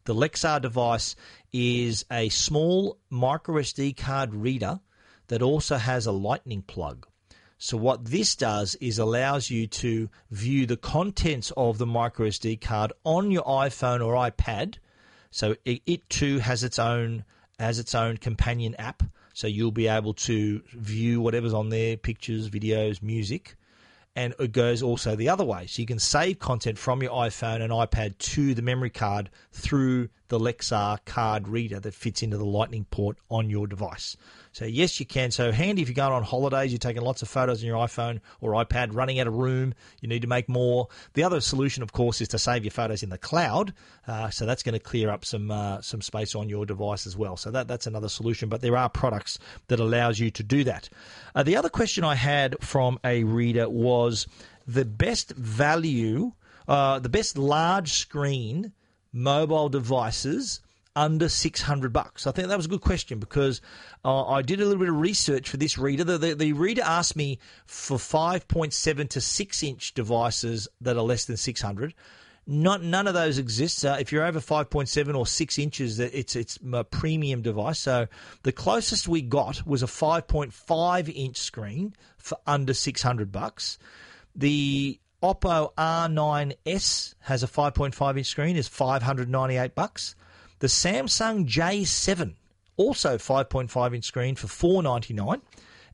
The 0.04 0.14
Lexar 0.14 0.62
device 0.62 1.16
is 1.52 2.06
a 2.12 2.30
small 2.30 3.00
micro 3.10 3.56
SD 3.56 3.98
card 3.98 4.36
reader 4.36 4.80
that 5.30 5.42
also 5.42 5.78
has 5.78 6.06
a 6.06 6.12
lightning 6.12 6.62
plug. 6.62 7.08
So 7.64 7.78
what 7.78 8.06
this 8.06 8.36
does 8.36 8.74
is 8.82 8.98
allows 8.98 9.52
you 9.52 9.68
to 9.68 10.10
view 10.32 10.66
the 10.66 10.78
contents 10.78 11.52
of 11.56 11.78
the 11.78 11.86
micro 11.86 12.28
SD 12.28 12.60
card 12.60 12.92
on 13.04 13.30
your 13.30 13.44
iPhone 13.44 14.04
or 14.04 14.16
iPad. 14.16 14.78
So 15.30 15.56
it, 15.64 15.84
it 15.86 16.10
too 16.10 16.40
has 16.40 16.64
its 16.64 16.80
own 16.80 17.24
has 17.60 17.78
its 17.78 17.94
own 17.94 18.18
companion 18.18 18.74
app. 18.80 19.04
So 19.36 19.46
you'll 19.46 19.72
be 19.72 19.88
able 19.88 20.16
to 20.16 20.64
view 20.72 21.22
whatever's 21.22 21.54
on 21.54 21.70
there, 21.70 21.98
pictures, 21.98 22.50
videos, 22.50 23.04
music. 23.04 23.56
And 24.16 24.34
it 24.40 24.54
goes 24.54 24.82
also 24.82 25.16
the 25.16 25.30
other 25.30 25.46
way. 25.46 25.68
So 25.68 25.84
you 25.84 25.86
can 25.86 26.00
save 26.00 26.40
content 26.40 26.80
from 26.80 27.04
your 27.04 27.12
iPhone 27.12 27.62
and 27.62 27.72
iPad 27.72 28.18
to 28.18 28.56
the 28.56 28.64
memory 28.64 28.90
card 28.90 29.30
through 29.52 30.10
the 30.30 30.40
Lexar 30.40 30.98
card 31.06 31.48
reader 31.48 31.80
that 31.80 31.94
fits 31.94 32.24
into 32.24 32.40
the 32.40 32.44
Lightning 32.44 32.88
port 32.90 33.18
on 33.30 33.52
your 33.52 33.68
device. 33.68 34.18
So 34.52 34.66
yes, 34.66 35.00
you 35.00 35.06
can. 35.06 35.32
So 35.32 35.52
handy 35.52 35.82
if 35.82 35.88
you're 35.88 35.96
going 35.96 36.12
on 36.12 36.24
holidays, 36.24 36.72
you're 36.72 36.80
taking 36.80 37.02
lots 37.02 37.22
of 37.22 37.30
photos 37.30 37.62
on 37.62 37.68
your 37.68 37.78
iPhone 37.78 38.20
or 38.42 38.52
iPad, 38.52 38.94
running 38.94 39.20
out 39.20 39.28
of 39.28 39.36
room, 39.36 39.74
you 40.02 40.10
need 40.10 40.22
to 40.24 40.28
make 40.28 40.50
more. 40.50 40.88
The 41.14 41.24
other 41.24 41.40
solution, 41.40 41.84
of 41.84 41.94
course, 41.94 42.20
is 42.20 42.28
to 42.30 42.40
save 42.40 42.64
your 42.64 42.72
photos 42.72 43.02
in 43.02 43.10
the 43.10 43.18
cloud. 43.18 43.74
Uh, 44.08 44.30
so 44.30 44.46
that's 44.46 44.64
going 44.64 44.74
to 44.74 44.80
clear 44.80 45.10
up 45.10 45.24
some 45.24 45.52
uh, 45.52 45.82
some 45.82 46.02
space 46.02 46.36
on 46.36 46.50
your 46.50 46.66
device 46.66 47.08
as 47.08 47.16
well. 47.16 47.38
So 47.38 47.52
that 47.52 47.68
that's 47.68 47.88
another 47.88 48.10
solution. 48.10 48.50
But 48.50 48.62
there 48.62 48.76
are 48.76 48.90
products 48.90 49.40
that 49.68 49.80
allows 49.80 50.20
you 50.20 50.32
to 50.32 50.44
do 50.44 50.64
that. 50.66 50.90
Uh, 51.34 51.44
the 51.44 51.56
other 51.56 51.70
question 51.70 52.04
I 52.04 52.16
had 52.16 52.58
from 52.62 53.00
a 53.06 53.24
reader 53.24 53.70
was 53.70 54.28
the 54.68 54.86
best 54.86 55.32
value, 55.32 56.34
uh, 56.68 57.00
the 57.00 57.10
best 57.10 57.38
large 57.38 57.94
screen 57.94 58.74
mobile 59.14 59.70
devices 59.70 60.62
under 60.96 61.30
600 61.30 61.94
bucks? 61.94 62.28
I 62.28 62.32
think 62.32 62.48
that 62.48 62.58
was 62.58 62.66
a 62.66 62.70
good 62.70 62.82
question 62.82 63.20
because 63.20 63.62
uh, 64.04 64.26
I 64.26 64.42
did 64.42 64.60
a 64.60 64.66
little 64.66 64.80
bit 64.80 64.90
of 64.90 65.00
research 65.00 65.50
for 65.50 65.58
this 65.58 65.78
reader. 65.78 66.04
The, 66.04 66.18
the, 66.18 66.36
the 66.36 66.54
reader 66.54 66.82
asked 66.84 67.16
me 67.16 67.40
for 67.66 67.98
5.7 67.98 69.10
to 69.10 69.22
6 69.22 69.64
inch 69.64 69.94
devices 69.94 70.68
that 70.82 70.98
are 70.98 71.04
less 71.04 71.26
than 71.26 71.38
600. 71.38 71.94
Not 72.48 72.82
none 72.82 73.08
of 73.08 73.14
those 73.14 73.38
exist. 73.38 73.86
Uh, 73.86 73.98
if 74.00 74.12
you're 74.12 74.26
over 74.26 74.40
5.7 74.40 75.16
or 75.16 75.28
6 75.28 75.60
inches, 75.60 76.00
it's 76.00 76.36
it's 76.36 76.58
a 76.74 76.84
premium 76.84 77.42
device. 77.44 77.80
So 77.80 78.08
the 78.44 78.52
closest 78.52 79.08
we 79.08 79.22
got 79.22 79.66
was 79.66 79.84
a 79.84 79.88
5.5 79.88 81.14
inch 81.16 81.38
screen 81.38 81.96
for 82.18 82.38
under 82.48 82.74
600 82.74 83.32
bucks. 83.32 83.78
The 84.36 85.00
Oppo 85.22 85.74
R9s 85.76 87.14
has 87.20 87.44
a 87.44 87.48
5.5 87.48 88.18
inch 88.18 88.28
screen 88.28 88.56
is 88.56 88.68
598 88.68 89.76
bucks. 89.76 90.16
The 90.62 90.68
Samsung 90.68 91.48
J7 91.48 92.36
also 92.78 93.18
5.5 93.18 93.96
inch 93.96 94.06
screen 94.06 94.36
for 94.36 94.46
499 94.46 95.42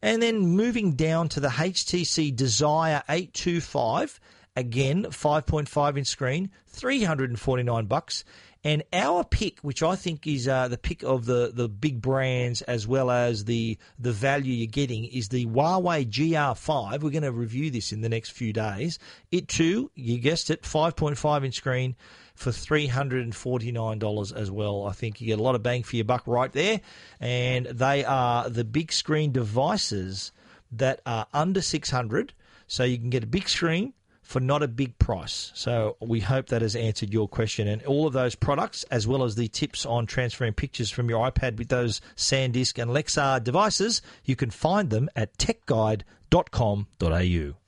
and 0.02 0.22
then 0.22 0.40
moving 0.40 0.92
down 0.92 1.30
to 1.30 1.40
the 1.40 1.48
HTC 1.48 2.36
Desire 2.36 3.02
825 3.08 4.20
again 4.58 5.06
5.5 5.06 5.98
inch 5.98 6.08
screen 6.08 6.52
349 6.68 7.86
bucks 7.86 8.26
and 8.68 8.84
our 8.92 9.24
pick, 9.24 9.60
which 9.60 9.82
I 9.82 9.96
think 9.96 10.28
is 10.28 10.50
uh, 10.50 10.68
the 10.68 10.78
pick 10.78 11.02
of 11.02 11.26
the, 11.26 11.52
the 11.54 11.70
big 11.70 12.02
brands 12.02 12.62
as 12.64 12.86
well 12.86 13.10
as 13.10 13.46
the 13.46 13.78
the 13.98 14.12
value 14.12 14.54
you're 14.54 14.68
getting, 14.68 15.06
is 15.06 15.30
the 15.30 15.46
Huawei 15.46 16.06
GR5. 16.06 17.02
We're 17.02 17.12
going 17.12 17.24
to 17.24 17.32
review 17.32 17.72
this 17.72 17.94
in 17.94 18.02
the 18.02 18.10
next 18.10 18.32
few 18.32 18.52
days. 18.52 19.00
It 19.32 19.48
too, 19.48 19.92
you 19.96 20.18
guessed 20.18 20.50
it, 20.50 20.64
5.5 20.64 21.46
inch 21.46 21.56
screen 21.56 21.96
for 22.38 22.52
$349 22.52 24.36
as 24.36 24.52
well. 24.52 24.86
I 24.86 24.92
think 24.92 25.20
you 25.20 25.28
get 25.28 25.40
a 25.40 25.44
lot 25.44 25.56
of 25.56 25.64
bang 25.64 25.84
for 25.84 25.96
your 25.96 26.06
buck 26.06 26.24
right 26.28 26.54
there. 26.54 26.82
And 27.20 27.66
they 27.66 28.06
are 28.06 28.48
the 28.48 28.64
big 28.64 28.94
screen 28.94 29.32
devices 29.32 30.32
that 30.72 31.02
are 31.06 31.26
under 31.34 31.62
600 31.62 32.34
so 32.68 32.84
you 32.84 33.00
can 33.00 33.10
get 33.10 33.24
a 33.24 33.28
big 33.28 33.50
screen 33.50 33.94
for 34.22 34.40
not 34.40 34.62
a 34.62 34.68
big 34.68 35.00
price. 35.00 35.52
So 35.56 35.98
we 36.00 36.20
hope 36.20 36.48
that 36.48 36.62
has 36.62 36.76
answered 36.76 37.12
your 37.12 37.28
question. 37.28 37.68
And 37.68 37.82
all 37.84 38.06
of 38.06 38.14
those 38.14 38.36
products, 38.36 38.84
as 38.92 39.08
well 39.08 39.24
as 39.24 39.36
the 39.36 39.48
tips 39.48 39.86
on 39.86 40.06
transferring 40.06 40.54
pictures 40.54 40.92
from 40.92 41.10
your 41.10 41.32
iPad 41.32 41.58
with 41.58 41.70
those 41.70 42.02
SanDisk 42.18 42.80
and 42.80 42.92
Lexar 42.92 43.44
devices, 43.44 44.02
you 44.26 44.36
can 44.36 44.52
find 44.52 44.90
them 44.90 45.10
at 45.16 45.38
techguide.com.au. 45.38 47.67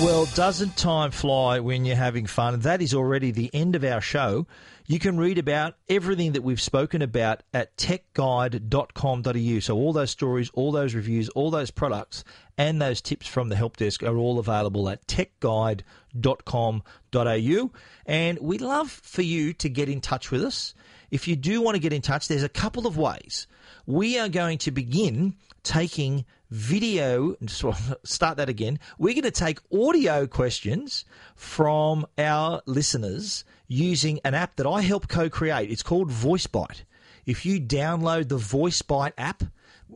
Well, 0.00 0.24
doesn't 0.34 0.78
time 0.78 1.10
fly 1.10 1.60
when 1.60 1.84
you're 1.84 1.96
having 1.96 2.26
fun? 2.26 2.60
That 2.60 2.80
is 2.80 2.94
already 2.94 3.30
the 3.30 3.50
end 3.52 3.76
of 3.76 3.84
our 3.84 4.00
show. 4.00 4.46
You 4.86 4.98
can 4.98 5.18
read 5.18 5.36
about 5.36 5.74
everything 5.86 6.32
that 6.32 6.40
we've 6.42 6.62
spoken 6.62 7.02
about 7.02 7.42
at 7.52 7.76
techguide.com.au. 7.76 9.60
So, 9.60 9.76
all 9.76 9.92
those 9.92 10.10
stories, 10.10 10.50
all 10.54 10.72
those 10.72 10.94
reviews, 10.94 11.28
all 11.30 11.50
those 11.50 11.70
products, 11.70 12.24
and 12.56 12.80
those 12.80 13.02
tips 13.02 13.26
from 13.26 13.50
the 13.50 13.56
help 13.56 13.76
desk 13.76 14.02
are 14.02 14.16
all 14.16 14.38
available 14.38 14.88
at 14.88 15.06
techguide.com.au. 15.06 17.70
And 18.06 18.38
we'd 18.38 18.62
love 18.62 18.90
for 18.90 19.22
you 19.22 19.52
to 19.52 19.68
get 19.68 19.90
in 19.90 20.00
touch 20.00 20.30
with 20.30 20.42
us. 20.42 20.72
If 21.10 21.28
you 21.28 21.36
do 21.36 21.60
want 21.60 21.74
to 21.74 21.80
get 21.80 21.92
in 21.92 22.00
touch, 22.00 22.28
there's 22.28 22.42
a 22.42 22.48
couple 22.48 22.86
of 22.86 22.96
ways. 22.96 23.46
We 23.84 24.18
are 24.18 24.30
going 24.30 24.56
to 24.58 24.70
begin 24.70 25.34
taking 25.62 26.24
video, 26.52 27.34
just 27.42 27.64
start 28.04 28.36
that 28.36 28.48
again. 28.48 28.78
We're 28.98 29.14
going 29.14 29.22
to 29.22 29.30
take 29.30 29.58
audio 29.72 30.26
questions 30.26 31.04
from 31.34 32.06
our 32.18 32.60
listeners 32.66 33.44
using 33.66 34.20
an 34.24 34.34
app 34.34 34.56
that 34.56 34.66
I 34.66 34.82
help 34.82 35.08
co 35.08 35.30
create. 35.30 35.70
It's 35.70 35.82
called 35.82 36.10
VoiceByte. 36.10 36.82
If 37.24 37.46
you 37.46 37.58
download 37.58 38.28
the 38.28 38.36
VoiceByte 38.36 39.12
app 39.16 39.44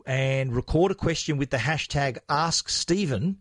and 0.05 0.55
record 0.55 0.91
a 0.91 0.95
question 0.95 1.37
with 1.37 1.51
the 1.51 1.57
hashtag 1.57 2.17
AskStephen, 2.27 3.35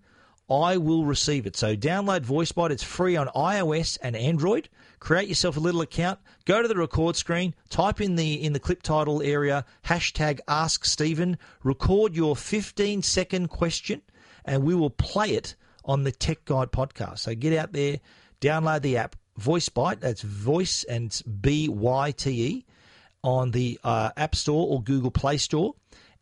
I 0.49 0.77
will 0.77 1.05
receive 1.05 1.47
it. 1.47 1.57
So 1.57 1.75
download 1.75 2.21
VoiceByte. 2.21 2.71
It's 2.71 2.83
free 2.83 3.17
on 3.17 3.27
iOS 3.29 3.99
and 4.01 4.15
Android. 4.15 4.69
Create 5.01 5.29
yourself 5.29 5.57
a 5.57 5.61
little 5.61 5.81
account. 5.81 6.21
Go 6.45 6.63
to 6.63 6.69
the 6.69 6.77
record 6.77 7.17
screen. 7.17 7.55
Type 7.69 8.01
in 8.01 8.15
the 8.15 8.35
in 8.35 8.53
the 8.53 8.61
clip 8.61 8.83
title 8.83 9.23
area 9.23 9.65
hashtag 9.85 10.39
Ask 10.47 10.85
Stephen. 10.85 11.37
Record 11.65 12.15
your 12.15 12.37
15 12.37 13.03
second 13.03 13.49
question, 13.49 14.03
and 14.45 14.63
we 14.63 14.75
will 14.75 14.91
play 14.91 15.31
it 15.31 15.57
on 15.85 16.05
the 16.05 16.13
Tech 16.13 16.45
Guide 16.45 16.71
podcast. 16.71 17.21
So 17.21 17.35
get 17.35 17.57
out 17.59 17.73
there, 17.73 17.99
download 18.41 18.83
the 18.83 18.99
app 18.99 19.17
VoiceByte. 19.41 20.01
That's 20.01 20.23
voice 20.23 20.85
and 20.85 21.21
B 21.41 21.69
Y 21.69 22.13
T 22.13 22.31
E 22.31 22.67
on 23.25 23.51
the 23.51 23.81
uh, 23.83 24.11
App 24.17 24.37
Store 24.37 24.69
or 24.69 24.81
Google 24.81 25.11
Play 25.11 25.39
Store 25.39 25.75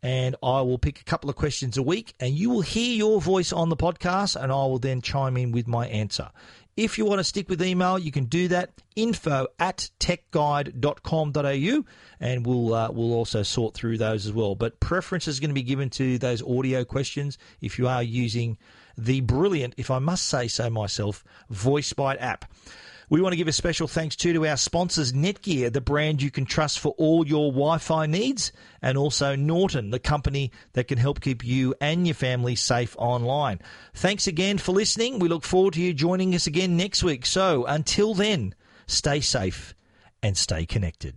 and 0.05 0.35
I 0.43 0.61
will 0.61 0.77
pick 0.77 1.01
a 1.01 1.03
couple 1.03 1.31
of 1.31 1.35
questions 1.35 1.77
a 1.77 1.81
week, 1.81 2.13
and 2.19 2.35
you 2.35 2.51
will 2.51 2.61
hear 2.61 2.95
your 2.95 3.19
voice 3.19 3.51
on 3.51 3.69
the 3.69 3.75
podcast, 3.75 4.39
and 4.39 4.51
I 4.51 4.55
will 4.55 4.77
then 4.77 5.01
chime 5.01 5.35
in 5.35 5.51
with 5.51 5.67
my 5.67 5.87
answer. 5.87 6.29
If 6.77 6.99
you 6.99 7.05
want 7.05 7.21
to 7.21 7.23
stick 7.23 7.49
with 7.49 7.59
email, 7.59 7.97
you 7.97 8.11
can 8.11 8.25
do 8.25 8.47
that. 8.49 8.69
Info 8.95 9.47
at 9.57 9.89
techguide.com.au, 9.99 11.85
and 12.19 12.45
we'll 12.45 12.73
uh, 12.75 12.91
we'll 12.91 13.13
also 13.13 13.41
sort 13.41 13.73
through 13.73 13.97
those 13.97 14.27
as 14.27 14.31
well. 14.31 14.53
But 14.53 14.79
preference 14.79 15.27
is 15.27 15.39
going 15.39 15.49
to 15.49 15.55
be 15.55 15.63
given 15.63 15.89
to 15.91 16.19
those 16.19 16.43
audio 16.43 16.83
questions 16.85 17.39
if 17.59 17.79
you 17.79 17.87
are 17.87 18.03
using 18.03 18.59
the 18.99 19.21
brilliant, 19.21 19.73
if 19.77 19.89
I 19.89 19.97
must 19.97 20.27
say 20.27 20.47
so 20.47 20.69
myself, 20.69 21.23
VoiceByte 21.51 22.17
app. 22.19 22.45
We 23.09 23.21
want 23.21 23.33
to 23.33 23.37
give 23.37 23.47
a 23.47 23.53
special 23.53 23.87
thanks 23.87 24.15
too 24.15 24.33
to 24.33 24.47
our 24.47 24.57
sponsors, 24.57 25.13
Netgear, 25.13 25.71
the 25.71 25.81
brand 25.81 26.21
you 26.21 26.31
can 26.31 26.45
trust 26.45 26.79
for 26.79 26.93
all 26.97 27.25
your 27.25 27.51
Wi 27.51 27.77
Fi 27.77 28.05
needs, 28.07 28.51
and 28.81 28.97
also 28.97 29.35
Norton, 29.35 29.91
the 29.91 29.99
company 29.99 30.51
that 30.73 30.87
can 30.87 30.97
help 30.97 31.21
keep 31.21 31.43
you 31.43 31.75
and 31.79 32.07
your 32.07 32.15
family 32.15 32.55
safe 32.55 32.95
online. 32.97 33.59
Thanks 33.93 34.27
again 34.27 34.57
for 34.57 34.71
listening. 34.71 35.19
We 35.19 35.29
look 35.29 35.43
forward 35.43 35.73
to 35.75 35.81
you 35.81 35.93
joining 35.93 36.33
us 36.33 36.47
again 36.47 36.77
next 36.77 37.03
week. 37.03 37.25
So 37.25 37.65
until 37.65 38.13
then, 38.13 38.55
stay 38.87 39.19
safe 39.19 39.75
and 40.23 40.37
stay 40.37 40.65
connected. 40.65 41.15